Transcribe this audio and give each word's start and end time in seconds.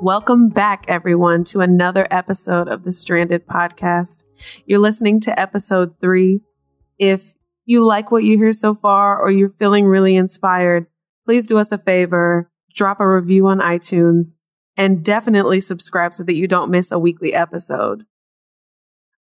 Welcome 0.00 0.50
back, 0.50 0.84
everyone, 0.86 1.42
to 1.44 1.58
another 1.58 2.06
episode 2.08 2.68
of 2.68 2.84
the 2.84 2.92
Stranded 2.92 3.48
Podcast. 3.48 4.22
You're 4.64 4.78
listening 4.78 5.18
to 5.22 5.38
episode 5.38 5.98
three. 5.98 6.40
If 7.00 7.34
you 7.64 7.84
like 7.84 8.12
what 8.12 8.22
you 8.22 8.38
hear 8.38 8.52
so 8.52 8.74
far 8.74 9.20
or 9.20 9.32
you're 9.32 9.48
feeling 9.48 9.86
really 9.86 10.14
inspired, 10.14 10.86
please 11.24 11.46
do 11.46 11.58
us 11.58 11.72
a 11.72 11.78
favor, 11.78 12.48
drop 12.72 13.00
a 13.00 13.08
review 13.08 13.48
on 13.48 13.58
iTunes, 13.58 14.34
and 14.76 15.04
definitely 15.04 15.58
subscribe 15.58 16.14
so 16.14 16.22
that 16.22 16.36
you 16.36 16.46
don't 16.46 16.70
miss 16.70 16.92
a 16.92 16.98
weekly 17.00 17.34
episode. 17.34 18.06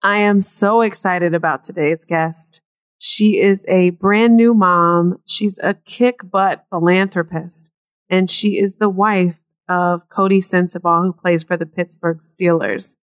I 0.02 0.20
am 0.20 0.40
so 0.40 0.80
excited 0.80 1.36
about 1.36 1.64
today's 1.66 2.06
guest. 2.06 2.62
She 2.98 3.42
is 3.42 3.66
a 3.68 3.90
brand 3.90 4.38
new 4.38 4.54
mom. 4.54 5.18
She's 5.26 5.60
a 5.62 5.74
kick 5.74 6.22
butt 6.24 6.64
philanthropist, 6.70 7.74
and 8.10 8.32
she 8.32 8.58
is 8.58 8.76
the 8.76 8.90
wife 8.90 9.42
of 9.70 10.08
Coty 10.10 10.40
Sensabaugh, 10.40 11.04
who 11.04 11.14
plays 11.14 11.44
for 11.44 11.58
the 11.58 11.66
Pittsburgh 11.66 12.18
Steelers. 12.18 12.96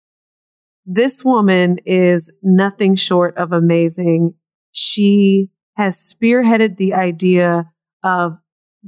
This 0.85 1.25
woman 1.25 1.79
is 1.85 2.31
nothing 2.43 2.95
short 2.95 3.37
of 3.37 3.53
amazing. 3.53 4.35
She 4.73 5.51
has 5.77 5.97
spearheaded 5.97 6.77
the 6.77 6.95
idea 6.95 7.71
of 8.03 8.39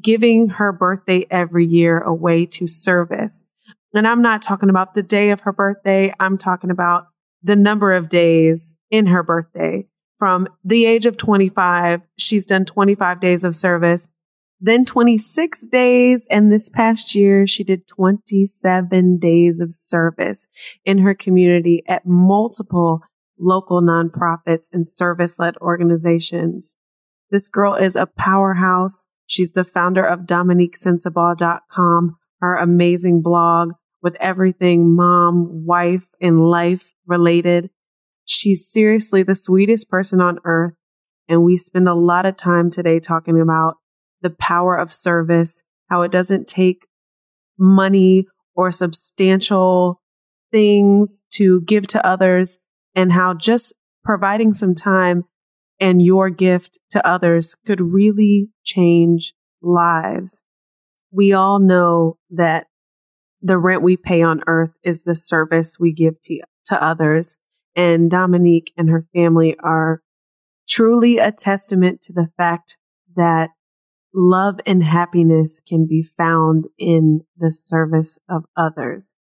giving 0.00 0.48
her 0.50 0.72
birthday 0.72 1.26
every 1.30 1.66
year 1.66 2.00
away 2.00 2.46
to 2.46 2.66
service. 2.66 3.44
And 3.92 4.06
I'm 4.06 4.22
not 4.22 4.42
talking 4.42 4.70
about 4.70 4.94
the 4.94 5.02
day 5.02 5.30
of 5.30 5.40
her 5.40 5.52
birthday. 5.52 6.12
I'm 6.18 6.38
talking 6.38 6.70
about 6.70 7.06
the 7.42 7.56
number 7.56 7.92
of 7.92 8.08
days 8.08 8.74
in 8.90 9.06
her 9.06 9.22
birthday. 9.22 9.86
From 10.18 10.48
the 10.64 10.84
age 10.84 11.06
of 11.06 11.16
25, 11.16 12.02
she's 12.18 12.44
done 12.44 12.64
25 12.64 13.20
days 13.20 13.42
of 13.42 13.54
service 13.54 14.08
then 14.60 14.84
26 14.84 15.66
days. 15.68 16.26
And 16.30 16.52
this 16.52 16.68
past 16.68 17.14
year, 17.14 17.46
she 17.46 17.64
did 17.64 17.88
27 17.88 19.18
days 19.18 19.58
of 19.58 19.72
service 19.72 20.46
in 20.84 20.98
her 20.98 21.14
community 21.14 21.82
at 21.88 22.04
multiple 22.04 23.00
local 23.38 23.80
nonprofits 23.80 24.68
and 24.72 24.86
service 24.86 25.38
led 25.38 25.56
organizations. 25.58 26.76
This 27.30 27.48
girl 27.48 27.74
is 27.74 27.96
a 27.96 28.06
powerhouse. 28.06 29.06
She's 29.26 29.52
the 29.52 29.64
founder 29.64 30.04
of 30.04 30.20
DominiqueSensabaugh.com, 30.20 32.16
her 32.40 32.56
amazing 32.56 33.22
blog 33.22 33.72
with 34.02 34.16
everything 34.20 34.94
mom, 34.94 35.64
wife, 35.64 36.08
and 36.20 36.40
life 36.48 36.92
related. 37.06 37.70
She's 38.24 38.68
seriously 38.70 39.22
the 39.22 39.34
sweetest 39.34 39.88
person 39.88 40.20
on 40.20 40.38
earth. 40.44 40.74
And 41.28 41.44
we 41.44 41.56
spend 41.56 41.88
a 41.88 41.94
lot 41.94 42.26
of 42.26 42.36
time 42.36 42.70
today 42.70 42.98
talking 42.98 43.40
about 43.40 43.76
the 44.22 44.30
power 44.30 44.76
of 44.76 44.92
service, 44.92 45.62
how 45.88 46.02
it 46.02 46.10
doesn't 46.10 46.46
take 46.46 46.86
money 47.58 48.26
or 48.54 48.70
substantial 48.70 50.00
things 50.50 51.22
to 51.30 51.60
give 51.62 51.86
to 51.88 52.04
others, 52.06 52.58
and 52.94 53.12
how 53.12 53.34
just 53.34 53.72
providing 54.04 54.52
some 54.52 54.74
time 54.74 55.24
and 55.78 56.02
your 56.02 56.28
gift 56.28 56.78
to 56.90 57.06
others 57.06 57.56
could 57.66 57.80
really 57.80 58.50
change 58.64 59.32
lives. 59.62 60.42
We 61.10 61.32
all 61.32 61.58
know 61.58 62.18
that 62.30 62.66
the 63.40 63.58
rent 63.58 63.82
we 63.82 63.96
pay 63.96 64.22
on 64.22 64.42
earth 64.46 64.76
is 64.82 65.02
the 65.02 65.14
service 65.14 65.78
we 65.80 65.92
give 65.92 66.20
to, 66.22 66.42
to 66.66 66.82
others. 66.82 67.36
And 67.74 68.10
Dominique 68.10 68.72
and 68.76 68.90
her 68.90 69.06
family 69.14 69.56
are 69.60 70.02
truly 70.68 71.18
a 71.18 71.32
testament 71.32 72.02
to 72.02 72.12
the 72.12 72.28
fact 72.36 72.76
that 73.16 73.50
love 74.12 74.60
and 74.66 74.82
happiness 74.82 75.60
can 75.60 75.86
be 75.86 76.02
found 76.02 76.68
in 76.78 77.22
the 77.36 77.52
service 77.52 78.18
of 78.28 78.44
others. 78.56 79.14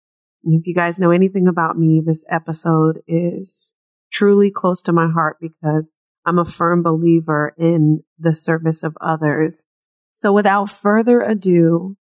And 0.43 0.59
if 0.59 0.67
you 0.67 0.73
guys 0.73 0.99
know 0.99 1.11
anything 1.11 1.47
about 1.47 1.77
me, 1.77 2.01
this 2.05 2.23
episode 2.29 3.01
is 3.07 3.75
truly 4.11 4.49
close 4.51 4.81
to 4.83 4.93
my 4.93 5.09
heart 5.09 5.37
because 5.41 5.91
I'm 6.25 6.39
a 6.39 6.45
firm 6.45 6.83
believer 6.83 7.53
in 7.57 8.03
the 8.17 8.33
service 8.33 8.83
of 8.83 8.97
others. 9.01 9.65
So 10.13 10.31
without 10.33 10.69
further 10.69 11.21
ado, 11.21 11.97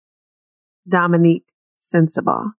Dominique 0.88 1.44
Sensabaugh. 1.78 2.52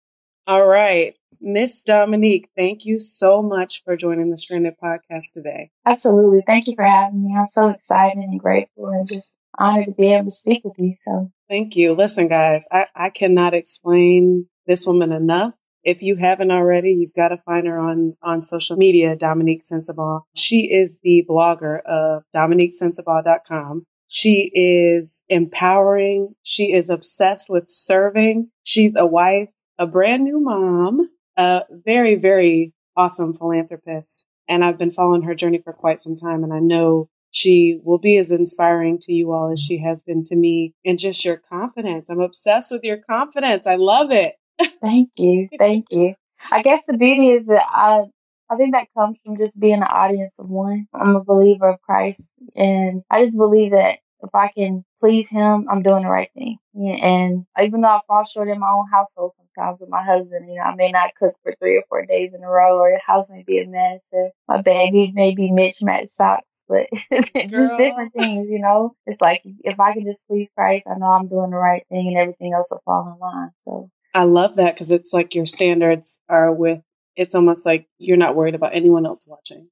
All 0.47 0.67
right. 0.67 1.15
Miss 1.41 1.81
Dominique, 1.81 2.51
thank 2.55 2.85
you 2.85 2.99
so 2.99 3.43
much 3.43 3.83
for 3.85 3.97
joining 3.97 4.31
the 4.31 4.37
Stranded 4.37 4.75
podcast 4.83 5.33
today. 5.33 5.71
Absolutely. 5.87 6.43
Thank 6.47 6.67
you 6.67 6.75
for 6.77 6.85
having 6.85 7.25
me. 7.25 7.35
I'm 7.37 7.47
so 7.47 7.69
excited 7.69 8.19
and 8.19 8.39
grateful 8.39 8.89
and 8.89 9.07
just 9.07 9.39
honored 9.61 9.87
to 9.87 9.95
be 9.95 10.13
able 10.13 10.25
to 10.25 10.31
speak 10.31 10.65
with 10.65 10.75
you. 10.79 10.95
So 10.99 11.31
thank 11.49 11.77
you. 11.77 11.95
Listen, 11.95 12.29
guys, 12.29 12.65
I, 12.73 12.87
I 12.95 13.11
cannot 13.11 13.55
explain 13.55 14.47
this 14.67 14.87
woman 14.87 15.13
enough. 15.13 15.55
If 15.83 16.03
you 16.03 16.17
haven't 16.17 16.51
already, 16.51 16.93
you've 16.93 17.15
got 17.15 17.29
to 17.29 17.39
find 17.39 17.67
her 17.67 17.79
on, 17.79 18.17
on 18.23 18.43
social 18.43 18.77
media, 18.77 19.17
Dominique 19.17 19.63
Sensabaugh. 19.71 20.23
She 20.35 20.71
is 20.73 20.99
the 21.03 21.25
blogger 21.29 21.81
of 21.83 22.25
DominiqueSensabaugh.com. 22.35 23.85
She 24.07 24.51
is 24.53 25.21
empowering. 25.29 26.35
She 26.43 26.73
is 26.73 26.91
obsessed 26.91 27.49
with 27.49 27.65
serving. 27.69 28.51
She's 28.63 28.95
a 28.97 29.07
wife, 29.07 29.51
a 29.79 29.87
brand 29.87 30.25
new 30.25 30.41
mom, 30.41 31.09
a 31.37 31.63
very, 31.71 32.17
very 32.17 32.75
awesome 32.97 33.33
philanthropist. 33.33 34.27
And 34.49 34.65
I've 34.65 34.79
been 34.79 34.91
following 34.91 35.23
her 35.23 35.35
journey 35.35 35.61
for 35.63 35.73
quite 35.73 36.01
some 36.01 36.17
time. 36.17 36.43
And 36.43 36.53
I 36.53 36.59
know 36.59 37.09
she 37.31 37.79
will 37.83 37.99
be 37.99 38.17
as 38.19 38.31
inspiring 38.31 38.99
to 39.01 39.13
you 39.13 39.33
all 39.33 39.53
as 39.53 39.61
she 39.61 39.79
has 39.79 40.03
been 40.03 40.25
to 40.25 40.37
me 40.37 40.75
and 40.85 40.99
just 40.99 41.25
your 41.25 41.37
confidence. 41.37 42.09
I'm 42.11 42.21
obsessed 42.21 42.71
with 42.73 42.83
your 42.83 42.99
confidence. 42.99 43.67
I 43.67 43.77
love 43.77 44.11
it. 44.11 44.37
Thank 44.81 45.11
you. 45.17 45.49
Thank 45.59 45.87
you. 45.91 46.15
I 46.51 46.63
guess 46.63 46.87
the 46.87 46.97
beauty 46.97 47.31
is 47.31 47.47
that 47.47 47.67
I 47.69 48.05
I 48.53 48.57
think 48.57 48.75
that 48.75 48.89
comes 48.99 49.17
from 49.25 49.37
just 49.37 49.61
being 49.61 49.75
an 49.75 49.85
audience 49.85 50.41
of 50.41 50.51
one. 50.51 50.89
I'm 50.93 51.15
a 51.15 51.25
believer 51.25 51.69
of 51.69 51.81
Christ 51.83 52.33
and 52.57 53.03
I 53.09 53.25
just 53.25 53.39
believe 53.39 53.73
that 53.73 53.99
if 54.23 54.35
I 54.35 54.49
can 54.49 54.85
please 55.01 55.31
him, 55.31 55.67
I'm 55.71 55.83
doing 55.83 56.03
the 56.03 56.11
right 56.11 56.31
thing. 56.35 56.59
And 56.75 57.47
even 57.61 57.81
though 57.81 57.89
I 57.89 58.01
fall 58.07 58.25
short 58.25 58.49
in 58.49 58.61
my 58.61 58.71
own 58.71 58.87
household 58.91 59.33
sometimes 59.33 59.81
with 59.81 59.89
my 59.89 60.05
husband, 60.05 60.49
you 60.49 60.57
know, 60.57 60.63
I 60.63 60.75
may 60.75 60.93
not 60.93 61.15
cook 61.15 61.35
for 61.43 61.55
three 61.61 61.77
or 61.77 61.85
four 61.89 62.05
days 62.07 62.35
in 62.35 62.45
a 62.45 62.49
row, 62.49 62.79
or 62.79 62.91
the 62.91 63.01
house 63.05 63.31
may 63.33 63.43
be 63.43 63.61
a 63.61 63.67
mess, 63.67 64.09
or 64.13 64.31
my 64.49 64.63
baby 64.63 65.13
may 65.15 65.35
be 65.35 65.53
mismatched 65.53 66.11
socks, 66.11 66.65
but 66.69 66.89
just 66.93 67.35
different 67.77 68.13
things, 68.13 68.49
you 68.49 68.61
know. 68.61 68.95
It's 69.07 69.21
like 69.21 69.43
if 69.61 69.81
I 69.81 69.93
can 69.93 70.05
just 70.05 70.27
please 70.29 70.51
Christ, 70.55 70.89
I 70.91 70.99
know 70.99 71.07
I'm 71.07 71.29
doing 71.29 71.51
the 71.51 71.57
right 71.57 71.85
thing, 71.89 72.09
and 72.09 72.17
everything 72.17 72.55
else 72.55 72.71
will 72.71 72.83
fall 72.85 73.13
in 73.13 73.19
line. 73.19 73.51
So 73.63 73.91
I 74.15 74.25
love 74.25 74.57
that 74.57 74.75
because 74.75 74.91
it's 74.91 75.13
like 75.13 75.35
your 75.35 75.47
standards 75.47 76.19
are 76.29 76.53
with. 76.53 76.81
It's 77.17 77.35
almost 77.35 77.67
like 77.67 77.87
you're 77.99 78.17
not 78.17 78.37
worried 78.37 78.55
about 78.55 78.75
anyone 78.75 79.07
else 79.07 79.27
watching. 79.27 79.69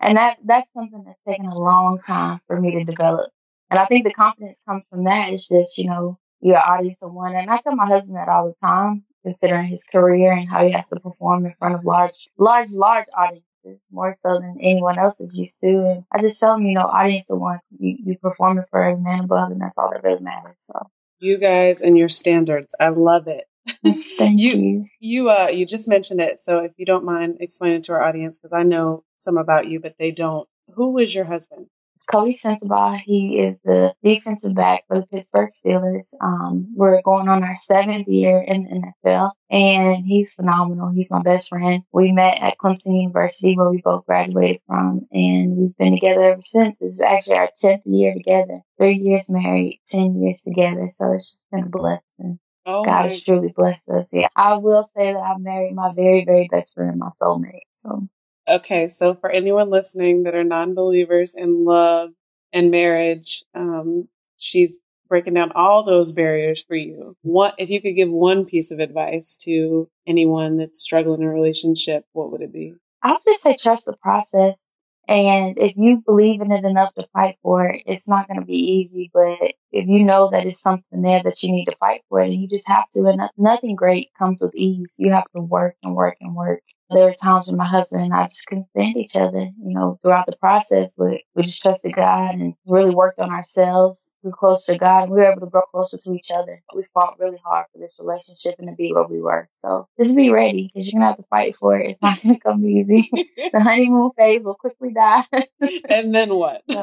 And 0.00 0.16
that 0.16 0.38
that's 0.44 0.72
something 0.72 1.04
that's 1.06 1.22
taken 1.22 1.46
a 1.46 1.58
long 1.58 2.00
time 2.00 2.40
for 2.46 2.60
me 2.60 2.72
to 2.72 2.84
develop 2.84 3.30
and 3.70 3.78
I 3.78 3.86
think 3.86 4.04
the 4.04 4.12
confidence 4.12 4.62
comes 4.62 4.84
from 4.90 5.04
that. 5.04 5.32
It's 5.32 5.48
just, 5.48 5.78
you 5.78 5.88
know, 5.88 6.18
you're 6.40 6.56
an 6.56 6.62
audience 6.62 7.02
of 7.02 7.12
one. 7.12 7.34
And 7.34 7.50
I 7.50 7.58
tell 7.62 7.74
my 7.74 7.86
husband 7.86 8.18
that 8.18 8.28
all 8.28 8.46
the 8.46 8.66
time, 8.66 9.04
considering 9.24 9.66
his 9.66 9.86
career 9.90 10.32
and 10.32 10.48
how 10.48 10.62
he 10.64 10.72
has 10.72 10.90
to 10.90 11.00
perform 11.00 11.46
in 11.46 11.52
front 11.54 11.74
of 11.74 11.84
large, 11.84 12.28
large, 12.38 12.68
large 12.72 13.06
audiences, 13.16 13.80
more 13.90 14.12
so 14.12 14.34
than 14.34 14.56
anyone 14.60 14.98
else 14.98 15.20
is 15.20 15.38
used 15.38 15.60
to. 15.60 15.70
And 15.70 16.04
I 16.12 16.20
just 16.20 16.38
tell 16.38 16.54
him, 16.54 16.66
you 16.66 16.74
know, 16.74 16.82
audience 16.82 17.30
of 17.30 17.40
one, 17.40 17.60
you, 17.78 17.96
you 18.04 18.18
performing 18.18 18.64
for 18.70 18.86
a 18.86 18.98
man 18.98 19.24
above, 19.24 19.50
and 19.50 19.60
that's 19.60 19.78
all 19.78 19.90
that 19.90 20.04
really 20.04 20.22
matters. 20.22 20.56
So 20.58 20.90
you 21.18 21.38
guys 21.38 21.80
and 21.80 21.96
your 21.96 22.10
standards, 22.10 22.74
I 22.78 22.90
love 22.90 23.26
it. 23.26 23.44
Thank 23.82 23.98
you. 24.40 24.50
You, 24.50 24.84
you, 25.00 25.30
uh, 25.30 25.48
you 25.48 25.64
just 25.64 25.88
mentioned 25.88 26.20
it. 26.20 26.38
So 26.42 26.58
if 26.58 26.72
you 26.76 26.84
don't 26.84 27.04
mind 27.04 27.38
explaining 27.40 27.82
to 27.82 27.92
our 27.92 28.02
audience, 28.02 28.36
because 28.36 28.52
I 28.52 28.62
know 28.62 29.04
some 29.16 29.38
about 29.38 29.68
you, 29.68 29.80
but 29.80 29.94
they 29.98 30.10
don't. 30.10 30.46
Who 30.74 30.98
is 30.98 31.14
your 31.14 31.24
husband? 31.24 31.66
It's 31.94 32.06
Coty 32.06 32.34
Sensabaugh. 32.34 32.98
He 32.98 33.38
is 33.38 33.60
the 33.60 33.94
defensive 34.02 34.54
back 34.54 34.82
for 34.88 35.00
the 35.00 35.06
Pittsburgh 35.06 35.50
Steelers. 35.50 36.16
Um, 36.20 36.74
we're 36.74 37.00
going 37.02 37.28
on 37.28 37.44
our 37.44 37.54
seventh 37.54 38.08
year 38.08 38.40
in 38.40 38.64
the 38.64 38.92
NFL, 39.04 39.30
and 39.48 40.04
he's 40.04 40.34
phenomenal. 40.34 40.90
He's 40.90 41.12
my 41.12 41.22
best 41.22 41.50
friend. 41.50 41.84
We 41.92 42.10
met 42.10 42.42
at 42.42 42.58
Clemson 42.58 43.00
University, 43.00 43.56
where 43.56 43.70
we 43.70 43.80
both 43.80 44.06
graduated 44.06 44.60
from, 44.66 45.02
and 45.12 45.56
we've 45.56 45.76
been 45.76 45.92
together 45.92 46.32
ever 46.32 46.42
since. 46.42 46.80
This 46.80 46.94
is 46.94 47.00
actually 47.00 47.36
our 47.36 47.50
tenth 47.56 47.82
year 47.86 48.12
together. 48.12 48.62
Three 48.80 48.96
years 48.96 49.30
married, 49.30 49.80
ten 49.86 50.20
years 50.20 50.42
together. 50.42 50.88
So 50.88 51.12
it's 51.12 51.30
just 51.30 51.46
been 51.52 51.64
a 51.64 51.68
blessing. 51.68 52.40
Oh 52.66 52.82
God 52.82 53.02
has 53.02 53.22
truly 53.22 53.52
blessed 53.54 53.90
us. 53.90 54.12
Yeah, 54.12 54.28
I 54.34 54.56
will 54.56 54.82
say 54.82 55.12
that 55.12 55.18
I 55.18 55.38
married 55.38 55.74
my 55.74 55.92
very, 55.94 56.24
very 56.24 56.48
best 56.50 56.74
friend, 56.74 56.98
my 56.98 57.10
soulmate. 57.10 57.68
So 57.76 58.08
okay, 58.48 58.88
so 58.88 59.14
for 59.14 59.30
anyone 59.30 59.70
listening 59.70 60.24
that 60.24 60.34
are 60.34 60.44
non-believers 60.44 61.34
in 61.34 61.64
love 61.64 62.10
and 62.52 62.70
marriage, 62.70 63.44
um, 63.54 64.08
she's 64.36 64.78
breaking 65.08 65.34
down 65.34 65.52
all 65.54 65.84
those 65.84 66.12
barriers 66.12 66.64
for 66.66 66.76
you. 66.76 67.16
What 67.22 67.54
if 67.58 67.70
you 67.70 67.80
could 67.80 67.94
give 67.94 68.10
one 68.10 68.44
piece 68.46 68.70
of 68.70 68.80
advice 68.80 69.36
to 69.42 69.88
anyone 70.06 70.56
that's 70.56 70.80
struggling 70.80 71.22
in 71.22 71.28
a 71.28 71.32
relationship? 71.32 72.04
What 72.12 72.32
would 72.32 72.40
it 72.40 72.52
be? 72.52 72.74
I 73.02 73.12
would 73.12 73.20
just 73.24 73.42
say 73.42 73.56
trust 73.56 73.86
the 73.86 73.96
process. 73.96 74.58
And 75.06 75.58
if 75.58 75.74
you 75.76 76.02
believe 76.06 76.40
in 76.40 76.50
it 76.50 76.64
enough 76.64 76.94
to 76.94 77.06
fight 77.12 77.36
for 77.42 77.66
it, 77.66 77.82
it's 77.84 78.08
not 78.08 78.26
going 78.26 78.40
to 78.40 78.46
be 78.46 78.56
easy. 78.56 79.10
But 79.12 79.52
if 79.70 79.86
you 79.86 80.02
know 80.02 80.30
that 80.30 80.46
it's 80.46 80.62
something 80.62 81.02
there 81.02 81.22
that 81.22 81.42
you 81.42 81.52
need 81.52 81.66
to 81.66 81.76
fight 81.76 82.00
for, 82.08 82.20
and 82.20 82.32
you 82.32 82.48
just 82.48 82.70
have 82.70 82.88
to, 82.92 83.06
and 83.08 83.20
nothing 83.36 83.76
great 83.76 84.08
comes 84.18 84.40
with 84.40 84.54
ease. 84.54 84.96
You 84.98 85.12
have 85.12 85.30
to 85.36 85.42
work 85.42 85.76
and 85.82 85.94
work 85.94 86.14
and 86.22 86.34
work 86.34 86.62
there 86.90 87.06
were 87.06 87.14
times 87.14 87.46
when 87.46 87.56
my 87.56 87.66
husband 87.66 88.04
and 88.04 88.14
I 88.14 88.24
just 88.24 88.46
couldn't 88.46 88.68
stand 88.70 88.96
each 88.96 89.16
other, 89.16 89.40
you 89.40 89.74
know, 89.74 89.98
throughout 90.02 90.26
the 90.26 90.36
process, 90.36 90.96
but 90.96 91.20
we 91.34 91.42
just 91.42 91.62
trusted 91.62 91.94
God 91.94 92.34
and 92.34 92.54
really 92.66 92.94
worked 92.94 93.18
on 93.18 93.30
ourselves, 93.30 94.14
grew 94.22 94.32
closer 94.32 94.74
to 94.74 94.78
God, 94.78 95.04
and 95.04 95.12
we 95.12 95.18
were 95.18 95.30
able 95.30 95.40
to 95.40 95.50
grow 95.50 95.62
closer 95.62 95.96
to 95.96 96.12
each 96.12 96.30
other. 96.34 96.62
We 96.74 96.84
fought 96.92 97.18
really 97.18 97.38
hard 97.44 97.66
for 97.72 97.78
this 97.78 97.98
relationship 97.98 98.56
and 98.58 98.68
to 98.68 98.74
be 98.74 98.92
where 98.92 99.06
we 99.06 99.22
were. 99.22 99.48
So 99.54 99.88
just 99.98 100.16
be 100.16 100.30
ready 100.30 100.70
because 100.72 100.86
you're 100.86 101.00
going 101.00 101.02
to 101.02 101.16
have 101.16 101.16
to 101.16 101.28
fight 101.30 101.56
for 101.56 101.78
it. 101.78 101.90
It's 101.90 102.02
not 102.02 102.22
going 102.22 102.34
to 102.34 102.40
come 102.40 102.64
easy. 102.66 103.08
the 103.36 103.60
honeymoon 103.60 104.10
phase 104.16 104.44
will 104.44 104.56
quickly 104.56 104.92
die. 104.92 105.24
and 105.88 106.14
then 106.14 106.34
what? 106.34 106.62
so, 106.70 106.82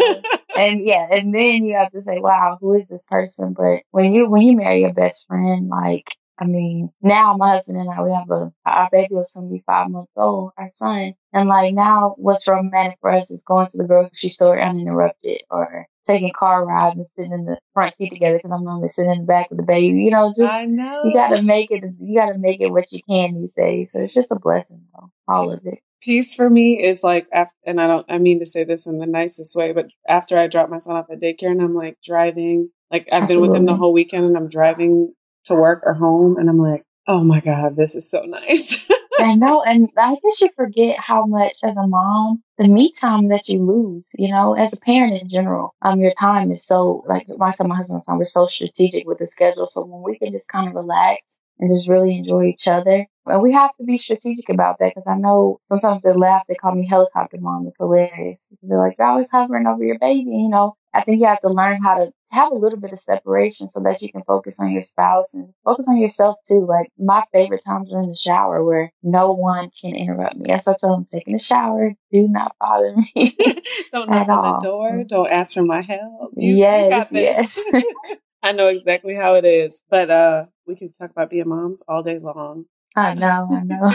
and 0.56 0.86
yeah, 0.86 1.08
and 1.12 1.34
then 1.34 1.64
you 1.64 1.76
have 1.76 1.92
to 1.92 2.02
say, 2.02 2.20
wow, 2.20 2.58
who 2.60 2.74
is 2.74 2.90
this 2.90 3.06
person? 3.06 3.54
But 3.54 3.84
when 3.92 4.12
you, 4.12 4.30
when 4.30 4.42
you 4.42 4.58
marry 4.58 4.82
your 4.82 4.94
best 4.94 5.28
friend, 5.28 5.70
like, 5.70 6.16
I 6.42 6.46
mean, 6.46 6.90
now 7.04 7.36
my 7.38 7.52
husband 7.52 7.80
and 7.80 7.90
I, 7.92 8.02
we 8.02 8.12
have 8.12 8.32
a, 8.32 8.52
our 8.66 8.90
baby 8.92 9.14
is 9.14 9.36
going 9.36 9.48
to 9.48 9.54
be 9.54 9.64
five 9.64 9.92
months 9.92 10.12
old, 10.18 10.54
our 10.58 10.70
son. 10.70 11.14
And 11.32 11.48
like 11.48 11.76
now 11.76 12.16
what's 12.18 12.48
romantic 12.48 12.98
for 13.00 13.12
us 13.12 13.30
is 13.30 13.44
going 13.48 13.68
to 13.68 13.78
the 13.78 13.88
grocery 13.88 14.30
store 14.30 14.60
uninterrupted 14.60 15.44
or 15.52 15.86
taking 16.04 16.32
car 16.32 16.66
rides 16.66 16.98
and 16.98 17.08
sitting 17.08 17.32
in 17.32 17.46
the 17.46 17.60
front 17.76 17.94
seat 17.96 18.10
together 18.10 18.38
because 18.38 18.52
I'm 18.52 18.64
normally 18.64 18.88
sitting 18.88 19.12
in 19.12 19.20
the 19.20 19.28
back 19.28 19.52
with 19.52 19.60
the 19.60 19.68
baby. 19.68 19.98
You 19.98 20.10
know, 20.10 20.34
just, 20.36 20.52
I 20.52 20.66
know. 20.66 21.04
you 21.06 21.14
gotta 21.14 21.44
make 21.44 21.70
it, 21.70 21.84
you 22.00 22.20
gotta 22.20 22.40
make 22.40 22.60
it 22.60 22.72
what 22.72 22.92
you 22.92 23.02
can 23.08 23.36
these 23.36 23.54
days. 23.54 23.92
So 23.92 24.02
it's 24.02 24.16
just 24.16 24.32
a 24.32 24.40
blessing 24.42 24.88
though, 24.96 25.12
all 25.28 25.54
of 25.54 25.62
it 25.64 25.80
peace 26.02 26.34
for 26.34 26.50
me 26.50 26.84
is 26.84 27.04
like 27.04 27.28
after, 27.32 27.54
and 27.64 27.80
I 27.80 27.88
don't 27.88 28.06
I 28.10 28.18
mean 28.18 28.40
to 28.40 28.46
say 28.46 28.64
this 28.64 28.86
in 28.86 28.98
the 28.98 29.06
nicest 29.06 29.56
way, 29.56 29.72
but 29.72 29.88
after 30.08 30.38
I 30.38 30.48
drop 30.48 30.70
my 30.70 30.80
son 30.80 30.96
off 30.96 31.12
at 31.12 31.22
daycare 31.22 31.52
and 31.52 31.62
I'm 31.62 31.76
like 31.76 31.98
driving, 32.04 32.70
like 32.90 33.08
I've 33.12 33.24
Absolutely. 33.24 33.36
been 33.36 33.52
with 33.52 33.60
him 33.60 33.66
the 33.68 33.76
whole 33.76 33.94
weekend 33.94 34.26
and 34.26 34.36
I'm 34.36 34.50
driving 34.50 35.14
to 35.46 35.56
work 35.56 35.82
or 35.86 35.94
home 35.94 36.38
and 36.38 36.50
I'm 36.50 36.58
like, 36.58 36.86
oh 37.08 37.24
my 37.24 37.40
God, 37.40 37.76
this 37.76 37.96
is 37.96 38.10
so 38.10 38.22
nice. 38.22 38.78
I 39.20 39.36
know. 39.36 39.62
And 39.62 39.90
I 39.98 40.16
guess 40.24 40.42
you 40.42 40.50
forget 40.56 40.98
how 41.00 41.26
much 41.26 41.58
as 41.64 41.78
a 41.78 41.88
mom, 41.88 42.42
the 42.58 42.68
me 42.68 42.92
time 43.00 43.30
that 43.30 43.50
you 43.50 43.64
lose, 43.64 44.16
you 44.18 44.30
know, 44.30 44.56
as 44.56 44.74
a 44.74 44.80
parent 44.82 45.22
in 45.22 45.28
general, 45.28 45.76
um, 45.82 46.00
your 46.02 46.14
time 46.20 46.52
is 46.52 46.66
so 46.66 47.04
like 47.08 47.28
my 47.30 47.52
time, 47.52 47.70
my 47.70 47.76
husband's 47.76 48.06
time, 48.06 48.18
we're 48.18 48.26
so 48.26 48.48
strategic 48.48 49.08
with 49.08 49.20
the 49.20 49.28
schedule. 49.28 49.68
So 49.68 49.86
when 49.86 50.02
we 50.04 50.18
can 50.18 50.32
just 50.32 50.52
kind 50.52 50.68
of 50.68 50.76
relax 50.76 51.40
and 51.60 51.70
just 51.70 51.88
really 51.88 52.18
enjoy 52.18 52.46
each 52.46 52.68
other. 52.68 53.06
And 53.28 53.42
we 53.42 53.54
have 53.54 53.76
to 53.78 53.84
be 53.84 54.00
strategic 54.00 54.50
about 54.50 54.80
that 54.80 54.94
because 54.96 55.08
I 55.08 55.16
know 55.16 55.58
sometimes 55.60 56.02
they 56.02 56.14
laugh, 56.14 56.44
they 56.48 56.56
call 56.56 56.74
me 56.74 56.88
helicopter 56.88 57.38
mom. 57.40 57.68
It's 57.68 57.78
hilarious 57.78 58.52
they're 58.64 58.80
like, 58.80 58.96
you're 58.98 59.08
always 59.08 59.32
hovering 59.32 59.68
over 59.68 59.84
your 59.84 60.00
baby, 60.00 60.32
you 60.32 60.50
know. 60.50 60.74
I 60.94 61.02
think 61.02 61.22
you 61.22 61.28
have 61.28 61.40
to 61.42 61.50
learn 61.50 61.82
how 61.82 62.00
to 62.00 62.12
have 62.32 62.52
a 62.52 62.56
little 62.56 62.80
bit 62.80 62.92
of 62.92 63.00
separation 63.00 63.70
so 63.70 63.82
that 63.82 64.02
you 64.02 64.12
can 64.12 64.24
focus 64.24 64.62
on 64.62 64.72
your 64.72 64.82
spouse 64.82 65.34
and 65.34 65.54
focus 65.66 65.88
on 65.90 65.98
yourself 65.98 66.38
too. 66.48 66.66
Like 66.66 66.90
my 66.98 67.24
favorite 67.32 67.64
times 67.66 67.94
are 67.94 68.02
in 68.02 68.10
the 68.10 68.16
shower 68.16 68.64
where 68.64 68.92
no 69.04 69.34
one 69.34 69.70
can 69.82 69.96
interrupt 69.96 70.36
me. 70.36 70.46
That's 70.48 70.68
why 70.68 70.74
I 70.74 70.76
tell 70.80 70.96
them 70.96 71.06
taking 71.06 71.36
a 71.36 71.40
shower, 71.40 71.94
do 72.12 72.28
not 72.28 72.56
bother 72.60 72.96
me. 72.96 73.36
don't 73.92 74.10
knock 74.10 74.30
on 74.30 74.54
the 74.54 74.68
door. 74.68 75.04
Don't 75.08 75.32
ask 75.32 75.54
for 75.54 75.64
my 75.64 75.82
help. 75.82 76.34
You, 76.36 76.56
yes, 76.56 77.12
you 77.12 77.22
yes. 77.22 77.64
I 78.44 78.54
know 78.54 78.68
exactly 78.68 79.16
how 79.16 79.36
it 79.36 79.46
is. 79.46 79.80
But 79.90 80.10
uh 80.10 80.46
we 80.66 80.76
can 80.76 80.92
talk 80.92 81.12
about 81.12 81.30
being 81.30 81.48
moms 81.48 81.84
all 81.88 82.04
day 82.04 82.20
long. 82.20 82.66
I 82.96 83.14
know, 83.14 83.48
I 83.52 83.64
know. 83.64 83.94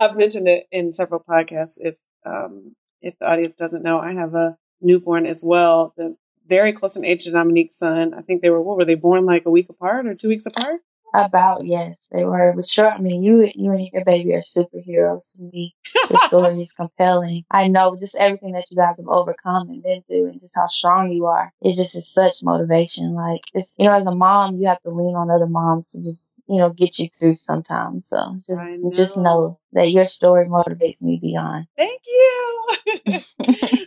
I've 0.00 0.16
mentioned 0.16 0.48
it 0.48 0.66
in 0.70 0.92
several 0.92 1.22
podcasts. 1.28 1.78
If 1.78 1.96
um 2.24 2.74
if 3.00 3.18
the 3.18 3.30
audience 3.30 3.54
doesn't 3.54 3.82
know, 3.82 3.98
I 3.98 4.14
have 4.14 4.34
a 4.34 4.56
newborn 4.80 5.26
as 5.26 5.42
well. 5.44 5.92
The 5.96 6.16
very 6.48 6.72
close 6.72 6.96
in 6.96 7.04
age 7.04 7.24
to 7.24 7.30
Dominique's 7.30 7.76
son. 7.76 8.14
I 8.14 8.22
think 8.22 8.42
they 8.42 8.50
were 8.50 8.62
what 8.62 8.76
were 8.76 8.84
they 8.84 8.94
born 8.94 9.24
like 9.24 9.44
a 9.46 9.50
week 9.50 9.68
apart 9.68 10.06
or 10.06 10.14
two 10.14 10.28
weeks 10.28 10.46
apart? 10.46 10.80
About 11.14 11.64
yes, 11.64 12.08
they 12.12 12.24
were. 12.24 12.52
But 12.54 12.68
sure, 12.68 12.90
I 12.90 12.98
mean, 12.98 13.22
you 13.22 13.50
you 13.54 13.72
and 13.72 13.88
your 13.92 14.04
baby 14.04 14.34
are 14.34 14.40
superheroes 14.40 15.32
to 15.36 15.42
me. 15.42 15.74
The 15.94 16.18
story 16.26 16.60
is 16.60 16.74
compelling. 16.74 17.44
I 17.50 17.68
know 17.68 17.96
just 17.98 18.18
everything 18.18 18.52
that 18.52 18.70
you 18.70 18.76
guys 18.76 18.98
have 18.98 19.08
overcome 19.08 19.70
and 19.70 19.82
been 19.82 20.02
through, 20.02 20.26
and 20.26 20.40
just 20.40 20.54
how 20.54 20.66
strong 20.66 21.10
you 21.10 21.26
are. 21.26 21.50
It 21.62 21.76
just 21.76 21.96
is 21.96 22.12
such 22.12 22.42
motivation. 22.42 23.14
Like 23.14 23.40
it's 23.54 23.74
you 23.78 23.86
know, 23.86 23.94
as 23.94 24.06
a 24.06 24.14
mom, 24.14 24.56
you 24.56 24.68
have 24.68 24.82
to 24.82 24.90
lean 24.90 25.16
on 25.16 25.30
other 25.30 25.46
moms 25.46 25.92
to 25.92 25.98
just 25.98 26.42
you 26.46 26.58
know 26.58 26.70
get 26.70 26.98
you 26.98 27.08
through 27.08 27.36
sometimes. 27.36 28.08
So 28.08 28.36
just 28.46 28.82
know. 28.82 28.90
just 28.92 29.16
know 29.16 29.58
that 29.72 29.90
your 29.90 30.06
story 30.06 30.46
motivates 30.46 31.02
me 31.02 31.18
beyond. 31.20 31.66
Thank 31.76 32.02
you. 32.06 32.76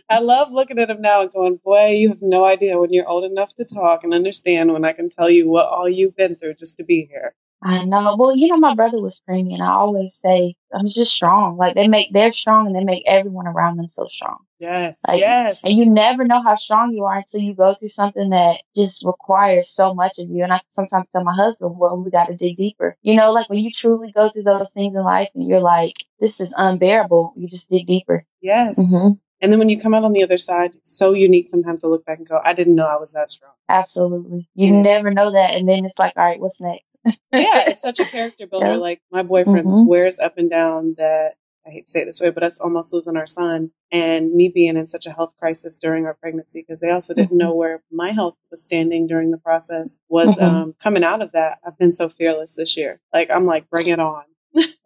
I 0.08 0.20
love 0.20 0.52
looking 0.52 0.78
at 0.78 0.90
him 0.90 1.00
now 1.00 1.22
and 1.22 1.32
going, 1.32 1.58
boy, 1.64 1.90
you 1.90 2.10
have 2.10 2.22
no 2.22 2.44
idea 2.44 2.78
when 2.78 2.92
you're 2.92 3.08
old 3.08 3.24
enough 3.24 3.54
to 3.54 3.64
talk 3.64 4.04
and 4.04 4.14
understand 4.14 4.72
when 4.72 4.84
I 4.84 4.92
can 4.92 5.08
tell 5.08 5.30
you 5.30 5.48
what 5.48 5.66
all 5.66 5.88
you've 5.88 6.16
been 6.16 6.36
through 6.36 6.54
just 6.54 6.76
to 6.76 6.84
be 6.84 7.08
here. 7.10 7.34
I 7.64 7.84
know. 7.84 8.16
Well, 8.18 8.36
you 8.36 8.48
know, 8.48 8.56
my 8.56 8.74
brother 8.74 9.00
was 9.00 9.16
screaming. 9.16 9.60
I 9.60 9.72
always 9.72 10.14
say, 10.14 10.56
I'm 10.74 10.88
just 10.88 11.12
strong. 11.12 11.56
Like 11.56 11.74
they 11.74 11.86
make, 11.86 12.12
they're 12.12 12.32
strong 12.32 12.66
and 12.66 12.74
they 12.74 12.84
make 12.84 13.04
everyone 13.06 13.46
around 13.46 13.76
them 13.76 13.88
so 13.88 14.06
strong. 14.08 14.38
Yes. 14.58 14.98
Like, 15.06 15.20
yes. 15.20 15.60
And 15.62 15.74
you 15.74 15.88
never 15.88 16.24
know 16.24 16.42
how 16.42 16.56
strong 16.56 16.92
you 16.92 17.04
are 17.04 17.18
until 17.18 17.40
you 17.40 17.54
go 17.54 17.74
through 17.74 17.90
something 17.90 18.30
that 18.30 18.62
just 18.74 19.04
requires 19.04 19.68
so 19.68 19.94
much 19.94 20.18
of 20.18 20.28
you. 20.28 20.42
And 20.42 20.52
I 20.52 20.60
sometimes 20.68 21.08
tell 21.08 21.24
my 21.24 21.34
husband, 21.34 21.76
well, 21.78 22.02
we 22.02 22.10
got 22.10 22.26
to 22.26 22.36
dig 22.36 22.56
deeper. 22.56 22.96
You 23.02 23.16
know, 23.16 23.32
like 23.32 23.48
when 23.48 23.60
you 23.60 23.70
truly 23.70 24.12
go 24.12 24.28
through 24.28 24.44
those 24.44 24.72
things 24.72 24.96
in 24.96 25.02
life 25.02 25.28
and 25.34 25.46
you're 25.46 25.60
like, 25.60 25.96
this 26.18 26.40
is 26.40 26.54
unbearable, 26.56 27.34
you 27.36 27.48
just 27.48 27.70
dig 27.70 27.86
deeper. 27.86 28.26
Yes. 28.40 28.78
Mm-hmm. 28.78 29.12
And 29.42 29.50
then 29.52 29.58
when 29.58 29.68
you 29.68 29.78
come 29.78 29.92
out 29.92 30.04
on 30.04 30.12
the 30.12 30.22
other 30.22 30.38
side, 30.38 30.76
it's 30.76 30.96
so 30.96 31.12
unique 31.12 31.48
sometimes 31.48 31.80
to 31.80 31.88
look 31.88 32.06
back 32.06 32.18
and 32.18 32.28
go, 32.28 32.40
I 32.44 32.52
didn't 32.52 32.76
know 32.76 32.86
I 32.86 32.96
was 32.96 33.10
that 33.10 33.28
strong. 33.28 33.52
Absolutely. 33.68 34.48
You 34.54 34.72
never 34.72 35.10
know 35.10 35.32
that. 35.32 35.54
And 35.54 35.68
then 35.68 35.84
it's 35.84 35.98
like, 35.98 36.14
all 36.16 36.24
right, 36.24 36.38
what's 36.38 36.60
next? 36.60 37.00
yeah, 37.32 37.64
it's 37.66 37.82
such 37.82 37.98
a 37.98 38.04
character 38.04 38.46
builder. 38.46 38.66
Yeah. 38.66 38.76
Like 38.76 39.02
my 39.10 39.24
boyfriend 39.24 39.66
mm-hmm. 39.66 39.84
swears 39.84 40.20
up 40.20 40.38
and 40.38 40.48
down 40.48 40.94
that 40.96 41.32
I 41.66 41.70
hate 41.70 41.86
to 41.86 41.90
say 41.90 42.02
it 42.02 42.06
this 42.06 42.20
way, 42.20 42.30
but 42.30 42.42
us 42.42 42.58
almost 42.58 42.92
losing 42.92 43.16
our 43.16 43.26
son 43.26 43.70
and 43.90 44.32
me 44.32 44.50
being 44.52 44.76
in 44.76 44.88
such 44.88 45.06
a 45.06 45.12
health 45.12 45.34
crisis 45.38 45.78
during 45.78 46.06
our 46.06 46.14
pregnancy 46.14 46.64
because 46.66 46.80
they 46.80 46.90
also 46.90 47.14
didn't 47.14 47.30
mm-hmm. 47.30 47.38
know 47.38 47.54
where 47.54 47.82
my 47.90 48.12
health 48.12 48.36
was 48.50 48.64
standing 48.64 49.06
during 49.06 49.30
the 49.30 49.38
process 49.38 49.98
was 50.08 50.28
mm-hmm. 50.36 50.44
um, 50.44 50.74
coming 50.80 51.04
out 51.04 51.22
of 51.22 51.32
that. 51.32 51.58
I've 51.66 51.78
been 51.78 51.92
so 51.92 52.08
fearless 52.08 52.54
this 52.54 52.76
year. 52.76 53.00
Like 53.12 53.30
I'm 53.30 53.46
like, 53.46 53.70
bring 53.70 53.88
it 53.88 54.00
on. 54.00 54.24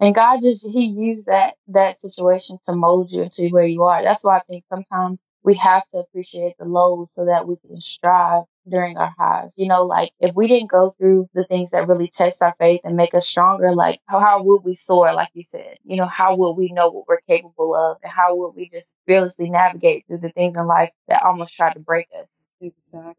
And 0.01 0.15
God 0.15 0.41
just 0.41 0.71
He 0.71 0.87
used 0.87 1.27
that 1.27 1.55
that 1.69 1.97
situation 1.97 2.59
to 2.69 2.77
mold 2.77 3.11
you 3.11 3.23
into 3.23 3.49
where 3.49 3.67
you 3.67 3.85
are. 3.85 4.03
That's 4.03 4.25
why 4.25 4.39
I 4.39 4.43
think 4.49 4.65
sometimes 4.69 5.23
we 5.45 5.55
have 5.57 5.87
to 5.89 6.01
appreciate 6.01 6.57
the 6.59 6.65
lows 6.67 7.13
so 7.15 7.27
that 7.27 7.47
we 7.47 7.57
can 7.57 7.81
strive 7.81 8.45
during 8.69 8.97
our 8.97 9.15
highs. 9.19 9.55
You 9.57 9.69
know, 9.69 9.85
like 9.85 10.13
if 10.21 10.35
we 10.35 10.49
didn't 10.49 10.71
go 10.71 10.95
through 10.99 11.29
the 11.35 11.45
things 11.45 11.71
that 11.71 11.89
really 11.89 12.09
test 12.09 12.43
our 12.43 12.55
faith 12.59 12.83
and 12.85 12.97
make 12.97 13.15
us 13.15 13.27
stronger, 13.27 13.73
like 13.73 14.01
how, 14.07 14.21
how 14.21 14.43
would 14.43 14.63
we 14.65 14.75
soar, 14.75 15.13
like 15.15 15.31
you 15.35 15.43
said? 15.43 15.77
You 15.85 15.97
know, 15.97 16.07
how 16.07 16.37
would 16.37 16.55
we 16.55 16.73
know 16.73 16.91
what 16.91 17.09
we're 17.09 17.21
capable 17.29 17.75
of? 17.75 17.99
And 18.03 18.13
how 18.13 18.37
would 18.37 18.55
we 18.57 18.69
just 18.69 18.97
fearlessly 19.07 19.51
navigate 19.51 20.05
through 20.07 20.19
the 20.19 20.31
things 20.31 20.57
in 20.57 20.67
life 20.67 20.91
that 21.09 21.23
almost 21.23 21.55
try 21.55 21.73
to 21.73 21.81
break 21.81 22.09
us? 22.21 22.49
Exactly. 22.61 23.15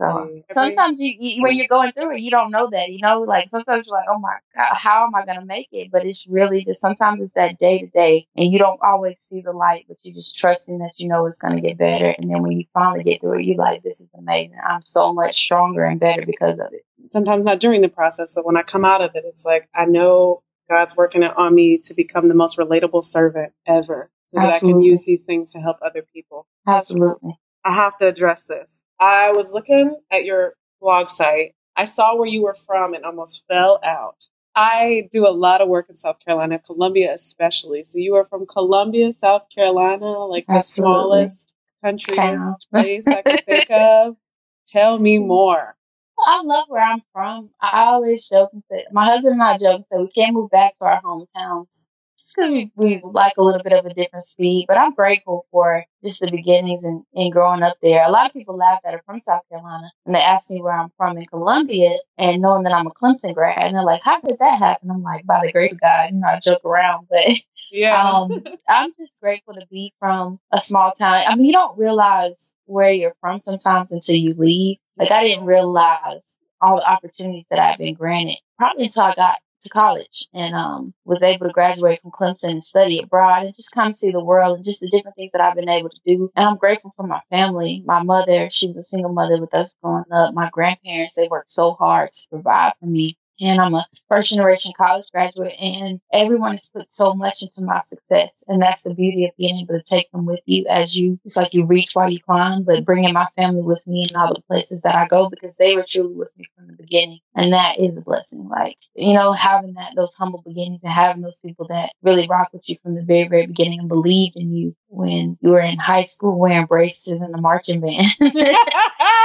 So 0.49 0.61
sometimes 0.61 0.99
you, 0.99 1.15
you, 1.19 1.43
when 1.43 1.55
you're 1.55 1.67
going 1.67 1.91
through 1.91 2.15
it, 2.15 2.21
you 2.21 2.31
don't 2.31 2.51
know 2.51 2.69
that, 2.71 2.89
you 2.89 3.01
know, 3.01 3.21
like 3.21 3.49
sometimes 3.49 3.87
you're 3.87 3.97
like, 3.97 4.07
oh 4.09 4.19
my 4.19 4.35
God, 4.55 4.75
how 4.75 5.05
am 5.05 5.15
I 5.15 5.25
going 5.25 5.39
to 5.39 5.45
make 5.45 5.69
it? 5.71 5.91
But 5.91 6.05
it's 6.05 6.27
really 6.27 6.63
just 6.63 6.81
sometimes 6.81 7.21
it's 7.21 7.33
that 7.33 7.57
day 7.57 7.79
to 7.79 7.87
day 7.87 8.27
and 8.35 8.51
you 8.51 8.59
don't 8.59 8.79
always 8.81 9.19
see 9.19 9.41
the 9.41 9.51
light, 9.51 9.85
but 9.87 9.97
you're 10.03 10.15
just 10.15 10.37
trusting 10.37 10.79
that 10.79 10.93
you 10.97 11.07
know 11.07 11.25
it's 11.25 11.41
going 11.41 11.55
to 11.55 11.61
get 11.61 11.77
better. 11.77 12.13
And 12.17 12.29
then 12.29 12.41
when 12.41 12.53
you 12.53 12.65
finally 12.73 13.03
get 13.03 13.21
through 13.21 13.39
it, 13.39 13.45
you're 13.45 13.57
like, 13.57 13.81
this 13.81 14.01
is 14.01 14.09
amazing. 14.17 14.57
I'm 14.65 14.81
so 14.81 15.13
much 15.13 15.36
stronger 15.37 15.83
and 15.83 15.99
better 15.99 16.25
because 16.25 16.59
of 16.59 16.73
it. 16.73 16.85
Sometimes 17.09 17.43
not 17.43 17.59
during 17.59 17.81
the 17.81 17.89
process, 17.89 18.33
but 18.33 18.45
when 18.45 18.57
I 18.57 18.63
come 18.63 18.85
out 18.85 19.01
of 19.01 19.15
it, 19.15 19.23
it's 19.25 19.45
like 19.45 19.69
I 19.73 19.85
know 19.85 20.41
God's 20.69 20.95
working 20.95 21.23
it 21.23 21.31
on 21.37 21.55
me 21.55 21.77
to 21.85 21.93
become 21.93 22.27
the 22.27 22.33
most 22.33 22.57
relatable 22.57 23.03
servant 23.03 23.53
ever 23.65 24.09
so 24.25 24.39
that 24.39 24.53
Absolutely. 24.53 24.69
I 24.69 24.73
can 24.73 24.83
use 24.83 25.05
these 25.05 25.23
things 25.23 25.51
to 25.51 25.59
help 25.59 25.77
other 25.81 26.01
people. 26.13 26.47
Absolutely. 26.67 27.39
I 27.63 27.73
have 27.73 27.97
to 27.97 28.07
address 28.07 28.45
this. 28.45 28.83
I 28.99 29.31
was 29.31 29.51
looking 29.51 29.95
at 30.11 30.25
your 30.25 30.53
blog 30.81 31.09
site. 31.09 31.55
I 31.75 31.85
saw 31.85 32.15
where 32.15 32.27
you 32.27 32.43
were 32.43 32.55
from 32.55 32.93
and 32.93 33.05
almost 33.05 33.43
fell 33.47 33.79
out. 33.83 34.27
I 34.55 35.07
do 35.11 35.27
a 35.27 35.29
lot 35.29 35.61
of 35.61 35.67
work 35.67 35.87
in 35.89 35.95
South 35.95 36.17
Carolina, 36.23 36.59
Columbia 36.59 37.13
especially. 37.13 37.83
So 37.83 37.99
you 37.99 38.15
are 38.15 38.25
from 38.25 38.47
Columbia, 38.47 39.13
South 39.13 39.43
Carolina, 39.53 40.25
like 40.25 40.45
Absolutely. 40.49 41.25
the 41.25 41.29
smallest, 41.29 41.53
countryest 41.83 42.67
place 42.71 43.07
I 43.07 43.21
could 43.21 43.45
think 43.45 43.69
of. 43.69 44.17
Tell 44.67 44.99
me 44.99 45.17
more. 45.17 45.75
I 46.19 46.41
love 46.43 46.65
where 46.67 46.83
I'm 46.83 47.01
from. 47.13 47.49
I 47.61 47.85
always 47.85 48.27
joke 48.29 48.51
and 48.53 48.63
say, 48.69 48.85
my 48.91 49.05
husband 49.05 49.33
and 49.33 49.43
I 49.43 49.57
joke 49.57 49.77
and 49.77 49.85
say 49.89 50.01
we 50.01 50.09
can't 50.09 50.33
move 50.33 50.49
back 50.51 50.77
to 50.79 50.85
our 50.85 51.01
hometowns 51.01 51.85
just 52.27 52.35
because 52.37 52.69
we, 52.75 53.01
like 53.03 53.33
a 53.37 53.43
little 53.43 53.63
bit 53.63 53.73
of 53.73 53.85
a 53.85 53.93
different 53.93 54.25
speed. 54.25 54.65
But 54.67 54.77
I'm 54.77 54.93
grateful 54.93 55.45
for 55.51 55.85
just 56.03 56.21
the 56.21 56.31
beginnings 56.31 56.83
and, 56.83 57.03
and 57.13 57.31
growing 57.31 57.63
up 57.63 57.77
there. 57.81 58.05
A 58.05 58.11
lot 58.11 58.25
of 58.25 58.33
people 58.33 58.57
laugh 58.57 58.79
at 58.85 58.93
it 58.93 59.01
from 59.05 59.19
South 59.19 59.41
Carolina 59.49 59.89
and 60.05 60.15
they 60.15 60.19
ask 60.19 60.49
me 60.51 60.61
where 60.61 60.73
I'm 60.73 60.91
from 60.97 61.17
in 61.17 61.25
Columbia 61.25 61.97
and 62.17 62.41
knowing 62.41 62.63
that 62.63 62.73
I'm 62.73 62.87
a 62.87 62.91
Clemson 62.91 63.33
grad. 63.33 63.57
And 63.59 63.75
they're 63.75 63.83
like, 63.83 64.01
how 64.03 64.19
did 64.19 64.39
that 64.39 64.59
happen? 64.59 64.89
I'm 64.91 65.03
like, 65.03 65.25
by 65.25 65.41
the 65.43 65.51
grace 65.51 65.73
of 65.73 65.81
God. 65.81 66.09
You 66.11 66.19
know, 66.19 66.27
I 66.27 66.39
joke 66.39 66.65
around, 66.65 67.07
but 67.09 67.25
yeah. 67.71 68.01
um, 68.01 68.43
I'm 68.67 68.91
just 68.99 69.21
grateful 69.21 69.55
to 69.55 69.65
be 69.69 69.93
from 69.99 70.39
a 70.51 70.59
small 70.59 70.91
town. 70.91 71.23
I 71.27 71.35
mean, 71.35 71.45
you 71.45 71.53
don't 71.53 71.77
realize 71.77 72.53
where 72.65 72.91
you're 72.91 73.15
from 73.21 73.39
sometimes 73.39 73.91
until 73.91 74.15
you 74.15 74.33
leave. 74.37 74.77
Like, 74.97 75.11
I 75.11 75.23
didn't 75.23 75.45
realize 75.45 76.39
all 76.59 76.77
the 76.77 76.89
opportunities 76.89 77.47
that 77.49 77.59
I've 77.59 77.77
been 77.77 77.93
granted 77.93 78.37
probably 78.57 78.85
until 78.85 79.03
I 79.03 79.13
got 79.13 79.37
to 79.67 79.73
college 79.73 80.27
and 80.33 80.55
um, 80.55 80.93
was 81.05 81.23
able 81.23 81.47
to 81.47 81.53
graduate 81.53 82.01
from 82.01 82.11
Clemson 82.11 82.51
and 82.51 82.63
study 82.63 82.99
abroad 82.99 83.43
and 83.43 83.55
just 83.55 83.73
kind 83.73 83.89
of 83.89 83.95
see 83.95 84.11
the 84.11 84.23
world 84.23 84.55
and 84.55 84.65
just 84.65 84.81
the 84.81 84.89
different 84.89 85.15
things 85.17 85.31
that 85.33 85.41
I've 85.41 85.55
been 85.55 85.69
able 85.69 85.89
to 85.89 85.99
do. 86.05 86.31
And 86.35 86.47
I'm 86.47 86.57
grateful 86.57 86.91
for 86.95 87.05
my 87.05 87.21
family. 87.29 87.83
My 87.85 88.03
mother, 88.03 88.49
she 88.49 88.67
was 88.67 88.77
a 88.77 88.83
single 88.83 89.11
mother 89.13 89.39
with 89.39 89.53
us 89.53 89.75
growing 89.81 90.05
up. 90.11 90.33
My 90.33 90.49
grandparents, 90.51 91.15
they 91.15 91.27
worked 91.27 91.51
so 91.51 91.73
hard 91.73 92.11
to 92.11 92.29
provide 92.29 92.73
for 92.79 92.85
me 92.85 93.17
and 93.39 93.59
I'm 93.59 93.75
a 93.75 93.85
first 94.09 94.29
generation 94.29 94.73
college 94.77 95.11
graduate 95.11 95.55
and 95.59 95.99
everyone 96.11 96.53
has 96.53 96.69
put 96.69 96.91
so 96.91 97.13
much 97.13 97.43
into 97.43 97.63
my 97.65 97.79
success. 97.81 98.43
And 98.47 98.61
that's 98.61 98.83
the 98.83 98.93
beauty 98.93 99.25
of 99.25 99.35
being 99.37 99.59
able 99.59 99.79
to 99.79 99.83
take 99.83 100.11
them 100.11 100.25
with 100.25 100.41
you 100.45 100.65
as 100.69 100.95
you, 100.95 101.19
it's 101.25 101.37
like 101.37 101.53
you 101.53 101.65
reach 101.65 101.91
while 101.93 102.09
you 102.09 102.19
climb, 102.19 102.63
but 102.63 102.85
bringing 102.85 103.13
my 103.13 103.25
family 103.35 103.61
with 103.61 103.85
me 103.87 104.07
in 104.09 104.15
all 104.15 104.33
the 104.33 104.41
places 104.41 104.83
that 104.83 104.95
I 104.95 105.07
go 105.07 105.29
because 105.29 105.57
they 105.57 105.75
were 105.75 105.85
truly 105.87 106.15
with 106.15 106.33
me 106.37 106.45
from 106.55 106.67
the 106.67 106.73
beginning. 106.73 107.19
And 107.35 107.53
that 107.53 107.79
is 107.79 107.97
a 107.97 108.03
blessing. 108.03 108.47
Like, 108.47 108.77
you 108.95 109.13
know, 109.13 109.31
having 109.31 109.73
that, 109.73 109.93
those 109.95 110.15
humble 110.17 110.41
beginnings 110.45 110.83
and 110.83 110.93
having 110.93 111.21
those 111.21 111.39
people 111.39 111.67
that 111.69 111.91
really 112.01 112.27
rock 112.27 112.49
with 112.53 112.67
you 112.67 112.77
from 112.83 112.95
the 112.95 113.03
very, 113.03 113.27
very 113.27 113.47
beginning 113.47 113.79
and 113.79 113.89
believe 113.89 114.33
in 114.35 114.53
you 114.53 114.75
when 114.89 115.37
you 115.41 115.51
were 115.51 115.59
in 115.59 115.77
high 115.77 116.03
school 116.03 116.37
wearing 116.37 116.65
braces 116.65 117.23
in 117.23 117.31
the 117.31 117.41
marching 117.41 117.81
band 117.81 118.07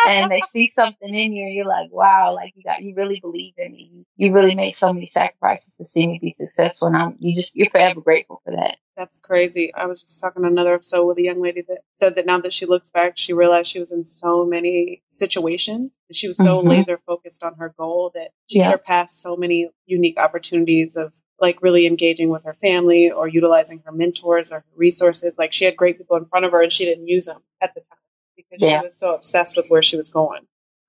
and 0.09 0.31
they 0.31 0.41
see 0.47 0.69
something 0.69 1.09
in 1.09 1.33
you 1.33 1.45
and 1.45 1.55
you're 1.55 1.67
like, 1.67 1.91
wow, 1.93 2.35
like 2.35 2.53
you 2.57 2.63
got, 2.63 2.83
you 2.83 2.95
really 2.95 3.21
believe 3.21 3.55
in 3.57 3.73
me. 3.73 4.05
You 4.17 4.33
really 4.33 4.55
made 4.55 4.73
so 4.73 4.93
many 4.93 5.07
sacrifices 5.07 5.77
to 5.77 5.85
see 5.85 6.07
me 6.07 6.19
be 6.21 6.31
successful. 6.31 6.89
And 6.89 6.97
I'm, 6.97 7.17
you 7.21 7.35
just, 7.35 7.57
you're 7.57 7.71
forever 7.71 8.01
grateful 8.01 8.41
for 8.45 8.57
that. 8.57 8.77
That's 8.97 9.19
crazy. 9.19 9.73
I 9.75 9.87
was 9.87 10.03
just 10.03 10.21
talking 10.21 10.43
to 10.43 10.49
another 10.49 10.75
episode 10.75 11.07
with 11.07 11.17
a 11.17 11.23
young 11.23 11.41
lady 11.41 11.63
that 11.69 11.79
said 11.95 12.15
that 12.17 12.27
now 12.27 12.41
that 12.41 12.53
she 12.53 12.67
looks 12.67 12.91
back, 12.91 13.17
she 13.17 13.33
realized 13.33 13.71
she 13.71 13.81
was 13.81 13.91
in 13.91 14.05
so 14.05 14.45
many 14.45 15.03
situations. 15.09 15.95
She 16.11 16.29
was 16.29 16.37
so 16.37 16.59
mm-hmm. 16.59 16.69
laser 16.69 16.99
focused 16.99 17.43
on 17.43 17.55
her 17.55 17.75
goal 17.77 18.11
that 18.15 18.33
she 18.49 18.59
yeah. 18.59 18.71
surpassed 18.71 19.21
so 19.21 19.35
many 19.35 19.71
unique 19.87 20.19
opportunities 20.19 20.97
of 20.97 21.15
like 21.41 21.63
really 21.63 21.87
engaging 21.87 22.29
with 22.29 22.45
her 22.45 22.53
family 22.53 23.11
or 23.11 23.27
utilizing 23.27 23.83
her 23.87 23.93
mentors 23.93 24.53
or 24.53 24.57
her 24.57 24.65
resources. 24.77 25.35
Like 25.39 25.55
she 25.55 25.65
had 25.65 25.77
great 25.77 25.97
people 25.97 26.17
in 26.17 26.27
front 26.27 26.45
of 26.45 26.53
her 26.53 26.63
and 26.63 26.73
she 26.73 26.85
didn't 26.85 27.09
use 27.09 27.25
them 27.25 27.41
at 27.63 27.75
the 27.75 27.81
time 27.81 27.99
because 28.37 28.59
yeah. 28.61 28.81
she 28.81 28.85
was 28.85 28.97
so 28.97 29.15
obsessed 29.15 29.57
with 29.57 29.67
where 29.69 29.83
she 29.83 29.97
was 29.97 30.11
going. 30.11 30.43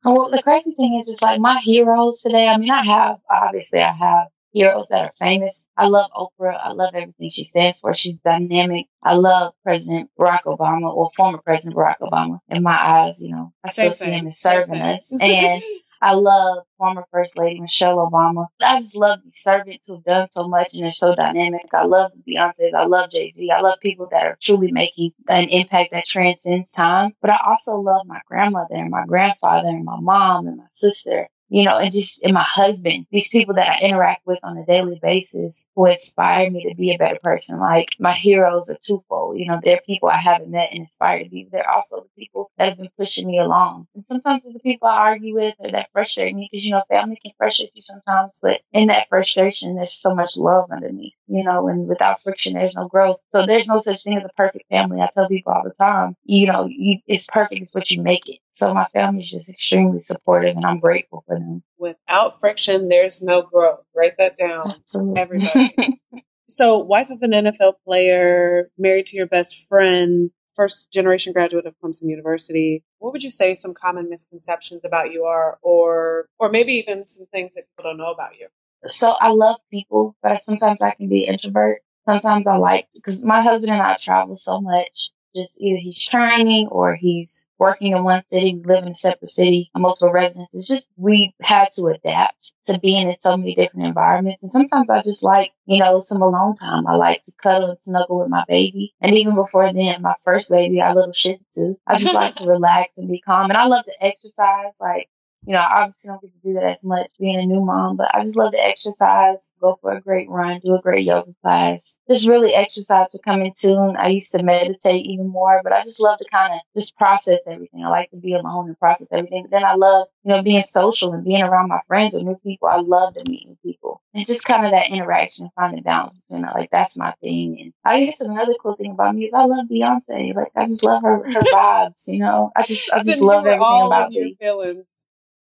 Well, 0.06 0.30
the 0.30 0.44
crazy 0.44 0.74
thing 0.74 1.00
is, 1.00 1.10
it's 1.10 1.22
like 1.22 1.40
my 1.40 1.60
heroes 1.60 2.22
today. 2.24 2.48
I 2.50 2.58
mean, 2.58 2.72
I 2.72 2.84
have 2.84 3.20
obviously 3.30 3.82
I 3.82 3.94
have 3.94 4.28
heroes 4.54 4.88
that 4.90 5.06
are 5.06 5.12
famous. 5.18 5.68
I 5.76 5.88
love 5.88 6.12
Oprah. 6.16 6.58
I 6.64 6.72
love 6.72 6.94
everything 6.94 7.30
she 7.30 7.44
stands 7.44 7.80
for. 7.80 7.94
She's 7.94 8.18
dynamic. 8.18 8.88
I 9.02 9.16
love 9.16 9.54
President 9.64 10.10
Barack 10.18 10.44
Obama 10.46 10.94
or 10.94 11.10
former 11.10 11.40
President 11.40 11.76
Barack 11.76 12.00
Obama. 12.02 12.40
In 12.48 12.64
my 12.64 12.78
eyes, 12.78 13.22
you 13.22 13.32
know, 13.32 13.52
I 13.64 13.70
still 13.70 13.92
see 13.92 14.12
him 14.12 14.28
as 14.28 14.40
serving 14.40 14.80
us. 14.80 15.12
And 15.22 15.62
I 16.02 16.16
love 16.16 16.66
former 16.78 17.06
First 17.12 17.38
Lady 17.38 17.62
Michelle 17.62 17.96
Obama. 17.98 18.48
I 18.62 18.80
just 18.80 18.98
love 18.98 19.20
these 19.24 19.38
servants 19.38 19.88
who've 19.88 20.04
done 20.04 20.28
so 20.32 20.50
much 20.50 20.74
and 20.74 20.84
they're 20.84 20.92
so 20.92 21.16
dynamic. 21.16 21.62
I 21.74 21.86
love 21.86 22.12
the 22.14 22.34
Beyonces. 22.34 22.74
I 22.74 22.86
love 22.86 23.10
Jay 23.10 23.30
Z. 23.30 23.50
I 23.50 23.62
love 23.62 23.80
people 23.82 24.10
that 24.12 24.26
are 24.26 24.38
truly 24.42 24.74
making 24.74 25.14
an 25.30 25.48
impact 25.48 25.92
that 25.92 26.06
transcends 26.06 26.74
time. 26.74 27.14
But 27.22 27.32
I 27.32 27.40
also 27.48 27.78
love 27.78 28.06
my 28.06 28.20
grandmother 28.28 28.76
and 28.76 28.92
my 28.92 29.06
grandfather 29.06 29.70
and 29.70 29.86
my 29.86 29.98
mom 29.98 30.48
and 30.48 30.58
my 30.58 30.68
sister 30.72 31.30
you 31.54 31.66
know, 31.66 31.78
and 31.78 31.92
just 31.92 32.24
and 32.24 32.34
my 32.34 32.42
husband, 32.42 33.06
these 33.12 33.30
people 33.30 33.54
that 33.54 33.70
I 33.70 33.86
interact 33.86 34.26
with 34.26 34.40
on 34.42 34.58
a 34.58 34.66
daily 34.66 34.98
basis 35.00 35.68
who 35.76 35.86
inspire 35.86 36.50
me 36.50 36.68
to 36.68 36.76
be 36.76 36.96
a 36.96 36.98
better 36.98 37.20
person. 37.22 37.60
Like 37.60 37.90
my 38.00 38.12
heroes 38.12 38.72
are 38.72 38.78
twofold. 38.84 39.38
You 39.38 39.46
know, 39.46 39.60
they're 39.64 39.80
people 39.86 40.10
I 40.10 40.18
haven't 40.18 40.50
met 40.50 40.72
and 40.72 40.80
inspired 40.80 41.26
to 41.26 41.30
be. 41.30 41.48
They're 41.52 41.70
also 41.70 41.98
the 41.98 42.10
people 42.18 42.50
that 42.58 42.70
have 42.70 42.78
been 42.80 42.90
pushing 42.98 43.28
me 43.28 43.38
along. 43.38 43.86
And 43.94 44.04
sometimes 44.04 44.46
it's 44.46 44.54
the 44.54 44.62
people 44.62 44.88
I 44.88 44.98
argue 44.98 45.36
with 45.36 45.54
or 45.60 45.70
that 45.74 45.92
frustrate 45.94 46.34
me 46.34 46.50
because, 46.52 46.66
you 46.66 46.72
know, 46.72 46.82
family 46.90 47.20
can 47.24 47.34
frustrate 47.38 47.70
you 47.76 47.84
sometimes, 47.84 48.40
but 48.42 48.62
in 48.72 48.88
that 48.88 49.08
frustration, 49.08 49.76
there's 49.76 49.94
so 49.94 50.16
much 50.16 50.36
love 50.36 50.72
underneath, 50.72 51.14
you 51.28 51.44
know, 51.44 51.68
and 51.68 51.88
without 51.88 52.20
friction, 52.24 52.56
there's 52.56 52.74
no 52.74 52.88
growth. 52.88 53.24
So 53.32 53.46
there's 53.46 53.68
no 53.68 53.78
such 53.78 54.04
thing 54.04 54.18
as 54.18 54.26
a 54.26 54.34
perfect 54.36 54.70
family. 54.72 55.02
I 55.02 55.10
tell 55.14 55.28
people 55.28 55.54
all 55.54 55.62
the 55.64 55.76
time, 55.80 56.16
you 56.24 56.48
know, 56.48 56.66
you, 56.68 56.98
it's 57.06 57.28
perfect. 57.28 57.62
It's 57.62 57.76
what 57.76 57.92
you 57.92 58.02
make 58.02 58.28
it. 58.28 58.40
So 58.54 58.72
my 58.72 58.86
family 58.86 59.22
is 59.22 59.32
just 59.32 59.52
extremely 59.52 60.00
supportive 60.00 60.56
and 60.56 60.66
I'm 60.66 60.80
grateful 60.80 61.24
for 61.28 61.36
them. 61.36 61.64
Without 61.80 62.40
friction, 62.40 62.88
there's 62.88 63.20
no 63.20 63.42
growth. 63.42 63.84
Write 63.96 64.18
that 64.20 64.36
down. 64.36 64.72
Absolutely. 64.72 65.22
Everybody. 65.22 66.00
so 66.50 66.78
wife 66.78 67.10
of 67.10 67.24
an 67.24 67.32
NFL 67.32 67.74
player, 67.84 68.70
married 68.78 69.08
to 69.08 69.18
your 69.18 69.26
best 69.26 69.68
friend, 69.68 70.30
first 70.56 70.92
generation 70.92 71.34
graduate 71.34 71.66
of 71.66 71.76
Clemson 71.84 72.10
University. 72.10 72.84
What 73.00 73.12
would 73.12 73.24
you 73.24 73.32
say 73.32 73.56
some 73.56 73.74
common 73.74 74.08
misconceptions 74.08 74.86
about 74.86 75.12
you 75.12 75.24
are 75.24 75.58
or 75.64 76.28
or 76.38 76.50
maybe 76.50 76.74
even 76.74 77.08
some 77.08 77.26
things 77.32 77.56
that 77.56 77.66
people 77.72 77.90
don't 77.90 77.98
know 77.98 78.12
about 78.12 78.38
you? 78.40 78.50
So 78.86 79.16
I 79.20 79.30
love 79.32 79.60
people, 79.72 80.16
but 80.22 80.44
sometimes 80.44 80.82
I 80.82 80.92
can 80.92 81.10
be 81.10 81.26
introvert. 81.26 81.82
Sometimes 82.08 82.46
I 82.46 82.58
like 82.58 82.88
because 82.94 83.24
my 83.24 83.42
husband 83.42 83.74
and 83.74 83.82
I 83.82 83.96
travel 83.96 84.36
so 84.36 84.62
much 84.62 85.10
just 85.36 85.62
either 85.62 85.80
he's 85.80 86.04
training 86.04 86.68
or 86.68 86.96
he's 86.96 87.46
working 87.58 87.94
in 87.94 88.04
one 88.04 88.24
city, 88.28 88.56
we 88.56 88.74
live 88.74 88.84
in 88.84 88.92
a 88.92 88.96
separate 88.96 89.30
city, 89.30 89.72
multiple 89.76 90.12
residences. 90.12 90.60
It's 90.60 90.68
just 90.68 90.90
we 90.98 91.34
had 91.42 91.70
to 91.74 91.88
adapt 91.88 92.54
to 92.66 92.80
being 92.80 93.10
in 93.10 93.20
so 93.20 93.38
many 93.38 93.56
different 93.56 93.88
environments. 93.88 94.44
And 94.44 94.52
sometimes 94.52 94.90
I 94.90 95.02
just 95.02 95.24
like, 95.24 95.54
you 95.66 95.80
know, 95.80 96.00
some 96.00 96.22
alone 96.22 96.56
time. 96.56 96.88
I 96.88 96.96
like 96.96 97.22
to 97.24 97.34
cuddle 97.42 97.70
and 97.70 97.80
snuggle 97.80 98.20
with 98.20 98.30
my 98.30 98.44
baby. 98.48 98.94
And 99.02 99.18
even 99.18 99.36
before 99.36 99.72
then, 99.72 100.02
my 100.02 100.16
first 100.24 100.52
baby, 100.52 100.82
our 100.82 100.94
little 100.94 101.14
shih 101.14 101.40
tzu, 101.52 101.76
I 101.88 101.98
just 101.98 102.14
like 102.14 102.36
to 102.36 102.48
relax 102.48 102.98
and 102.98 103.10
be 103.10 103.22
calm. 103.22 103.50
And 103.50 103.58
I 103.58 103.66
love 103.66 103.86
to 103.86 103.96
exercise. 104.04 104.78
Like 104.82 105.10
you 105.46 105.54
know, 105.54 105.60
I 105.60 105.84
obviously 105.84 106.10
don't 106.10 106.22
get 106.22 106.34
to 106.34 106.48
do 106.48 106.54
that 106.54 106.64
as 106.64 106.86
much 106.86 107.12
being 107.20 107.40
a 107.40 107.46
new 107.46 107.62
mom, 107.62 107.98
but 107.98 108.14
I 108.14 108.22
just 108.22 108.38
love 108.38 108.54
to 108.54 108.64
exercise, 108.64 109.52
go 109.62 109.78
for 109.82 109.92
a 109.92 110.02
great 110.02 110.30
run, 110.30 110.60
do 110.64 110.76
a 110.76 110.82
great 110.82 111.06
yoga 111.06 111.34
class, 111.42 111.98
just 112.10 112.28
really 112.28 112.54
exercise 112.54 113.12
to 113.12 113.20
come 113.20 113.42
in 113.42 113.52
tune. 113.58 113.98
I 113.98 114.10
used 114.10 114.32
to 114.34 114.44
meditate 114.44 115.06
even 115.06 115.28
more, 115.28 115.60
but 115.64 115.74
I 115.74 115.84
just 115.84 116.02
love 116.02 116.20
to 116.20 116.26
kind 116.32 116.54
of 116.54 116.60
just 116.78 116.98
process 116.98 117.40
everything. 117.50 117.84
I 117.84 117.90
like 117.90 118.12
to 118.12 118.22
be 118.22 118.34
alone 118.34 118.68
and 118.68 118.80
process 118.80 119.08
everything. 119.12 119.44
But 119.44 119.52
then 119.52 119.66
I 119.66 119.76
love, 119.76 120.08
you 120.24 120.32
know, 120.32 120.42
being 120.42 120.64
social 120.64 121.14
and 121.14 121.26
being 121.26 121.44
around 121.44 121.68
my 121.68 121.82
friends 121.88 122.18
or 122.18 122.24
new 122.24 122.40
people. 122.44 122.70
I 122.70 122.80
love 122.80 123.16
to 123.16 123.24
meet 123.30 123.48
new 123.48 123.58
people 123.64 124.02
and 124.14 124.26
just 124.26 124.46
kind 124.46 124.66
of 124.66 124.72
that 124.72 124.92
interaction, 124.92 125.50
finding 125.56 125.84
balance 125.84 126.20
between 126.20 126.44
that. 126.44 126.56
Like 126.56 126.70
that's 126.72 126.98
my 126.98 127.14
thing. 127.22 127.58
And 127.60 127.74
I 127.84 128.06
guess 128.06 128.22
another 128.22 128.54
cool 128.62 128.76
thing 128.76 128.92
about 128.92 129.16
me 129.16 129.26
is 129.26 129.34
I 129.34 129.44
love 129.44 129.66
Beyonce. 129.70 130.34
Like 130.36 130.52
I 130.56 130.64
just 130.64 130.84
love 130.84 131.04
her, 131.04 131.18
her 131.18 131.42
vibes, 131.54 132.08
you 132.08 132.20
know, 132.20 132.52
I 132.56 132.64
just, 132.64 132.90
I 132.94 133.04
just 133.04 133.22
love 133.22 133.46
everything 133.46 133.86
about 133.86 134.10
me. 134.10 134.38
Feelings 134.40 134.86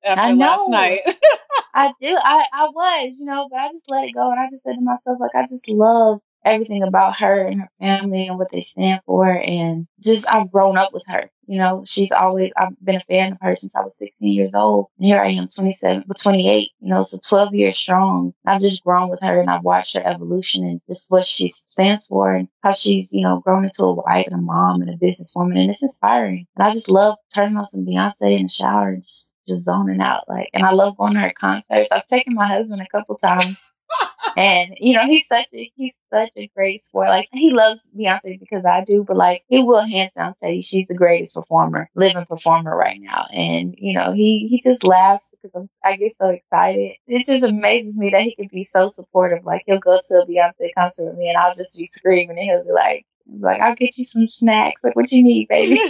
after 0.05 0.21
I 0.21 0.31
know. 0.31 0.45
last 0.45 0.69
night. 0.69 1.01
I 1.73 1.93
do. 1.99 2.15
I, 2.15 2.45
I 2.53 2.67
was, 2.73 3.15
you 3.19 3.25
know, 3.25 3.47
but 3.49 3.59
I 3.59 3.69
just 3.71 3.89
let 3.89 4.05
it 4.05 4.13
go 4.13 4.29
and 4.29 4.39
I 4.39 4.47
just 4.49 4.63
said 4.63 4.75
to 4.75 4.81
myself, 4.81 5.17
like, 5.19 5.35
I 5.35 5.43
just 5.47 5.67
love 5.69 6.19
everything 6.45 6.83
about 6.83 7.19
her 7.19 7.47
and 7.47 7.61
her 7.61 7.69
family 7.79 8.27
and 8.27 8.37
what 8.37 8.51
they 8.51 8.61
stand 8.61 9.01
for. 9.05 9.25
And 9.25 9.87
just, 10.03 10.29
I've 10.29 10.51
grown 10.51 10.77
up 10.77 10.93
with 10.93 11.03
her. 11.07 11.29
You 11.45 11.57
know, 11.57 11.83
she's 11.85 12.11
always, 12.11 12.51
I've 12.55 12.79
been 12.83 12.95
a 12.95 13.01
fan 13.01 13.33
of 13.33 13.37
her 13.41 13.55
since 13.55 13.75
I 13.75 13.81
was 13.81 13.97
16 13.97 14.31
years 14.31 14.53
old. 14.53 14.87
And 14.97 15.07
here 15.07 15.19
I 15.19 15.31
am, 15.31 15.47
27, 15.47 16.03
but 16.07 16.21
28, 16.21 16.71
you 16.79 16.89
know, 16.89 17.01
so 17.01 17.17
12 17.27 17.55
years 17.55 17.77
strong. 17.77 18.33
I've 18.45 18.61
just 18.61 18.83
grown 18.83 19.09
with 19.09 19.21
her 19.21 19.39
and 19.39 19.49
I've 19.49 19.63
watched 19.63 19.95
her 19.95 20.05
evolution 20.05 20.65
and 20.65 20.81
just 20.89 21.09
what 21.09 21.25
she 21.25 21.49
stands 21.49 22.05
for 22.05 22.33
and 22.33 22.47
how 22.61 22.71
she's, 22.71 23.13
you 23.13 23.23
know, 23.23 23.39
grown 23.39 23.65
into 23.65 23.85
a 23.85 23.93
wife 23.93 24.27
and 24.27 24.35
a 24.35 24.41
mom 24.41 24.81
and 24.81 24.91
a 24.91 24.97
businesswoman. 24.97 25.59
And 25.59 25.69
it's 25.69 25.83
inspiring. 25.83 26.45
And 26.55 26.67
I 26.67 26.71
just 26.71 26.89
love 26.89 27.17
turning 27.33 27.57
on 27.57 27.65
some 27.65 27.85
Beyonce 27.85 28.37
in 28.37 28.43
the 28.43 28.47
shower 28.49 28.89
and 28.89 29.03
just, 29.03 29.32
just 29.47 29.65
zoning 29.65 30.01
out. 30.01 30.27
Like, 30.27 30.49
and 30.53 30.65
I 30.65 30.71
love 30.71 30.97
going 30.97 31.13
to 31.15 31.19
her 31.19 31.33
concerts. 31.37 31.91
I've 31.91 32.05
taken 32.05 32.33
my 32.33 32.47
husband 32.47 32.81
a 32.81 32.87
couple 32.87 33.15
times 33.15 33.71
and 34.37 34.75
you 34.79 34.95
know, 34.95 35.05
he's 35.05 35.27
such 35.27 35.47
a 35.53 35.71
he's 35.75 35.97
such 36.11 36.31
a 36.37 36.47
great 36.55 36.81
sport. 36.81 37.09
Like 37.09 37.27
he 37.31 37.51
loves 37.51 37.89
Beyonce 37.97 38.39
because 38.39 38.65
I 38.65 38.83
do, 38.83 39.03
but 39.03 39.17
like 39.17 39.43
he 39.47 39.63
will 39.63 39.81
hands 39.81 40.13
down 40.13 40.35
tell 40.41 40.51
you 40.51 40.61
she's 40.61 40.87
the 40.87 40.97
greatest 40.97 41.35
performer, 41.35 41.89
living 41.95 42.25
performer 42.25 42.75
right 42.75 42.99
now. 42.99 43.25
And 43.31 43.75
you 43.77 43.93
know, 43.93 44.11
he 44.13 44.47
he 44.49 44.61
just 44.63 44.83
laughs 44.83 45.31
because 45.31 45.51
I'm, 45.55 45.69
I 45.83 45.97
get 45.97 46.13
so 46.13 46.29
excited. 46.29 46.93
It 47.07 47.25
just 47.25 47.47
amazes 47.49 47.99
me 47.99 48.11
that 48.11 48.21
he 48.21 48.35
can 48.35 48.49
be 48.51 48.63
so 48.63 48.87
supportive. 48.87 49.45
Like 49.45 49.63
he'll 49.65 49.79
go 49.79 49.99
to 50.01 50.15
a 50.15 50.25
Beyonce 50.25 50.73
concert 50.77 51.05
with 51.05 51.17
me, 51.17 51.29
and 51.29 51.37
I'll 51.37 51.55
just 51.55 51.77
be 51.77 51.87
screaming, 51.87 52.37
and 52.37 52.39
he'll 52.39 52.65
be 52.65 52.71
like, 52.71 53.05
like 53.39 53.61
I'll 53.61 53.75
get 53.75 53.97
you 53.97 54.05
some 54.05 54.27
snacks. 54.29 54.83
Like 54.83 54.95
what 54.95 55.11
you 55.11 55.23
need, 55.23 55.47
baby. 55.47 55.79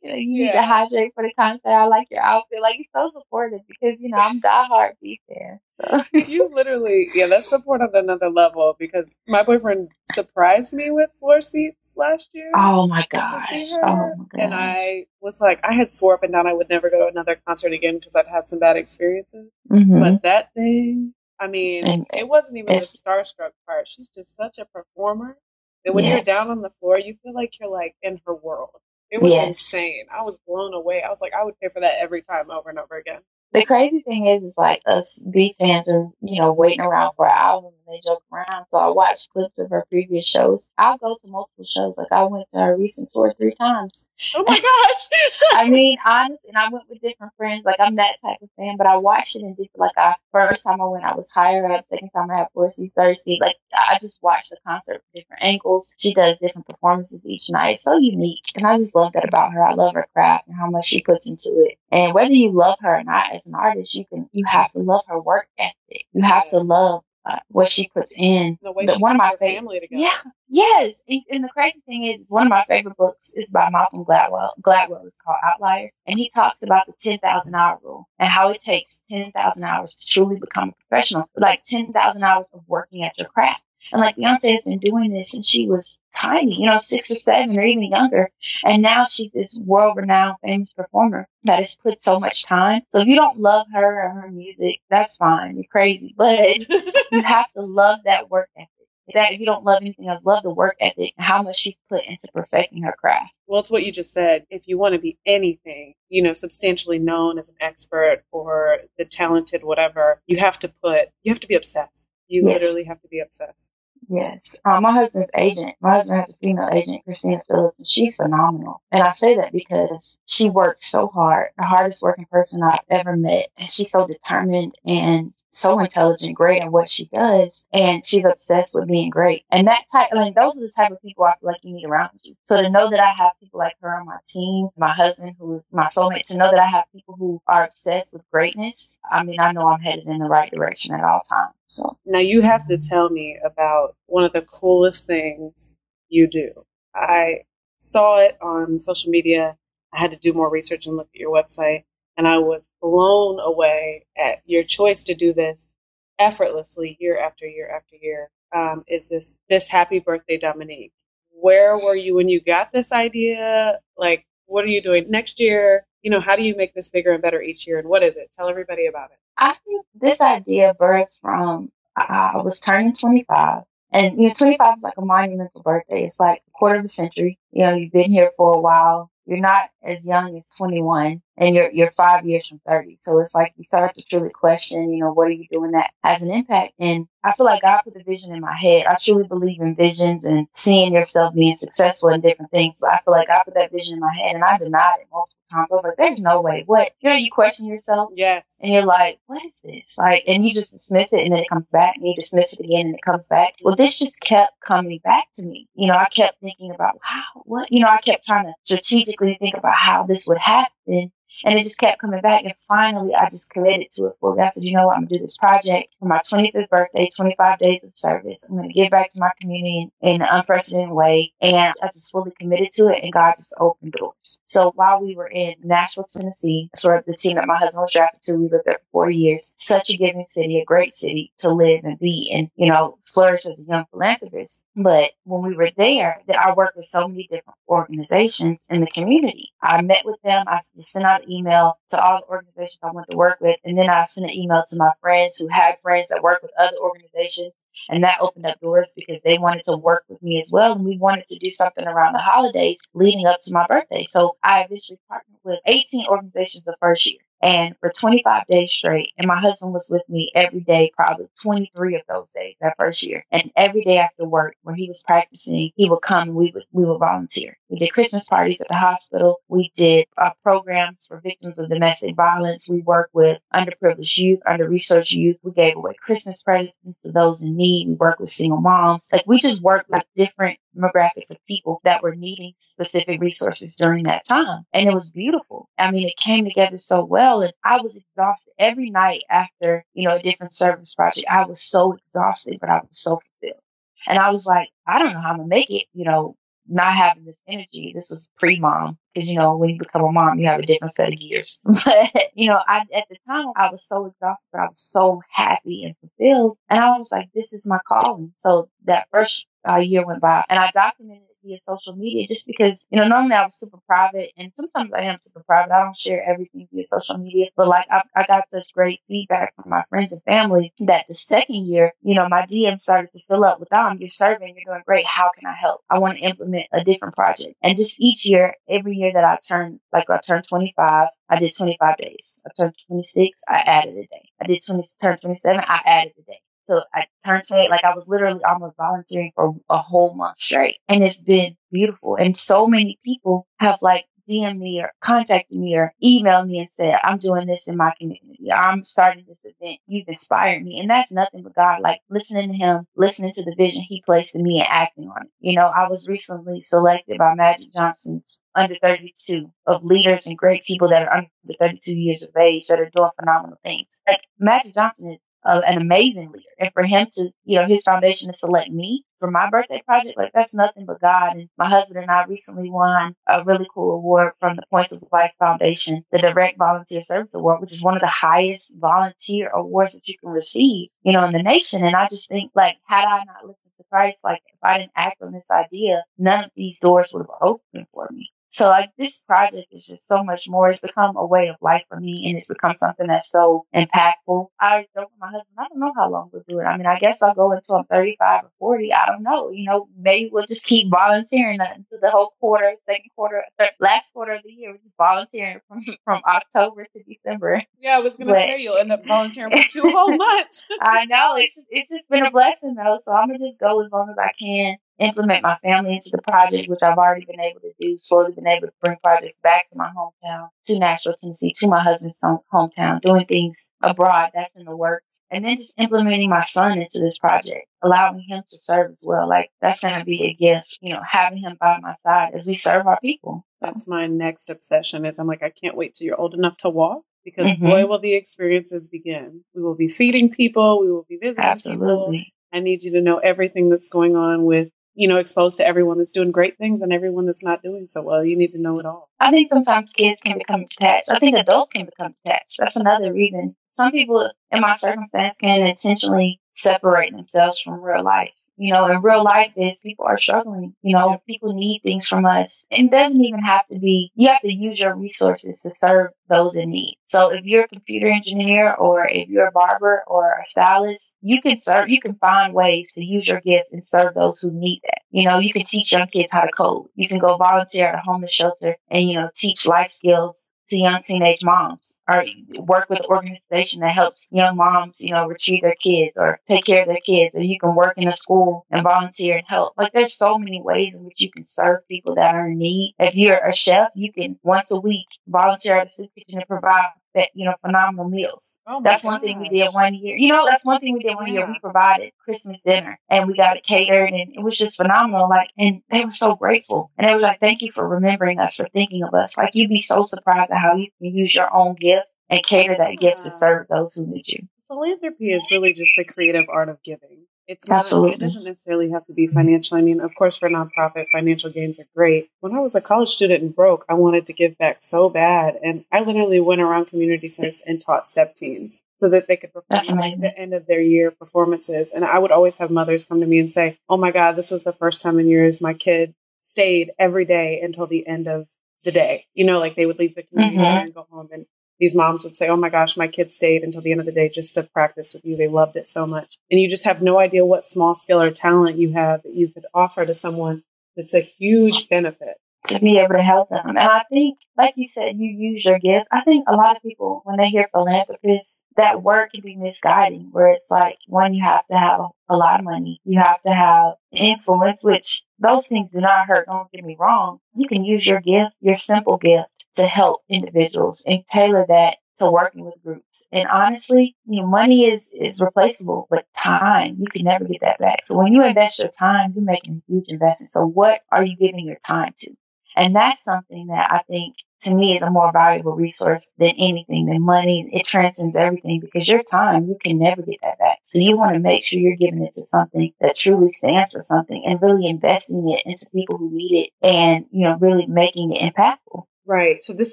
you 0.00 0.10
know, 0.10 0.16
you 0.16 0.44
need 0.44 0.52
to 0.52 0.62
hydrate 0.62 1.12
for 1.14 1.24
the 1.24 1.32
concert. 1.36 1.70
I 1.70 1.86
like 1.86 2.08
your 2.10 2.22
outfit. 2.22 2.60
Like, 2.62 2.76
he's 2.76 2.86
so 2.94 3.10
supportive 3.10 3.60
because, 3.66 4.00
you 4.00 4.10
know, 4.10 4.18
I'm 4.18 4.40
diehard 4.40 4.92
B 5.02 5.20
fan. 5.28 5.60
So. 5.80 6.02
you 6.12 6.50
literally, 6.52 7.10
yeah, 7.14 7.26
that's 7.26 7.48
support 7.48 7.80
on 7.80 7.90
another 7.94 8.30
level 8.30 8.76
because 8.78 9.16
my 9.26 9.42
boyfriend 9.42 9.90
surprised 10.12 10.72
me 10.72 10.90
with 10.90 11.10
floor 11.18 11.40
seats 11.40 11.94
last 11.96 12.30
year. 12.32 12.50
Oh 12.54 12.86
my 12.86 13.04
gosh. 13.10 13.48
Oh 13.82 14.14
my 14.16 14.24
gosh. 14.24 14.26
And 14.34 14.54
I 14.54 15.06
was 15.20 15.40
like, 15.40 15.60
I 15.64 15.74
had 15.74 15.92
swore 15.92 16.14
up 16.14 16.22
and 16.22 16.32
down 16.32 16.46
I 16.46 16.52
would 16.52 16.68
never 16.68 16.90
go 16.90 17.00
to 17.00 17.06
another 17.06 17.36
concert 17.46 17.72
again 17.72 17.98
because 17.98 18.14
I'd 18.14 18.26
had 18.26 18.48
some 18.48 18.58
bad 18.58 18.76
experiences. 18.76 19.50
Mm-hmm. 19.70 20.00
But 20.00 20.22
that 20.22 20.52
thing, 20.54 21.14
I 21.40 21.46
mean, 21.48 21.86
and 21.86 22.06
it 22.12 22.28
wasn't 22.28 22.58
even 22.58 22.74
the 22.74 22.80
starstruck 22.80 23.50
part. 23.66 23.86
She's 23.86 24.08
just 24.08 24.36
such 24.36 24.58
a 24.58 24.64
performer 24.64 25.38
that 25.84 25.94
when 25.94 26.04
yes. 26.04 26.14
you're 26.14 26.36
down 26.36 26.50
on 26.50 26.62
the 26.62 26.70
floor, 26.70 26.98
you 26.98 27.14
feel 27.22 27.34
like 27.34 27.54
you're 27.60 27.70
like 27.70 27.94
in 28.02 28.20
her 28.26 28.34
world. 28.34 28.70
It 29.10 29.22
was 29.22 29.32
yes. 29.32 29.48
insane. 29.48 30.06
I 30.12 30.20
was 30.22 30.38
blown 30.46 30.74
away. 30.74 31.02
I 31.04 31.08
was 31.08 31.20
like, 31.20 31.32
I 31.32 31.44
would 31.44 31.58
pay 31.60 31.68
for 31.68 31.80
that 31.80 31.94
every 32.00 32.22
time 32.22 32.50
over 32.50 32.68
and 32.68 32.78
over 32.78 32.96
again. 32.96 33.20
The 33.52 33.64
crazy 33.64 34.02
thing 34.02 34.26
is, 34.26 34.42
is 34.42 34.56
like 34.58 34.82
us 34.84 35.26
B 35.32 35.56
fans 35.58 35.90
are, 35.90 36.08
you 36.20 36.40
know, 36.40 36.52
waiting 36.52 36.80
around 36.80 37.14
for 37.16 37.26
an 37.26 37.32
album 37.34 37.72
they 37.88 38.00
joke 38.04 38.22
around. 38.32 38.66
So 38.70 38.78
I 38.78 38.88
watch 38.90 39.28
clips 39.30 39.60
of 39.60 39.70
her 39.70 39.84
previous 39.88 40.26
shows. 40.26 40.68
I'll 40.76 40.98
go 40.98 41.16
to 41.22 41.30
multiple 41.30 41.64
shows. 41.64 41.98
Like 41.98 42.12
I 42.12 42.24
went 42.24 42.48
to 42.54 42.60
her 42.60 42.76
recent 42.76 43.10
tour 43.12 43.34
three 43.38 43.54
times. 43.54 44.06
Oh 44.36 44.44
my 44.46 44.54
gosh. 44.54 45.20
I 45.52 45.68
mean, 45.68 45.98
honestly, 46.04 46.48
and 46.48 46.58
I 46.58 46.68
went 46.68 46.88
with 46.88 47.00
different 47.00 47.32
friends. 47.36 47.64
Like 47.64 47.80
I'm 47.80 47.96
that 47.96 48.16
type 48.24 48.38
of 48.42 48.48
fan, 48.56 48.76
but 48.76 48.86
I 48.86 48.96
watched 48.98 49.36
it 49.36 49.42
in 49.42 49.50
different, 49.50 49.78
like 49.78 49.96
I, 49.96 50.14
first 50.32 50.64
time 50.66 50.80
I 50.80 50.84
went, 50.86 51.04
I 51.04 51.14
was 51.14 51.30
higher 51.32 51.66
up. 51.70 51.84
Second 51.84 52.10
time 52.10 52.30
I 52.30 52.38
had 52.38 52.48
four 52.54 52.70
seats, 52.70 52.94
third 52.94 53.16
seat. 53.16 53.40
Like 53.40 53.56
I 53.72 53.98
just 54.00 54.22
watched 54.22 54.50
the 54.50 54.58
concert 54.66 55.02
from 55.02 55.20
different 55.20 55.42
angles. 55.42 55.92
She 55.96 56.14
does 56.14 56.38
different 56.38 56.66
performances 56.66 57.28
each 57.28 57.50
night. 57.50 57.74
It's 57.74 57.84
so 57.84 57.96
unique. 57.98 58.44
And 58.54 58.66
I 58.66 58.76
just 58.76 58.94
love 58.94 59.12
that 59.14 59.28
about 59.28 59.52
her. 59.52 59.64
I 59.64 59.74
love 59.74 59.94
her 59.94 60.06
craft 60.12 60.48
and 60.48 60.56
how 60.56 60.68
much 60.70 60.86
she 60.86 61.02
puts 61.02 61.28
into 61.28 61.64
it. 61.64 61.78
And 61.90 62.14
whether 62.14 62.32
you 62.32 62.50
love 62.50 62.76
her 62.80 62.98
or 62.98 63.04
not 63.04 63.32
as 63.34 63.46
an 63.46 63.54
artist, 63.54 63.94
you 63.94 64.04
can, 64.04 64.28
you 64.32 64.44
have 64.46 64.70
to 64.72 64.80
love 64.80 65.04
her 65.08 65.20
work 65.20 65.48
ethic. 65.58 66.06
You 66.12 66.22
have 66.22 66.48
to 66.50 66.58
love 66.58 67.02
uh, 67.28 67.38
what 67.48 67.68
she 67.68 67.88
puts 67.88 68.14
in. 68.16 68.58
The 68.62 68.72
way 68.72 68.86
she 68.86 68.98
one 68.98 69.12
of 69.12 69.18
my 69.18 69.36
favorite, 69.38 69.88
Yeah, 69.90 70.16
yes. 70.48 71.04
And, 71.06 71.20
and, 71.30 71.44
the 71.44 71.48
crazy 71.48 71.80
thing 71.84 72.04
is, 72.06 72.26
one 72.30 72.46
of 72.46 72.50
my 72.50 72.64
favorite 72.66 72.96
books 72.96 73.34
is 73.34 73.52
by 73.52 73.68
Malcolm 73.70 74.04
Gladwell. 74.04 74.52
Gladwell 74.62 75.06
is 75.06 75.20
called 75.22 75.36
Outliers, 75.44 75.92
and 76.06 76.18
he 76.18 76.30
talks 76.34 76.62
about 76.62 76.86
the 76.86 76.94
ten 76.98 77.18
thousand 77.18 77.54
hour 77.54 77.78
rule 77.82 78.08
and 78.18 78.28
how 78.28 78.50
it 78.50 78.60
takes 78.60 79.04
ten 79.08 79.30
thousand 79.32 79.66
hours 79.66 79.94
to 79.94 80.06
truly 80.06 80.38
become 80.40 80.70
a 80.70 80.88
professional. 80.88 81.28
Like 81.36 81.62
ten 81.62 81.92
thousand 81.92 82.24
hours 82.24 82.46
of 82.54 82.62
working 82.66 83.04
at 83.04 83.18
your 83.18 83.28
craft. 83.28 83.62
And 83.92 84.00
like 84.00 84.16
Beyonce 84.16 84.52
has 84.52 84.64
been 84.64 84.78
doing 84.78 85.12
this 85.12 85.30
since 85.30 85.48
she 85.48 85.68
was 85.68 86.00
tiny, 86.14 86.60
you 86.60 86.66
know, 86.66 86.78
six 86.78 87.10
or 87.10 87.18
seven 87.18 87.58
or 87.58 87.64
even 87.64 87.84
younger. 87.84 88.30
And 88.64 88.82
now 88.82 89.04
she's 89.04 89.32
this 89.32 89.58
world 89.58 89.96
renowned 89.96 90.36
famous 90.42 90.72
performer 90.72 91.28
that 91.44 91.60
has 91.60 91.76
put 91.76 92.00
so 92.00 92.20
much 92.20 92.44
time. 92.44 92.82
So 92.90 93.00
if 93.00 93.08
you 93.08 93.16
don't 93.16 93.38
love 93.38 93.66
her 93.72 94.02
or 94.02 94.22
her 94.22 94.30
music, 94.30 94.80
that's 94.90 95.16
fine. 95.16 95.56
You're 95.56 95.64
crazy. 95.70 96.14
But 96.16 96.58
you 97.12 97.22
have 97.22 97.48
to 97.56 97.62
love 97.62 98.00
that 98.04 98.30
work 98.30 98.50
ethic. 98.56 98.68
That 99.14 99.32
if 99.32 99.40
you 99.40 99.46
don't 99.46 99.64
love 99.64 99.80
anything 99.80 100.06
else, 100.06 100.26
love 100.26 100.42
the 100.42 100.52
work 100.52 100.76
ethic 100.80 101.14
and 101.16 101.26
how 101.26 101.42
much 101.42 101.56
she's 101.56 101.82
put 101.88 102.04
into 102.04 102.28
perfecting 102.34 102.82
her 102.82 102.92
craft. 102.92 103.32
Well, 103.46 103.60
it's 103.60 103.70
what 103.70 103.82
you 103.82 103.90
just 103.90 104.12
said. 104.12 104.44
If 104.50 104.68
you 104.68 104.76
want 104.76 104.92
to 104.92 104.98
be 104.98 105.16
anything, 105.24 105.94
you 106.10 106.22
know, 106.22 106.34
substantially 106.34 106.98
known 106.98 107.38
as 107.38 107.48
an 107.48 107.54
expert 107.58 108.24
or 108.32 108.80
the 108.98 109.06
talented 109.06 109.64
whatever, 109.64 110.20
you 110.26 110.36
have 110.40 110.58
to 110.58 110.68
put, 110.68 111.08
you 111.22 111.32
have 111.32 111.40
to 111.40 111.46
be 111.46 111.54
obsessed. 111.54 112.10
You 112.28 112.46
yes. 112.46 112.62
literally 112.62 112.84
have 112.84 113.00
to 113.02 113.08
be 113.08 113.20
obsessed. 113.20 113.70
Yes. 114.08 114.60
Um, 114.64 114.82
my 114.82 114.92
husband's 114.92 115.32
agent, 115.36 115.74
my 115.80 115.92
husband 115.94 116.20
has 116.20 116.34
a 116.34 116.38
female 116.38 116.68
agent, 116.72 117.04
Christina 117.04 117.42
Phillips, 117.48 117.80
and 117.80 117.88
she's 117.88 118.16
phenomenal. 118.16 118.82
And 118.90 119.02
I 119.02 119.10
say 119.10 119.36
that 119.36 119.52
because 119.52 120.18
she 120.26 120.50
works 120.50 120.86
so 120.90 121.08
hard, 121.08 121.48
the 121.56 121.64
hardest 121.64 122.02
working 122.02 122.26
person 122.30 122.62
I've 122.62 122.78
ever 122.88 123.16
met. 123.16 123.48
And 123.56 123.68
she's 123.68 123.90
so 123.90 124.06
determined 124.06 124.74
and 124.84 125.32
so 125.50 125.78
intelligent, 125.80 126.34
great 126.34 126.62
in 126.62 126.70
what 126.70 126.88
she 126.88 127.06
does. 127.06 127.66
And 127.72 128.06
she's 128.06 128.24
obsessed 128.24 128.74
with 128.74 128.88
being 128.88 129.10
great. 129.10 129.44
And 129.50 129.68
that 129.68 129.84
type, 129.92 130.08
I 130.12 130.24
mean, 130.24 130.34
those 130.34 130.56
are 130.56 130.66
the 130.66 130.72
type 130.74 130.92
of 130.92 131.02
people 131.02 131.24
I 131.24 131.34
feel 131.34 131.50
like 131.50 131.64
you 131.64 131.74
need 131.74 131.86
around 131.86 132.10
you. 132.22 132.34
So 132.42 132.62
to 132.62 132.70
know 132.70 132.88
that 132.88 133.00
I 133.00 133.10
have 133.10 133.32
people 133.40 133.58
like 133.58 133.74
her 133.82 133.94
on 133.94 134.06
my 134.06 134.18
team, 134.26 134.68
my 134.76 134.92
husband, 134.92 135.36
who 135.38 135.56
is 135.56 135.70
my 135.72 135.86
soulmate, 135.86 136.24
to 136.26 136.38
know 136.38 136.50
that 136.50 136.60
I 136.60 136.68
have 136.68 136.84
people 136.92 137.16
who 137.18 137.42
are 137.46 137.64
obsessed 137.64 138.12
with 138.14 138.22
greatness, 138.30 138.98
I 139.10 139.24
mean, 139.24 139.40
I 139.40 139.52
know 139.52 139.68
I'm 139.68 139.80
headed 139.80 140.06
in 140.06 140.18
the 140.18 140.26
right 140.26 140.50
direction 140.50 140.94
at 140.94 141.04
all 141.04 141.20
times. 141.28 141.54
So 141.68 141.98
now 142.06 142.18
you 142.18 142.40
have 142.40 142.66
to 142.68 142.78
tell 142.78 143.10
me 143.10 143.38
about 143.44 143.94
one 144.06 144.24
of 144.24 144.32
the 144.32 144.40
coolest 144.40 145.06
things 145.06 145.76
you 146.08 146.26
do. 146.26 146.64
I 146.94 147.42
saw 147.76 148.18
it 148.20 148.38
on 148.40 148.80
social 148.80 149.10
media. 149.10 149.58
I 149.92 150.00
had 150.00 150.10
to 150.12 150.16
do 150.16 150.32
more 150.32 150.50
research 150.50 150.86
and 150.86 150.96
look 150.96 151.10
at 151.14 151.20
your 151.20 151.30
website, 151.30 151.84
and 152.16 152.26
I 152.26 152.38
was 152.38 152.66
blown 152.80 153.38
away 153.38 154.06
at 154.16 154.38
your 154.46 154.64
choice 154.64 155.02
to 155.04 155.14
do 155.14 155.34
this 155.34 155.74
effortlessly 156.18 156.96
year 157.00 157.18
after 157.18 157.46
year 157.46 157.70
after 157.70 157.96
year. 157.96 158.30
Um, 158.54 158.82
is 158.88 159.04
this 159.08 159.38
this 159.50 159.68
happy 159.68 159.98
birthday, 159.98 160.38
Dominique? 160.38 160.92
Where 161.30 161.76
were 161.76 161.96
you 161.96 162.14
when 162.14 162.30
you 162.30 162.40
got 162.40 162.72
this 162.72 162.92
idea? 162.92 163.78
Like, 163.94 164.24
what 164.48 164.64
are 164.64 164.68
you 164.68 164.82
doing 164.82 165.06
next 165.08 165.40
year? 165.40 165.86
You 166.02 166.10
know, 166.10 166.20
how 166.20 166.36
do 166.36 166.42
you 166.42 166.56
make 166.56 166.74
this 166.74 166.88
bigger 166.88 167.12
and 167.12 167.22
better 167.22 167.40
each 167.40 167.66
year? 167.66 167.78
And 167.78 167.88
what 167.88 168.02
is 168.02 168.16
it? 168.16 168.30
Tell 168.32 168.48
everybody 168.48 168.86
about 168.86 169.10
it. 169.10 169.18
I 169.36 169.54
think 169.54 169.86
this 169.94 170.20
idea 170.20 170.74
birthed 170.78 171.20
from 171.20 171.70
I 171.96 172.36
was 172.36 172.60
turning 172.60 172.94
25 172.94 173.64
and, 173.92 174.20
you 174.20 174.28
know, 174.28 174.34
25 174.34 174.74
is 174.76 174.82
like 174.84 174.94
a 174.96 175.04
monumental 175.04 175.62
birthday. 175.62 176.04
It's 176.04 176.20
like 176.20 176.42
a 176.46 176.50
quarter 176.52 176.78
of 176.78 176.84
a 176.84 176.88
century. 176.88 177.38
You 177.50 177.64
know, 177.64 177.74
you've 177.74 177.92
been 177.92 178.10
here 178.10 178.30
for 178.36 178.54
a 178.54 178.60
while. 178.60 179.10
You're 179.26 179.38
not 179.38 179.68
as 179.82 180.06
young 180.06 180.36
as 180.36 180.50
21 180.56 181.22
and 181.38 181.54
you're, 181.54 181.70
you're 181.70 181.92
five 181.92 182.26
years 182.26 182.48
from 182.48 182.60
30. 182.66 182.96
So 183.00 183.20
it's 183.20 183.34
like 183.34 183.54
you 183.56 183.64
start 183.64 183.94
to 183.94 184.02
truly 184.02 184.30
question, 184.30 184.92
you 184.92 185.00
know, 185.00 185.12
what 185.12 185.28
are 185.28 185.32
you 185.32 185.46
doing 185.50 185.72
that 185.72 185.90
has 186.02 186.22
an 186.22 186.32
impact? 186.32 186.74
And 186.80 187.06
I 187.22 187.32
feel 187.32 187.46
like 187.46 187.62
God 187.62 187.80
put 187.84 187.94
the 187.94 188.02
vision 188.02 188.34
in 188.34 188.40
my 188.40 188.56
head. 188.56 188.86
I 188.86 188.96
truly 189.00 189.26
believe 189.26 189.60
in 189.60 189.76
visions 189.76 190.24
and 190.24 190.48
seeing 190.52 190.92
yourself 190.92 191.34
being 191.34 191.56
successful 191.56 192.08
in 192.08 192.20
different 192.20 192.50
things. 192.50 192.80
But 192.80 192.92
I 192.92 192.98
feel 192.98 193.12
like 193.12 193.30
I 193.30 193.40
put 193.44 193.54
that 193.54 193.70
vision 193.70 193.94
in 193.94 194.00
my 194.00 194.12
head 194.14 194.34
and 194.34 194.44
I 194.44 194.56
denied 194.56 194.96
it 195.00 195.08
multiple 195.12 195.42
times. 195.52 195.68
I 195.70 195.74
was 195.74 195.86
like, 195.86 195.96
there's 195.96 196.22
no 196.22 196.40
way. 196.40 196.64
What? 196.66 196.92
You 197.00 197.10
know, 197.10 197.16
you 197.16 197.30
question 197.30 197.66
yourself. 197.66 198.10
Yes. 198.14 198.44
And 198.60 198.72
you're 198.72 198.84
like, 198.84 199.20
what 199.26 199.44
is 199.44 199.60
this? 199.62 199.96
Like, 199.98 200.24
and 200.26 200.44
you 200.44 200.52
just 200.52 200.72
dismiss 200.72 201.12
it 201.12 201.22
and 201.22 201.32
then 201.32 201.40
it 201.40 201.48
comes 201.48 201.70
back 201.70 201.96
and 201.96 202.06
you 202.06 202.14
dismiss 202.14 202.54
it 202.54 202.64
again 202.64 202.86
and 202.86 202.94
it 202.94 203.02
comes 203.02 203.28
back. 203.28 203.54
Well, 203.62 203.76
this 203.76 203.98
just 203.98 204.20
kept 204.20 204.60
coming 204.60 205.00
back 205.04 205.26
to 205.34 205.44
me. 205.44 205.68
You 205.74 205.88
know, 205.88 205.94
I 205.94 206.06
kept 206.06 206.40
thinking 206.40 206.72
about, 206.72 206.94
wow, 206.94 207.42
what? 207.44 207.70
You 207.70 207.80
know, 207.80 207.88
I 207.88 207.98
kept 207.98 208.26
trying 208.26 208.46
to 208.46 208.54
strategically 208.64 209.36
think 209.40 209.56
about 209.56 209.67
how 209.74 210.04
this 210.04 210.26
would 210.28 210.38
happen. 210.38 211.12
And 211.44 211.58
it 211.58 211.62
just 211.62 211.80
kept 211.80 212.00
coming 212.00 212.20
back. 212.20 212.44
And 212.44 212.56
finally, 212.56 213.14
I 213.14 213.28
just 213.30 213.52
committed 213.52 213.88
to 213.92 214.06
it 214.06 214.16
fully. 214.20 214.40
I 214.40 214.48
said, 214.48 214.64
you 214.64 214.76
know 214.76 214.86
what? 214.86 214.96
I'm 214.96 215.02
going 215.02 215.08
to 215.08 215.18
do 215.18 215.22
this 215.22 215.36
project 215.36 215.94
for 215.98 216.08
my 216.08 216.20
25th 216.30 216.68
birthday, 216.68 217.08
25 217.14 217.58
days 217.58 217.86
of 217.86 217.92
service. 217.96 218.48
I'm 218.48 218.56
going 218.56 218.68
to 218.68 218.74
give 218.74 218.90
back 218.90 219.10
to 219.10 219.20
my 219.20 219.30
community 219.40 219.90
in, 220.00 220.22
an 220.22 220.28
unprecedented 220.30 220.90
way. 220.90 221.32
And 221.40 221.74
I 221.82 221.86
just 221.86 222.12
fully 222.12 222.32
committed 222.38 222.70
to 222.72 222.88
it. 222.88 223.02
And 223.02 223.12
God 223.12 223.34
just 223.36 223.54
opened 223.58 223.92
doors. 223.92 224.40
So 224.44 224.72
while 224.74 225.00
we 225.02 225.14
were 225.14 225.28
in 225.28 225.54
Nashville, 225.62 226.06
Tennessee, 226.10 226.70
sort 226.74 226.98
of 226.98 227.04
the 227.06 227.16
team 227.16 227.36
that 227.36 227.46
my 227.46 227.56
husband 227.56 227.82
was 227.82 227.92
drafted 227.92 228.22
to, 228.22 228.36
we 228.36 228.48
lived 228.48 228.64
there 228.64 228.78
for 228.78 228.88
four 228.92 229.10
years. 229.10 229.52
Such 229.56 229.90
a 229.90 229.96
giving 229.96 230.26
city, 230.26 230.58
a 230.58 230.64
great 230.64 230.92
city 230.94 231.32
to 231.38 231.50
live 231.50 231.84
and 231.84 231.98
be 231.98 232.32
and, 232.34 232.50
you 232.56 232.72
know, 232.72 232.98
flourish 233.02 233.46
as 233.46 233.60
a 233.60 233.64
young 233.64 233.84
philanthropist. 233.90 234.64
But 234.74 235.12
when 235.24 235.42
we 235.42 235.56
were 235.56 235.70
there, 235.76 236.20
that 236.26 236.38
I 236.38 236.54
worked 236.54 236.76
with 236.76 236.86
so 236.86 237.08
many 237.08 237.28
different 237.30 237.58
organizations 237.68 238.66
in 238.70 238.80
the 238.80 238.86
community. 238.86 239.52
I 239.62 239.82
met 239.82 240.04
with 240.04 240.20
them. 240.22 240.44
I 240.46 240.58
just 240.74 240.90
sent 240.90 241.04
out 241.04 241.27
email 241.28 241.78
to 241.90 242.02
all 242.02 242.20
the 242.20 242.26
organizations 242.28 242.80
I 242.82 242.90
wanted 242.90 243.12
to 243.12 243.16
work 243.16 243.40
with. 243.40 243.58
And 243.64 243.76
then 243.76 243.88
I 243.88 244.04
sent 244.04 244.30
an 244.30 244.36
email 244.36 244.62
to 244.66 244.78
my 244.78 244.92
friends 245.00 245.38
who 245.38 245.48
had 245.48 245.78
friends 245.78 246.08
that 246.08 246.22
worked 246.22 246.42
with 246.42 246.52
other 246.58 246.76
organizations. 246.78 247.52
And 247.88 248.04
that 248.04 248.20
opened 248.20 248.46
up 248.46 248.60
doors 248.60 248.94
because 248.96 249.22
they 249.22 249.38
wanted 249.38 249.64
to 249.64 249.76
work 249.76 250.04
with 250.08 250.22
me 250.22 250.38
as 250.38 250.50
well. 250.52 250.72
And 250.72 250.84
we 250.84 250.98
wanted 250.98 251.26
to 251.28 251.38
do 251.38 251.50
something 251.50 251.86
around 251.86 252.14
the 252.14 252.18
holidays 252.18 252.88
leading 252.94 253.26
up 253.26 253.40
to 253.40 253.54
my 253.54 253.66
birthday. 253.66 254.04
So 254.04 254.36
I 254.42 254.62
eventually 254.62 254.98
partnered 255.08 255.40
with 255.44 255.60
18 255.64 256.06
organizations 256.06 256.64
the 256.64 256.76
first 256.80 257.06
year 257.06 257.20
and 257.40 257.76
for 257.80 257.90
25 257.90 258.46
days 258.46 258.72
straight. 258.72 259.12
And 259.16 259.26
my 259.26 259.40
husband 259.40 259.72
was 259.72 259.88
with 259.90 260.02
me 260.08 260.30
every 260.34 260.60
day, 260.60 260.90
probably 260.96 261.28
23 261.42 261.96
of 261.96 262.02
those 262.08 262.32
days 262.32 262.56
that 262.60 262.74
first 262.78 263.02
year. 263.02 263.24
And 263.30 263.50
every 263.56 263.84
day 263.84 263.98
after 263.98 264.24
work, 264.24 264.56
when 264.62 264.74
he 264.74 264.86
was 264.88 265.02
practicing, 265.02 265.70
he 265.76 265.88
would 265.88 266.02
come 266.02 266.28
and 266.28 266.34
we 266.34 266.50
would 266.52 266.64
we 266.72 266.84
would 266.84 266.98
volunteer. 266.98 267.56
We 267.70 267.78
did 267.78 267.92
Christmas 267.92 268.28
parties 268.28 268.60
at 268.60 268.68
the 268.68 268.76
hospital. 268.76 269.40
We 269.46 269.70
did 269.76 270.06
uh, 270.16 270.30
programs 270.42 271.06
for 271.06 271.20
victims 271.20 271.62
of 271.62 271.68
domestic 271.68 272.16
violence. 272.16 272.68
We 272.68 272.80
worked 272.80 273.14
with 273.14 273.40
underprivileged 273.54 274.16
youth, 274.16 274.40
under-researched 274.46 275.12
youth. 275.12 275.38
We 275.42 275.52
gave 275.52 275.76
away 275.76 275.94
Christmas 276.00 276.42
presents 276.42 276.78
to 277.02 277.12
those 277.12 277.44
in 277.44 277.56
need. 277.56 277.88
We 277.88 277.94
worked 277.94 278.20
with 278.20 278.30
single 278.30 278.60
moms. 278.60 279.10
Like 279.12 279.24
we 279.26 279.38
just 279.38 279.62
worked 279.62 279.90
with 279.90 280.04
different 280.14 280.58
demographics 280.74 281.30
of 281.30 281.44
people 281.46 281.80
that 281.84 282.02
were 282.02 282.14
needing 282.14 282.54
specific 282.56 283.20
resources 283.20 283.76
during 283.76 284.04
that 284.04 284.26
time. 284.26 284.64
And 284.72 284.88
it 284.88 284.94
was 284.94 285.10
beautiful. 285.10 285.68
I 285.76 285.90
mean, 285.90 286.08
it 286.08 286.16
came 286.16 286.44
together 286.46 286.78
so 286.78 287.04
well. 287.04 287.42
And 287.42 287.52
I 287.62 287.80
was 287.82 287.98
exhausted 287.98 288.52
every 288.58 288.90
night 288.90 289.24
after, 289.28 289.84
you 289.92 290.08
know, 290.08 290.16
a 290.16 290.22
different 290.22 290.54
service 290.54 290.94
project. 290.94 291.26
I 291.28 291.44
was 291.44 291.62
so 291.62 291.94
exhausted, 291.94 292.58
but 292.60 292.70
I 292.70 292.78
was 292.78 292.88
so 292.92 293.20
fulfilled. 293.20 293.62
And 294.06 294.18
I 294.18 294.30
was 294.30 294.46
like, 294.46 294.70
I 294.86 294.98
don't 294.98 295.12
know 295.12 295.20
how 295.20 295.32
I'm 295.32 295.38
to 295.38 295.46
make 295.46 295.70
it, 295.70 295.84
you 295.92 296.04
know, 296.04 296.34
not 296.68 296.94
having 296.94 297.24
this 297.24 297.40
energy. 297.46 297.92
This 297.94 298.10
was 298.10 298.28
pre 298.38 298.58
mom 298.60 298.98
because 299.14 299.28
you 299.28 299.36
know 299.36 299.56
when 299.56 299.70
you 299.70 299.78
become 299.78 300.04
a 300.04 300.12
mom, 300.12 300.38
you 300.38 300.46
have 300.46 300.60
a 300.60 300.66
different 300.66 300.92
set 300.92 301.12
of 301.12 301.18
gears. 301.18 301.60
But 301.84 302.10
you 302.34 302.48
know, 302.48 302.60
I 302.66 302.80
at 302.92 303.06
the 303.08 303.16
time 303.26 303.46
I 303.56 303.70
was 303.70 303.86
so 303.86 304.06
exhausted, 304.06 304.48
but 304.52 304.60
I 304.60 304.68
was 304.68 304.80
so 304.80 305.22
happy 305.30 305.84
and 305.84 305.96
fulfilled, 305.98 306.58
and 306.68 306.80
I 306.80 306.96
was 306.98 307.10
like, 307.12 307.30
"This 307.34 307.52
is 307.52 307.68
my 307.68 307.78
calling." 307.86 308.32
So 308.36 308.68
that 308.84 309.08
first 309.12 309.46
uh, 309.68 309.76
year 309.76 310.04
went 310.04 310.20
by, 310.20 310.44
and 310.48 310.58
I 310.58 310.70
documented 310.72 311.27
via 311.48 311.58
social 311.58 311.96
media 311.96 312.26
just 312.26 312.46
because, 312.46 312.86
you 312.90 313.00
know, 313.00 313.08
normally 313.08 313.34
I 313.34 313.44
was 313.44 313.54
super 313.58 313.78
private 313.86 314.30
and 314.36 314.52
sometimes 314.54 314.92
I 314.92 315.02
am 315.02 315.18
super 315.18 315.42
private. 315.44 315.72
I 315.72 315.82
don't 315.82 315.96
share 315.96 316.22
everything 316.22 316.68
via 316.72 316.82
social 316.82 317.18
media, 317.18 317.48
but 317.56 317.68
like 317.68 317.86
I, 317.90 318.02
I 318.14 318.26
got 318.26 318.50
such 318.50 318.72
great 318.74 319.00
feedback 319.08 319.54
from 319.56 319.70
my 319.70 319.82
friends 319.88 320.12
and 320.12 320.22
family 320.24 320.72
that 320.80 321.06
the 321.08 321.14
second 321.14 321.66
year, 321.66 321.92
you 322.02 322.14
know, 322.14 322.28
my 322.28 322.44
DM 322.46 322.78
started 322.78 323.10
to 323.12 323.22
fill 323.28 323.44
up 323.44 323.60
with, 323.60 323.72
um, 323.72 323.98
you're 323.98 324.08
serving, 324.08 324.54
you're 324.56 324.74
doing 324.74 324.84
great. 324.86 325.06
How 325.06 325.30
can 325.36 325.46
I 325.46 325.54
help? 325.58 325.80
I 325.90 325.98
want 325.98 326.18
to 326.18 326.20
implement 326.24 326.66
a 326.72 326.84
different 326.84 327.14
project. 327.16 327.54
And 327.62 327.76
just 327.76 328.00
each 328.00 328.26
year, 328.26 328.54
every 328.68 328.96
year 328.96 329.12
that 329.14 329.24
I 329.24 329.38
turned, 329.46 329.80
like 329.92 330.10
I 330.10 330.18
turned 330.18 330.44
25, 330.48 331.08
I 331.28 331.36
did 331.36 331.52
25 331.56 331.96
days. 331.96 332.42
I 332.46 332.50
turned 332.58 332.74
26, 332.86 333.44
I 333.48 333.58
added 333.58 333.96
a 333.96 334.06
day. 334.06 334.28
I 334.40 334.46
did 334.46 334.60
20, 334.66 334.82
turned 335.02 335.20
27, 335.22 335.60
I 335.60 335.80
added 335.84 336.12
a 336.18 336.22
day. 336.22 336.40
So 336.68 336.82
I 336.94 337.06
turned 337.24 337.44
28, 337.48 337.70
like 337.70 337.84
I 337.84 337.94
was 337.94 338.10
literally 338.10 338.42
almost 338.44 338.76
volunteering 338.76 339.32
for 339.34 339.54
a 339.70 339.78
whole 339.78 340.12
month 340.14 340.38
straight. 340.38 340.76
And 340.86 341.02
it's 341.02 341.22
been 341.22 341.56
beautiful. 341.72 342.16
And 342.16 342.36
so 342.36 342.66
many 342.66 342.98
people 343.02 343.46
have 343.58 343.78
like 343.80 344.04
DM 344.28 344.58
me 344.58 344.82
or 344.82 344.92
contacted 345.00 345.58
me 345.58 345.76
or 345.76 345.94
emailed 346.04 346.46
me 346.46 346.58
and 346.58 346.68
said, 346.68 346.98
I'm 347.02 347.16
doing 347.16 347.46
this 347.46 347.68
in 347.68 347.76
my 347.76 347.92
community. 347.98 348.52
I'm 348.52 348.82
starting 348.82 349.24
this 349.26 349.44
event. 349.44 349.80
You've 349.86 350.08
inspired 350.08 350.62
me. 350.62 350.78
And 350.78 350.90
that's 350.90 351.10
nothing 351.10 351.42
but 351.42 351.54
God, 351.54 351.80
like 351.80 352.00
listening 352.10 352.50
to 352.50 352.56
him, 352.56 352.86
listening 352.96 353.32
to 353.32 353.44
the 353.44 353.54
vision 353.56 353.82
he 353.82 354.02
placed 354.04 354.34
in 354.34 354.42
me 354.42 354.60
and 354.60 354.68
acting 354.68 355.08
on 355.08 355.22
it. 355.22 355.30
You 355.40 355.56
know, 355.56 355.66
I 355.66 355.88
was 355.88 356.08
recently 356.08 356.60
selected 356.60 357.16
by 357.18 357.34
Magic 357.34 357.72
Johnson's 357.74 358.40
under 358.54 358.74
32 358.74 359.50
of 359.66 359.84
leaders 359.84 360.26
and 360.26 360.36
great 360.36 360.64
people 360.64 360.88
that 360.88 361.08
are 361.08 361.14
under 361.14 361.30
32 361.58 361.94
years 361.94 362.24
of 362.24 362.36
age 362.36 362.66
that 362.66 362.80
are 362.80 362.90
doing 362.90 363.10
phenomenal 363.18 363.58
things. 363.64 364.00
Like 364.06 364.20
Magic 364.38 364.74
Johnson 364.74 365.12
is 365.12 365.18
uh, 365.44 365.60
an 365.66 365.80
amazing 365.80 366.30
leader. 366.30 366.44
And 366.58 366.72
for 366.72 366.82
him 366.82 367.06
to, 367.12 367.30
you 367.44 367.58
know, 367.58 367.66
his 367.66 367.84
foundation 367.84 368.30
to 368.30 368.36
select 368.36 368.70
me 368.70 369.04
for 369.18 369.30
my 369.30 369.48
birthday 369.50 369.82
project, 369.84 370.16
like 370.16 370.32
that's 370.32 370.54
nothing 370.54 370.86
but 370.86 371.00
God. 371.00 371.36
And 371.36 371.48
my 371.56 371.68
husband 371.68 372.02
and 372.02 372.10
I 372.10 372.24
recently 372.24 372.70
won 372.70 373.14
a 373.26 373.44
really 373.44 373.66
cool 373.74 373.94
award 373.94 374.32
from 374.38 374.56
the 374.56 374.62
Points 374.70 374.96
of 374.96 375.04
Light 375.12 375.30
Foundation, 375.38 376.04
the 376.12 376.18
Direct 376.18 376.58
Volunteer 376.58 377.02
Service 377.02 377.36
Award, 377.36 377.60
which 377.60 377.72
is 377.72 377.82
one 377.82 377.94
of 377.94 378.00
the 378.00 378.06
highest 378.06 378.78
volunteer 378.78 379.48
awards 379.48 379.94
that 379.94 380.08
you 380.08 380.14
can 380.20 380.30
receive, 380.30 380.88
you 381.02 381.12
know, 381.12 381.24
in 381.24 381.32
the 381.32 381.42
nation. 381.42 381.84
And 381.84 381.96
I 381.96 382.06
just 382.08 382.28
think 382.28 382.52
like, 382.54 382.76
had 382.86 383.04
I 383.04 383.24
not 383.24 383.46
listened 383.46 383.76
to 383.78 383.84
Christ, 383.90 384.24
like 384.24 384.42
if 384.46 384.58
I 384.62 384.78
didn't 384.78 384.92
act 384.96 385.22
on 385.22 385.32
this 385.32 385.50
idea, 385.50 386.04
none 386.18 386.44
of 386.44 386.50
these 386.56 386.80
doors 386.80 387.12
would 387.12 387.20
have 387.20 387.36
opened 387.40 387.86
for 387.92 388.08
me. 388.10 388.30
So 388.58 388.68
like 388.68 388.90
this 388.98 389.22
project 389.22 389.68
is 389.70 389.86
just 389.86 390.08
so 390.08 390.24
much 390.24 390.48
more. 390.48 390.68
It's 390.68 390.80
become 390.80 391.16
a 391.16 391.24
way 391.24 391.46
of 391.46 391.54
life 391.60 391.84
for 391.88 392.00
me 392.00 392.26
and 392.26 392.36
it's 392.36 392.48
become 392.48 392.74
something 392.74 393.06
that's 393.06 393.30
so 393.30 393.66
impactful. 393.72 394.48
I 394.58 394.84
with 394.96 395.06
my 395.20 395.30
husband, 395.30 395.58
I 395.60 395.68
don't 395.68 395.78
know 395.78 395.92
how 395.96 396.10
long 396.10 396.30
we'll 396.32 396.42
do 396.48 396.58
it. 396.58 396.64
I 396.64 396.76
mean, 396.76 396.86
I 396.86 396.98
guess 396.98 397.22
I'll 397.22 397.36
go 397.36 397.52
until 397.52 397.76
I'm 397.76 397.84
35 397.84 398.46
or 398.46 398.50
40. 398.58 398.92
I 398.92 399.06
don't 399.06 399.22
know. 399.22 399.50
You 399.52 399.66
know, 399.66 399.88
maybe 399.96 400.30
we'll 400.32 400.44
just 400.44 400.66
keep 400.66 400.90
volunteering 400.90 401.60
into 401.60 401.98
the 402.02 402.10
whole 402.10 402.34
quarter, 402.40 402.72
second 402.82 403.10
quarter, 403.14 403.44
third, 403.60 403.70
last 403.78 404.12
quarter 404.12 404.32
of 404.32 404.42
the 404.42 404.50
year. 404.50 404.72
We're 404.72 404.78
just 404.78 404.96
volunteering 404.96 405.60
from, 405.68 405.78
from 406.04 406.22
October 406.26 406.84
to 406.92 407.02
December. 407.04 407.62
Yeah, 407.78 407.98
I 407.98 408.00
was 408.00 408.16
going 408.16 408.26
to 408.26 408.34
say 408.34 408.58
you'll 408.58 408.78
end 408.78 408.90
up 408.90 409.06
volunteering 409.06 409.52
for 409.52 409.62
two 409.70 409.82
whole 409.84 410.16
months. 410.16 410.66
I 410.80 411.04
know. 411.04 411.36
It's, 411.36 411.62
it's 411.70 411.90
just 411.90 412.10
been 412.10 412.26
a 412.26 412.32
blessing 412.32 412.74
though. 412.74 412.96
So 412.98 413.14
I'm 413.14 413.28
going 413.28 413.38
to 413.38 413.44
just 413.44 413.60
go 413.60 413.80
as 413.84 413.92
long 413.92 414.10
as 414.10 414.18
I 414.18 414.32
can 414.36 414.78
implement 414.98 415.42
my 415.42 415.56
family 415.56 415.94
into 415.94 416.10
the 416.12 416.22
project, 416.22 416.68
which 416.68 416.82
I've 416.82 416.98
already 416.98 417.24
been 417.24 417.40
able 417.40 417.60
to 417.60 417.72
do, 417.80 417.96
slowly 417.98 418.32
been 418.32 418.46
able 418.46 418.68
to 418.68 418.72
bring 418.82 418.96
projects 419.02 419.40
back 419.40 419.68
to 419.70 419.78
my 419.78 419.90
hometown, 419.96 420.48
to 420.66 420.78
Nashville, 420.78 421.14
Tennessee, 421.20 421.52
to 421.58 421.68
my 421.68 421.82
husband's 421.82 422.22
hometown, 422.52 423.00
doing 423.00 423.26
things 423.26 423.70
abroad, 423.82 424.30
that's 424.34 424.58
in 424.58 424.64
the 424.64 424.76
works. 424.76 425.20
And 425.30 425.44
then 425.44 425.56
just 425.56 425.78
implementing 425.78 426.30
my 426.30 426.42
son 426.42 426.78
into 426.78 427.00
this 427.00 427.18
project, 427.18 427.66
allowing 427.82 428.24
him 428.28 428.42
to 428.42 428.58
serve 428.58 428.92
as 428.92 429.04
well. 429.06 429.28
Like 429.28 429.50
that's 429.60 429.82
going 429.82 429.98
to 429.98 430.04
be 430.04 430.24
a 430.24 430.34
gift, 430.34 430.78
you 430.80 430.92
know, 430.92 431.02
having 431.08 431.38
him 431.38 431.56
by 431.60 431.78
my 431.80 431.94
side 431.94 432.34
as 432.34 432.46
we 432.46 432.54
serve 432.54 432.86
our 432.86 432.98
people. 433.00 433.44
That's 433.60 433.86
my 433.86 434.06
next 434.06 434.50
obsession 434.50 435.04
is 435.04 435.18
I'm 435.18 435.26
like, 435.26 435.42
I 435.42 435.50
can't 435.50 435.76
wait 435.76 435.94
till 435.94 436.06
you're 436.06 436.20
old 436.20 436.34
enough 436.34 436.56
to 436.58 436.70
walk 436.70 437.02
because 437.24 437.48
mm-hmm. 437.48 437.68
boy, 437.68 437.86
will 437.86 437.98
the 437.98 438.14
experiences 438.14 438.88
begin. 438.88 439.44
We 439.54 439.62
will 439.62 439.74
be 439.74 439.88
feeding 439.88 440.30
people. 440.30 440.80
We 440.80 440.90
will 440.90 441.06
be 441.08 441.16
visiting 441.16 441.44
Absolutely. 441.44 442.18
people. 442.18 442.32
I 442.52 442.60
need 442.60 442.82
you 442.82 442.92
to 442.92 443.02
know 443.02 443.18
everything 443.18 443.68
that's 443.68 443.90
going 443.90 444.16
on 444.16 444.44
with 444.44 444.68
you 444.98 445.06
know, 445.06 445.18
exposed 445.18 445.58
to 445.58 445.66
everyone 445.66 445.98
that's 445.98 446.10
doing 446.10 446.32
great 446.32 446.58
things 446.58 446.82
and 446.82 446.92
everyone 446.92 447.24
that's 447.24 447.44
not 447.44 447.62
doing 447.62 447.86
so 447.86 448.02
well. 448.02 448.24
You 448.24 448.36
need 448.36 448.52
to 448.52 448.60
know 448.60 448.74
it 448.74 448.84
all. 448.84 449.08
I 449.20 449.30
think 449.30 449.48
sometimes 449.48 449.92
kids 449.92 450.22
can 450.22 450.36
become 450.36 450.66
detached. 450.68 451.12
I 451.12 451.20
think 451.20 451.36
adults 451.36 451.70
can 451.70 451.86
become 451.86 452.16
detached. 452.24 452.56
That's 452.58 452.74
another 452.74 453.12
reason. 453.12 453.54
Some 453.68 453.92
people 453.92 454.28
in 454.50 454.60
my 454.60 454.74
circumstance 454.74 455.38
can 455.38 455.62
intentionally 455.62 456.40
separate 456.50 457.12
themselves 457.12 457.60
from 457.60 457.80
real 457.80 458.02
life 458.02 458.34
you 458.58 458.72
know, 458.72 458.90
in 458.90 459.00
real 459.00 459.22
life 459.22 459.54
is 459.56 459.80
people 459.80 460.06
are 460.06 460.18
struggling. 460.18 460.74
You 460.82 460.96
know, 460.96 461.22
people 461.26 461.54
need 461.54 461.80
things 461.80 462.08
from 462.08 462.26
us. 462.26 462.66
It 462.70 462.90
doesn't 462.90 463.24
even 463.24 463.40
have 463.40 463.66
to 463.72 463.78
be, 463.78 464.10
you 464.14 464.28
have 464.28 464.40
to 464.40 464.52
use 464.52 464.80
your 464.80 464.94
resources 464.94 465.62
to 465.62 465.72
serve 465.72 466.10
those 466.28 466.56
in 466.56 466.70
need. 466.70 466.98
So 467.04 467.32
if 467.32 467.44
you're 467.44 467.64
a 467.64 467.68
computer 467.68 468.08
engineer 468.08 468.74
or 468.74 469.06
if 469.06 469.28
you're 469.28 469.46
a 469.46 469.52
barber 469.52 470.02
or 470.06 470.32
a 470.32 470.44
stylist, 470.44 471.14
you 471.20 471.40
can 471.40 471.58
serve, 471.58 471.88
you 471.88 472.00
can 472.00 472.16
find 472.16 472.52
ways 472.52 472.94
to 472.94 473.04
use 473.04 473.28
your 473.28 473.40
gift 473.40 473.72
and 473.72 473.84
serve 473.84 474.14
those 474.14 474.40
who 474.40 474.50
need 474.50 474.80
that. 474.82 475.02
You 475.10 475.24
know, 475.24 475.38
you 475.38 475.52
can 475.52 475.64
teach 475.64 475.92
young 475.92 476.08
kids 476.08 476.34
how 476.34 476.44
to 476.44 476.52
code. 476.52 476.88
You 476.94 477.08
can 477.08 477.18
go 477.18 477.36
volunteer 477.36 477.88
at 477.88 477.94
a 477.94 478.02
homeless 478.04 478.32
shelter 478.32 478.76
and, 478.90 479.08
you 479.08 479.14
know, 479.14 479.30
teach 479.34 479.66
life 479.66 479.90
skills 479.90 480.48
to 480.68 480.78
young 480.78 481.00
teenage 481.02 481.44
moms 481.44 482.00
or 482.08 482.24
work 482.58 482.88
with 482.88 483.00
an 483.00 483.06
organization 483.08 483.80
that 483.80 483.94
helps 483.94 484.28
young 484.30 484.56
moms, 484.56 485.00
you 485.00 485.12
know, 485.12 485.26
retrieve 485.26 485.62
their 485.62 485.74
kids 485.80 486.16
or 486.20 486.40
take 486.48 486.64
care 486.64 486.82
of 486.82 486.88
their 486.88 487.00
kids. 487.04 487.38
Or 487.38 487.42
you 487.42 487.58
can 487.58 487.74
work 487.74 487.94
in 487.96 488.08
a 488.08 488.12
school 488.12 488.66
and 488.70 488.82
volunteer 488.82 489.38
and 489.38 489.46
help. 489.46 489.74
Like 489.76 489.92
there's 489.92 490.14
so 490.14 490.38
many 490.38 490.60
ways 490.62 490.98
in 490.98 491.04
which 491.04 491.20
you 491.20 491.30
can 491.30 491.44
serve 491.44 491.86
people 491.88 492.16
that 492.16 492.34
are 492.34 492.48
in 492.48 492.58
need. 492.58 492.94
If 492.98 493.16
you're 493.16 493.36
a 493.36 493.52
chef, 493.52 493.90
you 493.94 494.12
can 494.12 494.38
once 494.42 494.72
a 494.72 494.80
week 494.80 495.06
volunteer 495.26 495.76
at 495.76 495.86
a 495.86 495.90
soup 495.90 496.10
kitchen 496.14 496.40
and 496.40 496.48
provide 496.48 496.90
you 497.34 497.44
know, 497.44 497.54
phenomenal 497.60 498.08
meals. 498.08 498.58
Oh 498.66 498.80
that's 498.82 499.04
one 499.04 499.20
thing 499.20 499.40
we 499.40 499.48
did 499.48 499.72
one 499.72 499.94
year. 499.94 500.16
You 500.16 500.32
know, 500.32 500.46
that's 500.46 500.66
one 500.66 500.80
thing 500.80 500.94
we 500.94 501.02
did 501.02 501.16
one 501.16 501.32
year. 501.32 501.46
We 501.46 501.58
provided 501.58 502.12
Christmas 502.24 502.62
dinner 502.62 502.98
and 503.08 503.28
we 503.28 503.36
got 503.36 503.56
it 503.56 503.64
catered 503.64 504.10
and 504.12 504.34
it 504.34 504.42
was 504.42 504.56
just 504.56 504.76
phenomenal. 504.76 505.28
Like, 505.28 505.50
and 505.58 505.82
they 505.90 506.04
were 506.04 506.10
so 506.10 506.36
grateful. 506.36 506.90
And 506.96 507.08
they 507.08 507.14
were 507.14 507.20
like, 507.20 507.40
thank 507.40 507.62
you 507.62 507.72
for 507.72 507.86
remembering 507.86 508.38
us, 508.38 508.56
for 508.56 508.68
thinking 508.68 509.02
of 509.04 509.14
us. 509.14 509.36
Like, 509.36 509.54
you'd 509.54 509.70
be 509.70 509.78
so 509.78 510.02
surprised 510.02 510.52
at 510.52 510.58
how 510.58 510.76
you 510.76 510.88
can 510.98 511.14
use 511.14 511.34
your 511.34 511.54
own 511.54 511.74
gift 511.74 512.08
and 512.28 512.42
cater 512.42 512.76
that 512.76 512.98
gift 512.98 513.24
to 513.24 513.30
serve 513.30 513.68
those 513.68 513.94
who 513.94 514.06
need 514.06 514.26
you. 514.28 514.46
Philanthropy 514.66 515.32
is 515.32 515.46
really 515.50 515.72
just 515.72 515.92
the 515.96 516.04
creative 516.04 516.44
art 516.52 516.68
of 516.68 516.82
giving. 516.82 517.24
It's 517.48 517.70
not, 517.70 517.78
Absolutely. 517.78 518.12
it 518.12 518.20
doesn't 518.20 518.44
necessarily 518.44 518.90
have 518.90 519.06
to 519.06 519.14
be 519.14 519.26
financial. 519.26 519.78
I 519.78 519.80
mean, 519.80 520.00
of 520.00 520.14
course, 520.14 520.36
for 520.36 520.48
a 520.48 520.50
nonprofit, 520.50 521.06
financial 521.10 521.48
gains 521.48 521.80
are 521.80 521.86
great. 521.96 522.28
When 522.40 522.54
I 522.54 522.60
was 522.60 522.74
a 522.74 522.82
college 522.82 523.08
student 523.08 523.42
and 523.42 523.56
broke, 523.56 523.86
I 523.88 523.94
wanted 523.94 524.26
to 524.26 524.34
give 524.34 524.58
back 524.58 524.82
so 524.82 525.08
bad. 525.08 525.58
And 525.62 525.82
I 525.90 526.00
literally 526.00 526.40
went 526.40 526.60
around 526.60 526.88
community 526.88 527.30
centers 527.30 527.62
and 527.66 527.80
taught 527.80 528.06
step 528.06 528.34
teams 528.34 528.82
so 528.98 529.08
that 529.08 529.28
they 529.28 529.36
could 529.36 529.54
perform 529.54 530.00
at 530.02 530.20
the 530.20 530.38
end 530.38 530.52
of 530.52 530.66
their 530.66 530.82
year 530.82 531.10
performances. 531.10 531.88
And 531.94 532.04
I 532.04 532.18
would 532.18 532.32
always 532.32 532.56
have 532.56 532.70
mothers 532.70 533.04
come 533.04 533.20
to 533.20 533.26
me 533.26 533.38
and 533.38 533.50
say, 533.50 533.78
Oh 533.88 533.96
my 533.96 534.10
God, 534.10 534.36
this 534.36 534.50
was 534.50 534.62
the 534.62 534.72
first 534.72 535.00
time 535.00 535.18
in 535.18 535.26
years 535.26 535.62
my 535.62 535.72
kid 535.72 536.14
stayed 536.40 536.92
every 536.98 537.24
day 537.24 537.60
until 537.62 537.86
the 537.86 538.06
end 538.06 538.28
of 538.28 538.48
the 538.84 538.92
day. 538.92 539.24
You 539.32 539.46
know, 539.46 539.58
like 539.58 539.74
they 539.74 539.86
would 539.86 539.98
leave 539.98 540.14
the 540.14 540.22
community 540.22 540.56
mm-hmm. 540.56 540.64
center 540.64 540.80
and 540.80 540.94
go 540.94 541.06
home 541.10 541.28
and 541.32 541.46
these 541.78 541.94
moms 541.94 542.24
would 542.24 542.36
say, 542.36 542.48
Oh 542.48 542.56
my 542.56 542.68
gosh, 542.68 542.96
my 542.96 543.08
kids 543.08 543.34
stayed 543.34 543.62
until 543.62 543.80
the 543.80 543.92
end 543.92 544.00
of 544.00 544.06
the 544.06 544.12
day 544.12 544.28
just 544.28 544.54
to 544.54 544.62
practice 544.62 545.14
with 545.14 545.24
you. 545.24 545.36
They 545.36 545.48
loved 545.48 545.76
it 545.76 545.86
so 545.86 546.06
much. 546.06 546.38
And 546.50 546.60
you 546.60 546.68
just 546.68 546.84
have 546.84 547.02
no 547.02 547.18
idea 547.18 547.44
what 547.44 547.64
small 547.64 547.94
skill 547.94 548.20
or 548.20 548.30
talent 548.30 548.78
you 548.78 548.92
have 548.92 549.22
that 549.22 549.34
you 549.34 549.48
could 549.48 549.66
offer 549.74 550.04
to 550.04 550.14
someone 550.14 550.62
that's 550.96 551.14
a 551.14 551.20
huge 551.20 551.88
benefit. 551.88 552.36
To 552.66 552.80
be 552.80 552.98
able 552.98 553.14
to 553.14 553.22
help 553.22 553.48
them. 553.50 553.66
And 553.66 553.78
I 553.78 554.02
think, 554.12 554.36
like 554.56 554.74
you 554.76 554.86
said, 554.86 555.16
you 555.16 555.30
use 555.30 555.64
your 555.64 555.78
gift. 555.78 556.08
I 556.12 556.22
think 556.22 556.46
a 556.48 556.56
lot 556.56 556.76
of 556.76 556.82
people, 556.82 557.22
when 557.24 557.38
they 557.38 557.48
hear 557.48 557.66
philanthropist, 557.68 558.64
that 558.76 559.00
word 559.00 559.28
can 559.32 559.42
be 559.42 559.56
misguiding, 559.56 560.30
where 560.32 560.48
it's 560.48 560.70
like, 560.70 560.98
one, 561.06 561.34
you 561.34 561.44
have 561.44 561.64
to 561.68 561.78
have 561.78 562.00
a 562.28 562.36
lot 562.36 562.58
of 562.58 562.64
money. 562.64 563.00
You 563.04 563.20
have 563.20 563.40
to 563.42 563.54
have 563.54 563.94
influence, 564.12 564.84
which 564.84 565.22
those 565.38 565.68
things 565.68 565.92
do 565.92 566.00
not 566.00 566.26
hurt. 566.26 566.46
Don't 566.46 566.70
get 566.72 566.84
me 566.84 566.96
wrong. 566.98 567.38
You 567.54 567.68
can 567.68 567.84
use 567.84 568.06
your 568.06 568.20
gift, 568.20 568.56
your 568.60 568.74
simple 568.74 569.18
gift, 569.18 569.57
to 569.78 569.86
help 569.86 570.22
individuals 570.28 571.04
and 571.08 571.24
tailor 571.26 571.64
that 571.68 571.96
to 572.18 572.30
working 572.30 572.64
with 572.64 572.82
groups. 572.82 573.28
And 573.32 573.48
honestly, 573.48 574.16
you 574.26 574.42
know, 574.42 574.48
money 574.48 574.84
is, 574.84 575.12
is 575.18 575.40
replaceable, 575.40 576.06
but 576.10 576.26
time, 576.36 576.96
you 576.98 577.06
can 577.06 577.24
never 577.24 577.44
get 577.44 577.60
that 577.62 577.78
back. 577.78 578.00
So 578.04 578.18
when 578.18 578.32
you 578.32 578.44
invest 578.44 578.80
your 578.80 578.88
time, 578.88 579.32
you're 579.34 579.44
making 579.44 579.82
a 579.88 579.92
huge 579.92 580.08
investment. 580.08 580.50
So 580.50 580.66
what 580.66 581.00
are 581.10 581.24
you 581.24 581.36
giving 581.36 581.66
your 581.66 581.78
time 581.86 582.12
to? 582.18 582.32
And 582.76 582.94
that's 582.94 583.24
something 583.24 583.68
that 583.68 583.90
I 583.90 584.02
think 584.08 584.36
to 584.60 584.74
me 584.74 584.96
is 584.96 585.02
a 585.02 585.10
more 585.10 585.32
valuable 585.32 585.74
resource 585.74 586.32
than 586.38 586.52
anything, 586.58 587.06
than 587.06 587.22
money. 587.22 587.68
It 587.72 587.84
transcends 587.84 588.38
everything 588.38 588.78
because 588.80 589.08
your 589.08 589.22
time, 589.24 589.66
you 589.66 589.76
can 589.82 589.98
never 589.98 590.22
get 590.22 590.38
that 590.42 590.60
back. 590.60 590.78
So 590.82 591.00
you 591.00 591.16
want 591.16 591.34
to 591.34 591.40
make 591.40 591.64
sure 591.64 591.80
you're 591.80 591.96
giving 591.96 592.22
it 592.22 592.32
to 592.32 592.46
something 592.46 592.92
that 593.00 593.16
truly 593.16 593.48
stands 593.48 593.92
for 593.92 594.02
something 594.02 594.44
and 594.46 594.62
really 594.62 594.86
investing 594.86 595.48
it 595.48 595.62
into 595.66 595.90
people 595.92 596.18
who 596.18 596.30
need 596.30 596.66
it 596.66 596.86
and, 596.86 597.26
you 597.32 597.48
know, 597.48 597.56
really 597.58 597.86
making 597.86 598.32
it 598.32 598.54
impactful. 598.54 599.04
Right. 599.28 599.62
So 599.62 599.74
this 599.74 599.92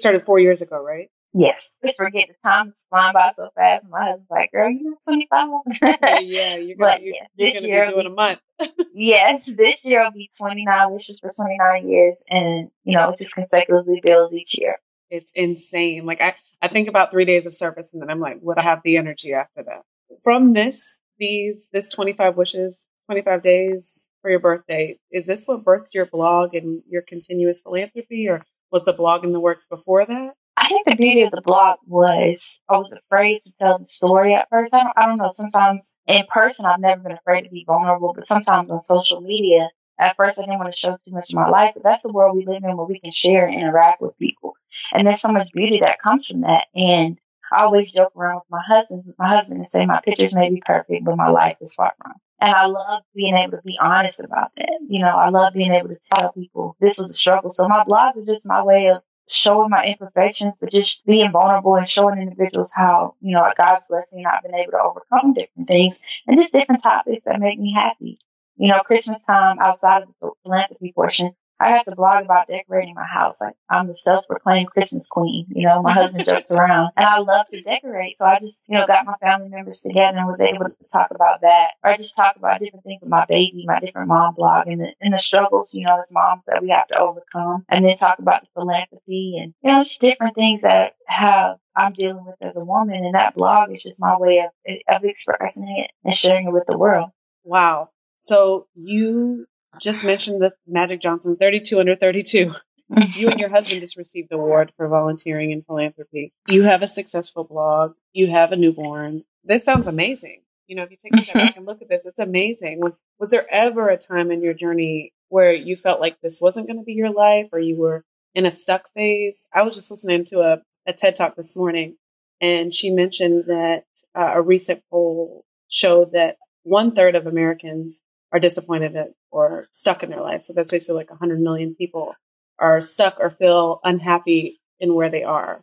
started 0.00 0.24
four 0.24 0.38
years 0.38 0.62
ago, 0.62 0.82
right? 0.82 1.10
Yes. 1.34 1.78
Just 1.84 2.00
forget 2.00 2.28
the 2.28 2.34
time 2.42 2.68
is 2.68 2.86
flying 2.88 3.12
by 3.12 3.30
so 3.32 3.50
fast. 3.54 3.90
My 3.90 4.06
husband's 4.06 4.30
like, 4.30 4.50
girl, 4.50 4.70
you're 4.70 4.90
not 4.90 4.98
25. 5.04 6.22
yeah, 6.24 6.56
you're 6.56 6.76
gonna, 6.76 7.00
you're, 7.02 7.14
yes, 7.14 7.28
you're 7.36 7.50
this 7.50 7.66
year 7.66 7.86
be 7.86 7.92
doing 7.92 8.06
be, 8.06 8.12
a 8.12 8.14
month. 8.14 8.38
yes, 8.94 9.54
this 9.54 9.84
year 9.84 10.04
will 10.04 10.12
be 10.12 10.30
29 10.38 10.90
wishes 10.90 11.18
for 11.20 11.30
29 11.36 11.86
years. 11.86 12.24
And, 12.30 12.70
you 12.84 12.96
know, 12.96 13.12
just 13.16 13.34
consecutively 13.34 14.00
builds 14.02 14.38
each 14.38 14.58
year. 14.58 14.76
It's 15.10 15.30
insane. 15.34 16.06
Like, 16.06 16.22
I, 16.22 16.34
I 16.62 16.68
think 16.68 16.88
about 16.88 17.10
three 17.10 17.26
days 17.26 17.44
of 17.44 17.54
service 17.54 17.90
and 17.92 18.00
then 18.00 18.08
I'm 18.08 18.20
like, 18.20 18.38
would 18.40 18.58
I 18.58 18.62
have 18.62 18.80
the 18.82 18.96
energy 18.96 19.34
after 19.34 19.62
that? 19.64 19.82
From 20.24 20.54
this, 20.54 20.98
these, 21.18 21.66
this 21.74 21.90
25 21.90 22.38
wishes, 22.38 22.86
25 23.10 23.42
days 23.42 24.06
for 24.22 24.30
your 24.30 24.40
birthday, 24.40 24.98
is 25.12 25.26
this 25.26 25.46
what 25.46 25.62
birthed 25.62 25.92
your 25.92 26.06
blog 26.06 26.54
and 26.54 26.82
your 26.88 27.02
continuous 27.02 27.60
philanthropy 27.60 28.26
or 28.30 28.42
was 28.70 28.84
the 28.84 28.92
blog 28.92 29.24
in 29.24 29.32
the 29.32 29.40
works 29.40 29.66
before 29.66 30.04
that? 30.04 30.34
I 30.56 30.68
think 30.68 30.86
the 30.86 30.96
beauty 30.96 31.22
of 31.22 31.30
the 31.30 31.42
blog 31.42 31.78
was 31.86 32.60
I 32.68 32.78
was 32.78 32.96
afraid 32.96 33.40
to 33.40 33.52
tell 33.60 33.78
the 33.78 33.84
story 33.84 34.34
at 34.34 34.48
first. 34.48 34.74
I 34.74 34.84
don't, 34.84 34.92
I 34.96 35.06
don't 35.06 35.18
know. 35.18 35.28
Sometimes 35.30 35.94
in 36.06 36.24
person, 36.28 36.66
I've 36.66 36.80
never 36.80 37.02
been 37.02 37.12
afraid 37.12 37.42
to 37.42 37.50
be 37.50 37.64
vulnerable, 37.66 38.14
but 38.14 38.26
sometimes 38.26 38.70
on 38.70 38.80
social 38.80 39.20
media, 39.20 39.68
at 39.98 40.16
first 40.16 40.38
I 40.38 40.42
didn't 40.42 40.58
want 40.58 40.72
to 40.72 40.78
show 40.78 40.96
too 41.04 41.12
much 41.12 41.30
of 41.30 41.36
my 41.36 41.48
life, 41.48 41.72
but 41.74 41.82
that's 41.84 42.02
the 42.02 42.12
world 42.12 42.36
we 42.36 42.46
live 42.46 42.64
in 42.64 42.76
where 42.76 42.86
we 42.86 43.00
can 43.00 43.12
share 43.12 43.46
and 43.46 43.54
interact 43.54 44.00
with 44.00 44.18
people. 44.18 44.54
And 44.92 45.06
there's 45.06 45.20
so 45.20 45.32
much 45.32 45.52
beauty 45.52 45.80
that 45.80 46.00
comes 46.00 46.26
from 46.26 46.40
that. 46.40 46.64
And 46.74 47.18
I 47.52 47.62
always 47.62 47.92
joke 47.92 48.12
around 48.16 48.36
with 48.36 48.50
my 48.50 48.62
husband, 48.66 49.04
my 49.18 49.28
husband 49.28 49.60
and 49.60 49.68
say 49.68 49.86
my 49.86 50.00
pictures 50.04 50.34
may 50.34 50.50
be 50.50 50.62
perfect, 50.64 51.04
but 51.04 51.16
my 51.16 51.28
life 51.28 51.58
is 51.60 51.74
far 51.74 51.92
from. 52.02 52.14
And 52.40 52.52
I 52.52 52.66
love 52.66 53.02
being 53.14 53.34
able 53.34 53.56
to 53.56 53.62
be 53.64 53.78
honest 53.80 54.22
about 54.22 54.54
that. 54.56 54.78
You 54.88 55.00
know, 55.00 55.16
I 55.16 55.30
love 55.30 55.54
being 55.54 55.72
able 55.72 55.88
to 55.88 55.98
tell 56.14 56.32
people 56.32 56.76
this 56.80 56.98
was 56.98 57.14
a 57.14 57.18
struggle. 57.18 57.50
So 57.50 57.68
my 57.68 57.84
blogs 57.84 58.20
are 58.20 58.26
just 58.26 58.48
my 58.48 58.62
way 58.62 58.88
of 58.88 59.02
showing 59.28 59.70
my 59.70 59.84
imperfections, 59.84 60.58
but 60.60 60.70
just 60.70 61.06
being 61.06 61.32
vulnerable 61.32 61.76
and 61.76 61.88
showing 61.88 62.20
individuals 62.20 62.72
how, 62.76 63.14
you 63.20 63.34
know, 63.34 63.50
God's 63.56 63.86
blessing 63.86 64.20
and 64.20 64.28
I've 64.28 64.42
been 64.42 64.54
able 64.54 64.72
to 64.72 64.82
overcome 64.82 65.32
different 65.34 65.68
things 65.68 66.02
and 66.26 66.36
just 66.36 66.52
different 66.52 66.82
topics 66.82 67.24
that 67.24 67.40
make 67.40 67.58
me 67.58 67.72
happy. 67.72 68.18
You 68.56 68.68
know, 68.68 68.80
Christmas 68.80 69.24
time 69.24 69.58
outside 69.58 70.02
of 70.02 70.08
the 70.20 70.30
philanthropy 70.44 70.92
portion, 70.94 71.34
I 71.58 71.70
have 71.70 71.84
to 71.84 71.96
blog 71.96 72.24
about 72.24 72.48
decorating 72.48 72.94
my 72.94 73.06
house. 73.06 73.40
Like 73.42 73.54
I'm 73.70 73.86
the 73.86 73.94
self-proclaimed 73.94 74.68
Christmas 74.68 75.08
queen. 75.08 75.46
You 75.48 75.66
know, 75.66 75.82
my 75.82 75.92
husband 75.92 76.26
jokes 76.26 76.54
around, 76.54 76.90
and 76.96 77.06
I 77.06 77.18
love 77.18 77.46
to 77.50 77.62
decorate. 77.62 78.16
So 78.16 78.26
I 78.26 78.36
just, 78.38 78.66
you 78.68 78.76
know, 78.76 78.86
got 78.86 79.06
my 79.06 79.14
family 79.22 79.48
members 79.48 79.82
together 79.82 80.18
and 80.18 80.26
was 80.26 80.42
able 80.42 80.66
to 80.66 80.74
talk 80.92 81.10
about 81.14 81.40
that, 81.42 81.72
or 81.82 81.94
just 81.94 82.16
talk 82.16 82.36
about 82.36 82.60
different 82.60 82.84
things 82.84 83.02
with 83.02 83.10
my 83.10 83.24
baby, 83.28 83.64
my 83.66 83.80
different 83.80 84.08
mom 84.08 84.34
blog, 84.34 84.66
and 84.66 84.80
the 84.80 84.92
and 85.00 85.14
the 85.14 85.18
struggles, 85.18 85.74
you 85.74 85.84
know, 85.84 85.98
as 85.98 86.12
moms 86.12 86.44
that 86.46 86.62
we 86.62 86.70
have 86.70 86.86
to 86.88 86.98
overcome, 86.98 87.64
and 87.68 87.84
then 87.84 87.96
talk 87.96 88.18
about 88.18 88.42
the 88.42 88.48
philanthropy 88.54 89.38
and 89.40 89.54
you 89.62 89.72
know, 89.72 89.82
just 89.82 90.00
different 90.00 90.34
things 90.34 90.62
that 90.62 90.92
have 91.06 91.56
I'm 91.74 91.92
dealing 91.92 92.24
with 92.24 92.36
as 92.42 92.60
a 92.60 92.64
woman. 92.64 93.04
And 93.04 93.14
that 93.14 93.34
blog 93.34 93.70
is 93.70 93.82
just 93.82 94.02
my 94.02 94.16
way 94.18 94.44
of 94.44 94.76
of 94.88 95.04
expressing 95.04 95.68
it 95.68 95.90
and 96.04 96.14
sharing 96.14 96.48
it 96.48 96.52
with 96.52 96.66
the 96.66 96.78
world. 96.78 97.10
Wow. 97.44 97.90
So 98.18 98.66
you 98.74 99.46
just 99.80 100.04
mentioned 100.04 100.40
the 100.40 100.52
Magic 100.66 101.00
Johnson 101.00 101.36
32 101.36 101.80
under 101.80 101.94
32. 101.94 102.54
you 103.16 103.28
and 103.28 103.40
your 103.40 103.50
husband 103.50 103.80
just 103.80 103.96
received 103.96 104.28
the 104.30 104.36
award 104.36 104.72
for 104.76 104.86
volunteering 104.86 105.52
and 105.52 105.64
philanthropy. 105.64 106.32
You 106.48 106.62
have 106.64 106.82
a 106.82 106.86
successful 106.86 107.44
blog. 107.44 107.94
You 108.12 108.28
have 108.28 108.52
a 108.52 108.56
newborn. 108.56 109.24
This 109.44 109.64
sounds 109.64 109.86
amazing. 109.86 110.42
You 110.68 110.76
know, 110.76 110.82
if 110.82 110.90
you 110.90 110.96
take 110.96 111.14
a 111.14 111.22
step 111.22 111.34
back 111.34 111.56
and 111.56 111.66
look 111.66 111.82
at 111.82 111.88
this, 111.88 112.04
it's 112.04 112.18
amazing. 112.18 112.80
Was 112.80 112.98
was 113.18 113.30
there 113.30 113.46
ever 113.52 113.88
a 113.88 113.96
time 113.96 114.30
in 114.30 114.42
your 114.42 114.54
journey 114.54 115.12
where 115.28 115.52
you 115.52 115.76
felt 115.76 116.00
like 116.00 116.20
this 116.20 116.40
wasn't 116.40 116.66
going 116.66 116.78
to 116.78 116.84
be 116.84 116.94
your 116.94 117.12
life, 117.12 117.48
or 117.52 117.58
you 117.58 117.76
were 117.76 118.04
in 118.34 118.46
a 118.46 118.50
stuck 118.50 118.88
phase? 118.92 119.46
I 119.52 119.62
was 119.62 119.74
just 119.74 119.90
listening 119.90 120.24
to 120.26 120.40
a, 120.40 120.62
a 120.86 120.92
TED 120.92 121.14
talk 121.14 121.36
this 121.36 121.56
morning, 121.56 121.96
and 122.40 122.74
she 122.74 122.90
mentioned 122.90 123.44
that 123.46 123.84
uh, 124.14 124.32
a 124.34 124.42
recent 124.42 124.82
poll 124.90 125.44
showed 125.68 126.12
that 126.12 126.36
one 126.62 126.92
third 126.92 127.14
of 127.14 127.26
Americans 127.26 128.00
are 128.32 128.40
disappointed 128.40 128.96
at, 128.96 129.12
or 129.36 129.68
stuck 129.70 130.02
in 130.02 130.08
their 130.08 130.22
life. 130.22 130.42
So 130.42 130.54
that's 130.54 130.70
basically 130.70 130.96
like 130.96 131.10
100 131.10 131.38
million 131.38 131.74
people 131.74 132.14
are 132.58 132.80
stuck 132.80 133.18
or 133.20 133.28
feel 133.28 133.80
unhappy 133.84 134.58
in 134.80 134.94
where 134.94 135.10
they 135.10 135.24
are. 135.24 135.60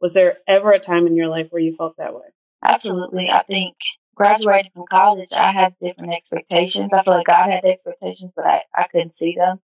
Was 0.00 0.14
there 0.14 0.38
ever 0.46 0.70
a 0.70 0.78
time 0.78 1.08
in 1.08 1.16
your 1.16 1.26
life 1.26 1.48
where 1.50 1.60
you 1.60 1.74
felt 1.74 1.96
that 1.98 2.14
way? 2.14 2.28
Absolutely. 2.64 3.28
I 3.28 3.42
think 3.42 3.74
graduating 4.14 4.70
from 4.72 4.84
college, 4.88 5.32
I 5.36 5.50
had 5.50 5.74
different 5.82 6.14
expectations. 6.14 6.92
I 6.96 7.02
feel 7.02 7.14
like 7.14 7.26
God 7.26 7.50
had 7.50 7.64
expectations, 7.64 8.30
but 8.36 8.46
I, 8.46 8.62
I 8.72 8.86
couldn't 8.86 9.12
see 9.12 9.34
them. 9.36 9.58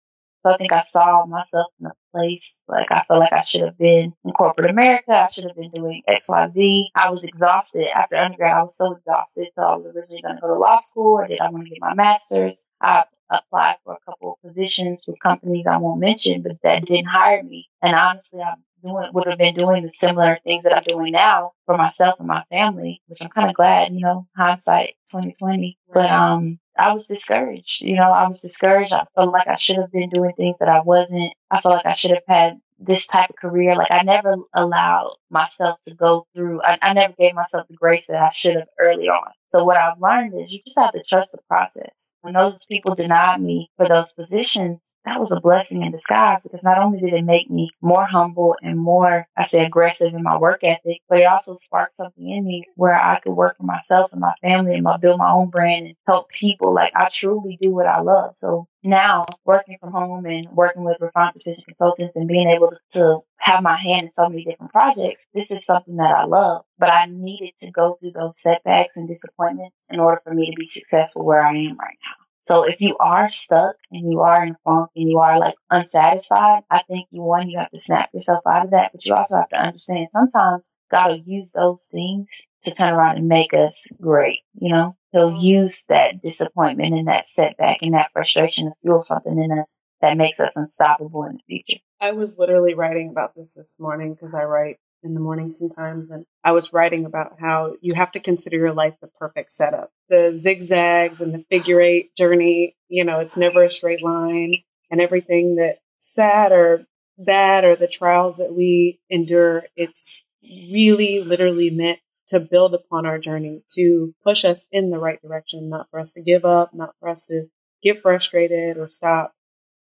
So 0.44 0.53
I 0.55 0.57
think 0.57 0.72
I 0.72 0.81
saw 0.81 1.26
myself 1.26 1.66
in 1.81 1.87
a 1.87 1.92
place 2.12 2.62
like 2.66 2.90
I 2.90 3.03
felt 3.03 3.20
like 3.20 3.33
I 3.33 3.40
should 3.40 3.62
have 3.62 3.79
been 3.79 4.14
in 4.24 4.33
corporate 4.33 4.70
America. 4.70 5.12
I 5.12 5.26
should 5.26 5.44
have 5.44 5.57
been 5.57 5.70
doing 5.70 6.03
X, 6.09 6.29
Y, 6.29 6.48
Z. 6.48 6.90
I 6.94 7.11
was 7.11 7.24
exhausted 7.24 7.88
after 7.94 8.16
undergrad. 8.16 8.57
I 8.57 8.62
was 8.62 8.76
so 8.76 8.96
exhausted. 8.96 9.48
So 9.55 9.66
I 9.66 9.74
was 9.74 9.90
originally 9.90 10.22
going 10.22 10.37
to 10.37 10.40
go 10.40 10.48
to 10.48 10.59
law 10.59 10.79
school. 10.79 11.20
I 11.22 11.29
did. 11.29 11.40
I 11.40 11.50
want 11.50 11.64
to 11.64 11.70
get 11.70 11.81
my 11.81 11.94
master's. 11.94 12.64
I 12.81 13.05
applied 13.31 13.76
for 13.85 13.94
a 13.94 14.11
couple 14.11 14.33
of 14.33 14.42
positions 14.42 15.05
with 15.07 15.20
companies 15.22 15.66
I 15.70 15.76
won't 15.76 16.00
mention, 16.00 16.42
but 16.42 16.53
that 16.62 16.87
didn't 16.87 17.09
hire 17.09 17.42
me. 17.42 17.68
And 17.83 17.94
honestly, 17.94 18.40
I'm 18.40 18.64
doing 18.85 19.11
would 19.12 19.26
have 19.26 19.38
been 19.38 19.55
doing 19.55 19.83
the 19.83 19.90
similar 19.90 20.38
things 20.46 20.64
that 20.64 20.76
I'm 20.76 20.83
doing 20.83 21.12
now 21.12 21.53
for 21.66 21.76
myself 21.76 22.18
and 22.18 22.29
my 22.29 22.44
family, 22.50 23.03
which 23.07 23.22
I'm 23.22 23.29
kind 23.29 23.48
of 23.48 23.55
glad, 23.55 23.92
you 23.92 24.00
know, 24.00 24.26
hindsight 24.37 24.94
2020. 25.11 25.79
But 25.92 26.11
um, 26.11 26.60
I 26.81 26.93
was 26.95 27.09
discouraged. 27.09 27.83
You 27.83 27.97
know, 27.97 28.11
I 28.11 28.27
was 28.29 28.40
discouraged. 28.43 28.93
I 28.93 29.05
felt 29.14 29.33
like 29.33 29.49
I 29.49 29.57
should 29.57 29.77
have 29.77 29.93
been 29.93 30.11
doing 30.11 30.33
things 30.35 30.59
that 30.61 30.69
I 30.69 30.81
wasn't. 30.81 31.33
I 31.51 31.61
felt 31.61 31.77
like 31.77 31.87
I 31.87 31.93
should 31.93 32.12
have 32.12 32.25
had 32.29 32.61
this 32.79 33.07
type 33.07 33.31
of 33.31 33.37
career. 33.37 33.77
Like 33.77 33.93
I 33.93 34.03
never 34.03 34.37
allowed 34.55 35.16
myself 35.31 35.79
to 35.87 35.95
go 35.95 36.27
through, 36.35 36.62
I, 36.62 36.79
I 36.83 36.93
never 36.93 37.14
gave 37.19 37.35
myself 37.35 37.69
the 37.69 37.77
grace 37.77 38.09
that 38.09 38.21
I 38.21 38.29
should 38.29 38.57
have 38.57 38.69
early 38.79 39.09
on. 39.09 39.33
So 39.49 39.64
what 39.64 39.77
I've 39.77 40.01
learned 40.01 40.40
is 40.40 40.53
you 40.53 40.61
just 40.64 40.79
have 40.79 40.93
to 40.93 41.03
trust 41.03 41.33
the 41.33 41.38
process. 41.49 42.12
When 42.21 42.35
those 42.35 42.66
people 42.66 42.95
denied 42.95 43.40
me 43.40 43.69
for 43.77 43.88
those 43.88 44.12
positions, 44.12 44.95
that 45.05 45.19
was 45.19 45.33
a 45.33 45.40
blessing 45.40 45.83
in 45.83 45.90
disguise 45.90 46.45
because 46.45 46.64
not 46.64 46.79
only 46.79 47.01
did 47.01 47.14
it 47.14 47.25
make 47.25 47.51
me 47.51 47.71
more 47.81 48.05
humble 48.05 48.55
and 48.62 48.79
more, 48.79 49.27
I 49.37 49.43
say 49.43 49.64
aggressive 49.64 50.14
in 50.14 50.23
my 50.23 50.38
work 50.38 50.62
ethic, 50.62 51.01
but 51.09 51.19
it 51.19 51.25
also 51.25 51.57
sparked 51.57 51.97
something 51.97 52.29
in 52.29 52.45
me 52.45 52.66
where 52.77 52.95
I 52.95 53.19
could 53.19 53.33
work 53.33 53.57
for 53.57 53.66
myself 53.66 54.12
and 54.12 54.21
my 54.21 54.35
family 54.40 54.75
and 54.75 54.87
build 55.01 55.19
my 55.19 55.33
own 55.33 55.51
brand 55.51 55.87
and 55.87 55.97
help 56.07 56.29
people. 56.31 56.73
Like 56.73 56.93
I 56.95 57.09
truly 57.11 57.59
do 57.61 57.73
what 57.73 57.87
I 57.87 58.01
love. 58.03 58.37
So 58.37 58.69
now 58.85 59.27
working 59.45 59.79
from 59.81 59.93
home 59.93 60.27
and 60.27 60.47
working 60.53 60.85
with 60.85 61.01
refined 61.01 61.33
precision 61.33 61.64
consultants 61.64 62.16
and 62.16 62.29
being 62.29 62.49
able 62.49 62.73
to 62.90 63.21
have 63.40 63.62
my 63.62 63.76
hand 63.76 64.03
in 64.03 64.11
so 64.11 64.29
many 64.29 64.44
different 64.44 64.72
projects, 64.72 65.26
this 65.35 65.50
is 65.50 65.64
something 65.64 65.96
that 65.96 66.14
I 66.14 66.24
love. 66.24 66.64
But 66.79 66.92
I 66.92 67.07
needed 67.07 67.57
to 67.61 67.70
go 67.70 67.96
through 68.00 68.12
those 68.12 68.40
setbacks 68.40 68.96
and 68.96 69.09
disappointments 69.09 69.88
in 69.90 69.98
order 69.98 70.20
for 70.22 70.35
me 70.35 70.50
to 70.50 70.57
be 70.59 70.66
successful 70.66 71.24
where 71.24 71.42
I 71.42 71.57
am 71.57 71.79
right 71.79 71.98
now. 72.05 72.14
So 72.42 72.62
if 72.64 72.81
you 72.81 72.96
are 72.98 73.29
stuck 73.29 73.76
and 73.90 74.11
you 74.11 74.20
are 74.20 74.42
in 74.42 74.53
a 74.53 74.57
funk 74.64 74.90
and 74.96 75.11
you 75.11 75.18
are 75.18 75.38
like 75.38 75.55
unsatisfied, 75.70 76.62
I 76.70 76.83
think 76.88 77.09
you 77.11 77.22
one, 77.22 77.50
you 77.50 77.59
have 77.59 77.70
to 77.70 77.79
snap 77.79 78.11
yourself 78.14 78.42
out 78.46 78.64
of 78.64 78.70
that, 78.70 78.92
but 78.92 79.05
you 79.05 79.14
also 79.14 79.37
have 79.37 79.50
to 79.50 79.61
understand 79.61 80.09
sometimes 80.11 80.74
God 80.90 81.11
will 81.11 81.18
use 81.18 81.53
those 81.53 81.88
things 81.92 82.48
to 82.62 82.74
turn 82.74 82.94
around 82.94 83.18
and 83.18 83.29
make 83.29 83.53
us 83.53 83.92
great, 84.00 84.40
you 84.55 84.72
know? 84.72 84.96
He'll 85.12 85.31
mm-hmm. 85.31 85.44
use 85.44 85.85
that 85.88 86.22
disappointment 86.22 86.94
and 86.94 87.09
that 87.09 87.26
setback 87.26 87.79
and 87.83 87.94
that 87.94 88.11
frustration 88.12 88.68
to 88.68 88.74
fuel 88.81 89.03
something 89.03 89.38
in 89.38 89.59
us 89.59 89.79
that 90.01 90.17
makes 90.17 90.41
us 90.41 90.57
unstoppable 90.57 91.25
in 91.25 91.37
the 91.37 91.43
future. 91.47 91.83
I 92.01 92.13
was 92.13 92.39
literally 92.39 92.75
writing 92.75 93.11
about 93.11 93.35
this 93.35 93.55
this 93.55 93.79
morning 93.79 94.15
because 94.15 94.35
I 94.35 94.45
write 94.45 94.79
in 95.03 95.15
the 95.15 95.21
morning 95.21 95.53
sometimes. 95.53 96.11
And 96.11 96.25
I 96.45 96.53
was 96.53 96.73
writing 96.73 97.05
about 97.05 97.37
how 97.41 97.75
you 97.81 97.95
have 97.95 98.13
to 98.13 98.21
consider 98.21 98.57
your 98.57 98.73
life 98.73 98.97
the 99.01 99.09
perfect 99.19 99.51
setup. 99.51 99.91
The 100.09 100.39
zigzags 100.41 101.21
and 101.21 101.35
the 101.35 101.45
figure 101.51 101.81
eight 101.81 102.15
journey, 102.17 102.77
you 102.89 103.05
know, 103.05 103.21
it's 103.21 103.37
never 103.37 103.63
a 103.63 103.69
straight 103.69 104.03
line 104.03 104.57
and 104.91 105.01
everything 105.01 105.57
that 105.57 105.79
sad 105.99 106.53
or 106.53 106.85
bad 107.19 107.65
or 107.65 107.77
the 107.77 107.89
trials 107.89 108.39
that 108.39 108.55
we 108.55 109.01
endure, 109.11 109.65
it's 109.77 110.23
really 110.43 111.23
literally 111.23 111.71
meant 111.71 111.99
to 112.29 112.41
build 112.41 112.75
upon 112.75 113.07
our 113.07 113.19
journey, 113.19 113.63
to 113.75 114.15
push 114.25 114.45
us 114.45 114.65
in 114.71 114.91
the 114.91 114.99
right 114.99 115.21
direction, 115.21 115.69
not 115.69 115.91
for 115.91 116.01
us 116.01 116.13
to 116.13 116.23
give 116.23 116.45
up, 116.45 116.73
not 116.73 116.95
for 116.99 117.09
us 117.09 117.25
to 117.25 117.47
get 117.83 118.01
frustrated 118.01 118.77
or 118.77 118.89
stop. 118.89 119.35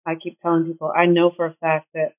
I 0.08 0.15
keep 0.15 0.39
telling 0.39 0.65
people, 0.65 0.93
I 0.96 1.06
know 1.06 1.30
for 1.30 1.46
a 1.46 1.54
fact 1.54 1.89
that 1.93 2.13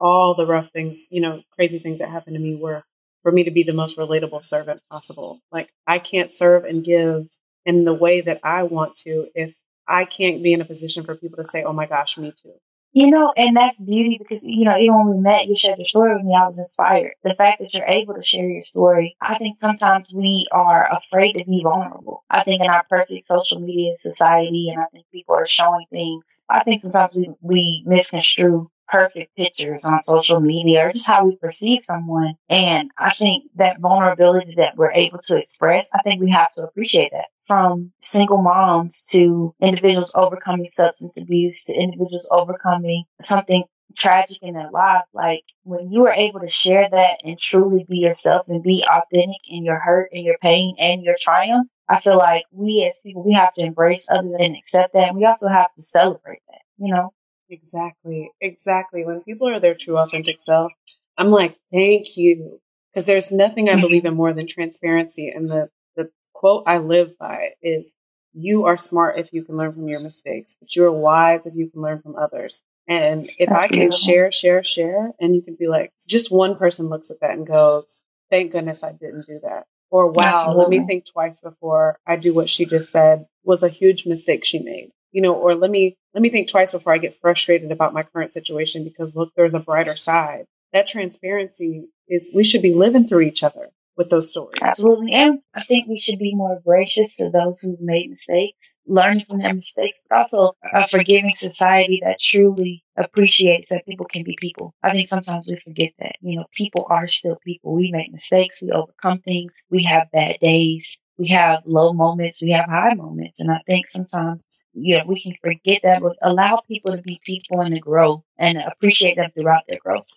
all 0.00 0.34
the 0.34 0.46
rough 0.46 0.70
things, 0.70 1.06
you 1.10 1.20
know, 1.20 1.42
crazy 1.54 1.80
things 1.80 1.98
that 2.00 2.10
happened 2.10 2.36
to 2.36 2.42
me 2.42 2.56
were 2.56 2.84
for 3.22 3.32
me 3.32 3.44
to 3.44 3.50
be 3.50 3.64
the 3.64 3.74
most 3.74 3.98
relatable 3.98 4.42
servant 4.42 4.82
possible. 4.90 5.40
Like 5.52 5.70
I 5.86 5.98
can't 5.98 6.32
serve 6.32 6.64
and 6.64 6.84
give 6.84 7.28
in 7.66 7.84
the 7.84 7.94
way 7.94 8.22
that 8.22 8.40
I 8.44 8.64
want 8.64 8.96
to 9.06 9.28
if 9.34 9.56
I 9.88 10.04
can't 10.06 10.42
be 10.42 10.52
in 10.54 10.60
a 10.60 10.64
position 10.66 11.04
for 11.04 11.16
people 11.16 11.36
to 11.38 11.44
say, 11.44 11.64
"Oh 11.64 11.72
my 11.74 11.86
gosh, 11.86 12.18
me 12.18 12.32
too." 12.32 12.54
You 12.94 13.10
know, 13.10 13.32
and 13.34 13.56
that's 13.56 13.82
beauty 13.82 14.16
because, 14.18 14.44
you 14.46 14.64
know, 14.66 14.76
even 14.76 14.94
when 14.98 15.16
we 15.16 15.22
met, 15.22 15.46
you 15.46 15.54
shared 15.54 15.78
your 15.78 15.84
story 15.86 16.14
with 16.14 16.24
me, 16.26 16.34
I 16.38 16.44
was 16.44 16.60
inspired. 16.60 17.14
The 17.24 17.34
fact 17.34 17.60
that 17.60 17.72
you're 17.72 17.86
able 17.86 18.14
to 18.14 18.22
share 18.22 18.46
your 18.46 18.60
story, 18.60 19.16
I 19.20 19.38
think 19.38 19.56
sometimes 19.56 20.12
we 20.14 20.46
are 20.52 20.92
afraid 20.94 21.34
to 21.38 21.44
be 21.46 21.62
vulnerable. 21.62 22.22
I 22.28 22.42
think 22.44 22.62
in 22.62 22.68
our 22.68 22.84
perfect 22.90 23.24
social 23.24 23.60
media 23.60 23.94
society, 23.94 24.68
and 24.70 24.78
I 24.80 24.86
think 24.92 25.06
people 25.10 25.34
are 25.34 25.46
showing 25.46 25.86
things, 25.92 26.42
I 26.50 26.64
think 26.64 26.82
sometimes 26.82 27.16
we, 27.16 27.30
we 27.40 27.82
misconstrue 27.86 28.70
perfect 28.92 29.34
pictures 29.34 29.86
on 29.86 30.00
social 30.00 30.38
media 30.38 30.86
or 30.86 30.90
just 30.90 31.06
how 31.06 31.24
we 31.24 31.36
perceive 31.36 31.82
someone. 31.82 32.34
And 32.48 32.90
I 32.98 33.10
think 33.10 33.44
that 33.56 33.80
vulnerability 33.80 34.56
that 34.58 34.76
we're 34.76 34.92
able 34.92 35.18
to 35.26 35.38
express, 35.38 35.90
I 35.94 36.02
think 36.04 36.20
we 36.20 36.30
have 36.30 36.52
to 36.54 36.64
appreciate 36.64 37.12
that 37.12 37.26
from 37.46 37.92
single 38.00 38.42
moms 38.42 39.04
to 39.12 39.54
individuals 39.60 40.14
overcoming 40.14 40.68
substance 40.68 41.20
abuse 41.20 41.64
to 41.64 41.74
individuals 41.74 42.28
overcoming 42.30 43.04
something 43.20 43.64
tragic 43.96 44.38
in 44.42 44.54
their 44.54 44.70
life. 44.70 45.04
Like 45.14 45.44
when 45.64 45.90
you 45.90 46.06
are 46.06 46.12
able 46.12 46.40
to 46.40 46.48
share 46.48 46.88
that 46.90 47.20
and 47.24 47.38
truly 47.38 47.86
be 47.88 47.98
yourself 47.98 48.48
and 48.48 48.62
be 48.62 48.84
authentic 48.84 49.40
in 49.48 49.64
your 49.64 49.78
hurt 49.78 50.10
and 50.12 50.24
your 50.24 50.36
pain 50.40 50.76
and 50.78 51.02
your 51.02 51.16
triumph, 51.18 51.68
I 51.88 51.98
feel 51.98 52.16
like 52.16 52.44
we 52.52 52.84
as 52.86 53.00
people, 53.00 53.24
we 53.24 53.32
have 53.32 53.52
to 53.54 53.64
embrace 53.64 54.08
others 54.10 54.36
and 54.38 54.54
accept 54.56 54.92
that. 54.94 55.08
And 55.08 55.16
we 55.16 55.24
also 55.24 55.48
have 55.48 55.72
to 55.74 55.82
celebrate 55.82 56.42
that, 56.48 56.62
you 56.78 56.94
know? 56.94 57.12
Exactly. 57.52 58.30
Exactly. 58.40 59.04
When 59.04 59.20
people 59.20 59.46
are 59.46 59.60
their 59.60 59.74
true 59.74 59.98
authentic 59.98 60.38
self, 60.42 60.72
I'm 61.18 61.30
like, 61.30 61.54
thank 61.70 62.16
you. 62.16 62.60
Because 62.92 63.06
there's 63.06 63.30
nothing 63.30 63.68
I 63.68 63.80
believe 63.80 64.02
mm-hmm. 64.02 64.08
in 64.08 64.16
more 64.16 64.32
than 64.32 64.46
transparency. 64.46 65.28
And 65.28 65.50
the, 65.50 65.68
the 65.94 66.10
quote 66.32 66.64
I 66.66 66.78
live 66.78 67.16
by 67.18 67.50
is, 67.62 67.92
you 68.32 68.64
are 68.64 68.78
smart 68.78 69.18
if 69.18 69.32
you 69.34 69.44
can 69.44 69.58
learn 69.58 69.74
from 69.74 69.88
your 69.88 70.00
mistakes, 70.00 70.56
but 70.58 70.74
you're 70.74 70.90
wise 70.90 71.44
if 71.44 71.54
you 71.54 71.70
can 71.70 71.82
learn 71.82 72.00
from 72.00 72.16
others. 72.16 72.62
And 72.88 73.30
if 73.36 73.50
That's 73.50 73.64
I 73.64 73.68
can 73.68 73.78
beautiful. 73.78 73.98
share, 73.98 74.32
share, 74.32 74.62
share, 74.62 75.12
and 75.20 75.34
you 75.34 75.42
can 75.42 75.54
be 75.54 75.68
like, 75.68 75.92
just 76.08 76.32
one 76.32 76.56
person 76.56 76.88
looks 76.88 77.10
at 77.10 77.20
that 77.20 77.32
and 77.32 77.46
goes, 77.46 78.02
thank 78.30 78.52
goodness 78.52 78.82
I 78.82 78.92
didn't 78.92 79.26
do 79.26 79.40
that. 79.42 79.64
Or 79.90 80.10
wow, 80.10 80.36
Absolutely. 80.36 80.62
let 80.62 80.70
me 80.70 80.86
think 80.86 81.04
twice 81.04 81.40
before 81.40 81.98
I 82.06 82.16
do 82.16 82.32
what 82.32 82.48
she 82.48 82.64
just 82.64 82.90
said 82.90 83.26
was 83.44 83.62
a 83.62 83.68
huge 83.68 84.06
mistake 84.06 84.44
she 84.44 84.58
made 84.58 84.90
you 85.12 85.22
know, 85.22 85.34
or 85.34 85.54
let 85.54 85.70
me 85.70 85.96
let 86.14 86.22
me 86.22 86.30
think 86.30 86.48
twice 86.48 86.72
before 86.72 86.92
I 86.92 86.98
get 86.98 87.14
frustrated 87.20 87.70
about 87.70 87.94
my 87.94 88.02
current 88.02 88.32
situation 88.32 88.84
because 88.84 89.14
look, 89.14 89.32
there's 89.36 89.54
a 89.54 89.60
brighter 89.60 89.96
side. 89.96 90.46
That 90.72 90.88
transparency 90.88 91.88
is 92.08 92.30
we 92.34 92.44
should 92.44 92.62
be 92.62 92.74
living 92.74 93.06
through 93.06 93.20
each 93.20 93.42
other 93.42 93.70
with 93.96 94.08
those 94.08 94.30
stories. 94.30 94.54
Absolutely. 94.62 95.12
And 95.12 95.40
I 95.54 95.62
think 95.62 95.86
we 95.86 95.98
should 95.98 96.18
be 96.18 96.34
more 96.34 96.58
gracious 96.64 97.16
to 97.16 97.30
those 97.30 97.60
who've 97.60 97.80
made 97.80 98.08
mistakes, 98.08 98.76
learning 98.86 99.26
from 99.26 99.38
their 99.38 99.52
mistakes, 99.52 100.02
but 100.08 100.16
also 100.18 100.52
a 100.72 100.86
forgiving 100.86 101.34
society 101.34 102.00
that 102.02 102.18
truly 102.18 102.84
appreciates 102.96 103.68
that 103.68 103.84
people 103.86 104.06
can 104.06 104.22
be 104.22 104.36
people. 104.40 104.74
I 104.82 104.92
think 104.92 105.08
sometimes 105.08 105.46
we 105.48 105.56
forget 105.56 105.92
that. 105.98 106.16
You 106.20 106.38
know, 106.38 106.46
people 106.56 106.86
are 106.88 107.06
still 107.06 107.36
people. 107.44 107.74
We 107.74 107.90
make 107.92 108.10
mistakes, 108.10 108.62
we 108.62 108.70
overcome 108.70 109.18
things, 109.18 109.62
we 109.70 109.84
have 109.84 110.10
bad 110.10 110.38
days 110.40 110.98
we 111.22 111.28
have 111.28 111.62
low 111.66 111.92
moments, 111.92 112.42
we 112.42 112.50
have 112.50 112.68
high 112.68 112.94
moments. 112.94 113.38
And 113.38 113.48
I 113.48 113.58
think 113.64 113.86
sometimes, 113.86 114.64
you 114.74 114.98
know, 114.98 115.04
we 115.06 115.20
can 115.20 115.34
forget 115.40 115.82
that, 115.84 116.02
but 116.02 116.16
allow 116.20 116.62
people 116.66 116.96
to 116.96 117.02
be 117.02 117.20
people 117.24 117.60
and 117.60 117.72
to 117.74 117.80
grow 117.80 118.24
and 118.36 118.58
appreciate 118.58 119.14
them 119.16 119.30
throughout 119.30 119.62
their 119.68 119.78
growth. 119.78 120.08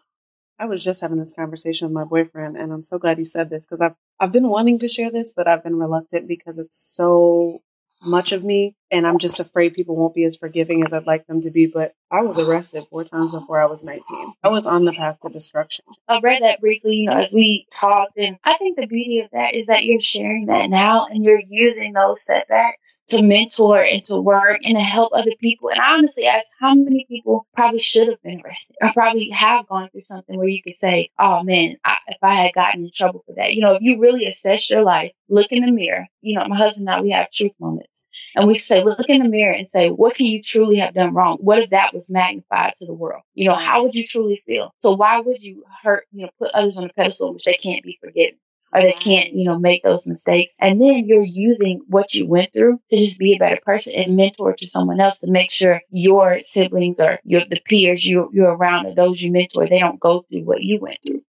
I 0.58 0.65
was 0.65 0.84
just 0.84 1.02
having 1.02 1.20
this 1.20 1.34
conversation 1.34 1.88
with 1.88 1.94
my 1.94 2.06
boyfriend, 2.06 2.58
and 2.58 2.72
I'm 2.74 2.82
so 2.82 2.98
glad 2.98 3.20
you 3.20 3.26
said 3.26 3.52
this 3.52 3.65
because 3.65 3.82
I've 3.82 3.94
I've 4.20 4.32
been 4.32 4.50
wanting 4.50 4.80
to 4.80 4.88
share 4.88 5.12
this, 5.12 5.32
but 5.36 5.48
I've 5.48 5.63
been 5.63 5.78
reluctant 5.78 6.28
because 6.28 6.58
it's 6.58 6.80
so 6.80 7.60
much 8.04 8.32
of 8.32 8.44
me 8.44 8.76
and 8.91 9.06
I'm 9.06 9.17
just 9.17 9.39
afraid 9.39 9.74
people 9.74 9.95
won't 9.95 10.13
be 10.13 10.26
as 10.26 10.36
forgiving 10.36 10.84
as 10.84 10.93
I'd 10.93 11.08
like 11.08 11.26
them 11.28 11.41
to 11.41 11.52
be. 11.52 11.65
But 11.67 11.93
I 12.12 12.21
was 12.21 12.48
arrested 12.48 12.86
four 12.89 13.04
times 13.04 13.34
before 13.34 13.62
I 13.62 13.65
was 13.65 13.84
19. 13.84 14.34
I 14.43 14.50
was 14.50 14.65
on 14.65 14.84
the 14.84 14.93
path 14.93 15.19
to 15.21 15.30
destruction. 15.30 15.86
I 16.08 16.19
read 16.19 16.43
that 16.43 16.62
briefly, 16.62 16.95
you 16.95 17.10
know, 17.10 17.17
as 17.17 17.34
we 17.34 17.67
talked, 17.74 18.17
and 18.17 18.38
I 18.43 18.58
think 18.58 18.80
the 18.80 18.88
beauty 18.88 19.21
of 19.21 19.30
that 19.32 19.56
is 19.56 19.67
that 19.67 19.86
you're 19.86 20.00
sharing 20.00 20.48
that 20.48 20.69
now 20.69 21.08
and 21.08 21.24
you're 21.24 21.41
using 21.48 21.93
those 21.93 22.24
setbacks 22.24 23.02
to 23.10 23.21
mentor 23.21 23.82
and 23.82 24.04
to 24.06 24.17
work 24.17 24.62
and 24.65 24.76
to 24.76 24.84
help 24.84 25.13
other 25.13 25.32
people. 25.39 25.69
And 25.69 25.80
I 25.80 25.93
honestly 25.93 26.28
ask 26.28 26.56
how 26.60 26.76
many 26.76 27.06
people 27.08 27.48
probably 27.54 27.80
should 27.80 28.08
have 28.08 28.21
been 28.21 28.41
arrested 28.45 28.76
or 28.82 28.91
probably 28.93 29.30
have 29.32 29.67
gone 29.67 29.89
through 29.89 30.02
something 30.02 30.38
where 30.38 30.48
you 30.48 30.62
could 30.62 30.76
say, 30.76 31.10
oh 31.17 31.43
man, 31.43 31.78
I, 31.84 31.98
if 32.08 32.17
I 32.21 32.36
had 32.36 32.54
gotten 32.54 32.86
in 32.86 32.91
trouble 32.93 33.24
for 33.26 33.36
that, 33.36 33.54
you 33.54 33.62
know, 33.62 33.74
if 33.74 33.82
you 33.82 34.02
really 34.02 34.26
assess 34.26 34.69
your 34.69 34.84
life, 34.84 35.12
look 35.30 35.52
in 35.52 35.65
the 35.65 35.71
mirror, 35.71 36.08
you 36.21 36.38
know, 36.38 36.48
my 36.48 36.58
husband 36.58 36.88
and 36.88 36.98
I, 36.98 37.02
we 37.02 37.12
have 37.12 37.32
truth 37.32 37.54
moments 37.60 38.06
and 38.36 38.48
we 38.48 38.56
say, 38.56 38.75
look 38.84 39.08
in 39.10 39.22
the 39.22 39.30
mirror 39.30 39.54
and 39.54 39.68
say, 39.68 39.90
what 39.90 40.16
can 40.16 40.26
you 40.28 40.42
truly 40.42 40.78
have 40.78 40.94
done 40.94 41.14
wrong? 41.14 41.38
What 41.40 41.60
if 41.60 41.70
that 41.72 41.94
was 41.94 42.12
magnified 42.12 42.74
to 42.78 42.86
the 42.86 42.94
world? 42.94 43.24
You 43.34 43.48
know, 43.48 43.56
how 43.56 43.84
would 43.84 43.96
you 43.96 44.06
truly 44.06 44.44
feel? 44.46 44.74
So 44.80 44.96
why 44.96 45.20
would 45.20 45.42
you 45.42 45.64
hurt, 45.84 46.06
you 46.12 46.24
know, 46.24 46.32
put 46.40 46.52
others 46.52 46.78
on 46.78 46.86
a 46.86 46.94
pedestal 46.94 47.34
which 47.34 47.44
they 47.44 47.54
can't 47.54 47.84
be 47.84 48.00
forgiven? 48.04 48.38
Or 48.74 48.82
they 48.82 48.92
can't, 48.92 49.32
you 49.32 49.46
know, 49.46 49.58
make 49.58 49.84
those 49.84 50.06
mistakes. 50.06 50.58
And 50.60 50.82
then 50.82 51.06
you're 51.06 51.24
using 51.24 51.84
what 51.88 52.14
you 52.14 52.28
went 52.28 52.52
through 52.52 52.82
to 52.90 52.98
just 52.98 53.20
be 53.20 53.34
a 53.34 53.40
better 53.40 53.60
person 53.62 53.94
and 53.96 54.18
mentor 54.18 54.54
to 54.54 54.68
someone 54.68 55.00
else 55.00 55.20
to 55.20 55.32
make 55.32 55.50
sure 55.50 55.82
your 55.90 56.42
siblings 56.42 57.00
or 57.00 57.20
your 57.24 57.46
the 57.46 57.62
peers 57.66 58.06
you 58.06 58.30
you're 58.34 58.54
around 58.54 58.88
or 58.88 58.94
those 58.94 59.22
you 59.22 59.32
mentor, 59.32 59.68
they 59.68 59.80
don't 59.80 60.00
go 60.00 60.26
through 60.30 60.44
what 60.44 60.62
you 60.62 60.80
went 60.82 60.98
through. 61.08 61.22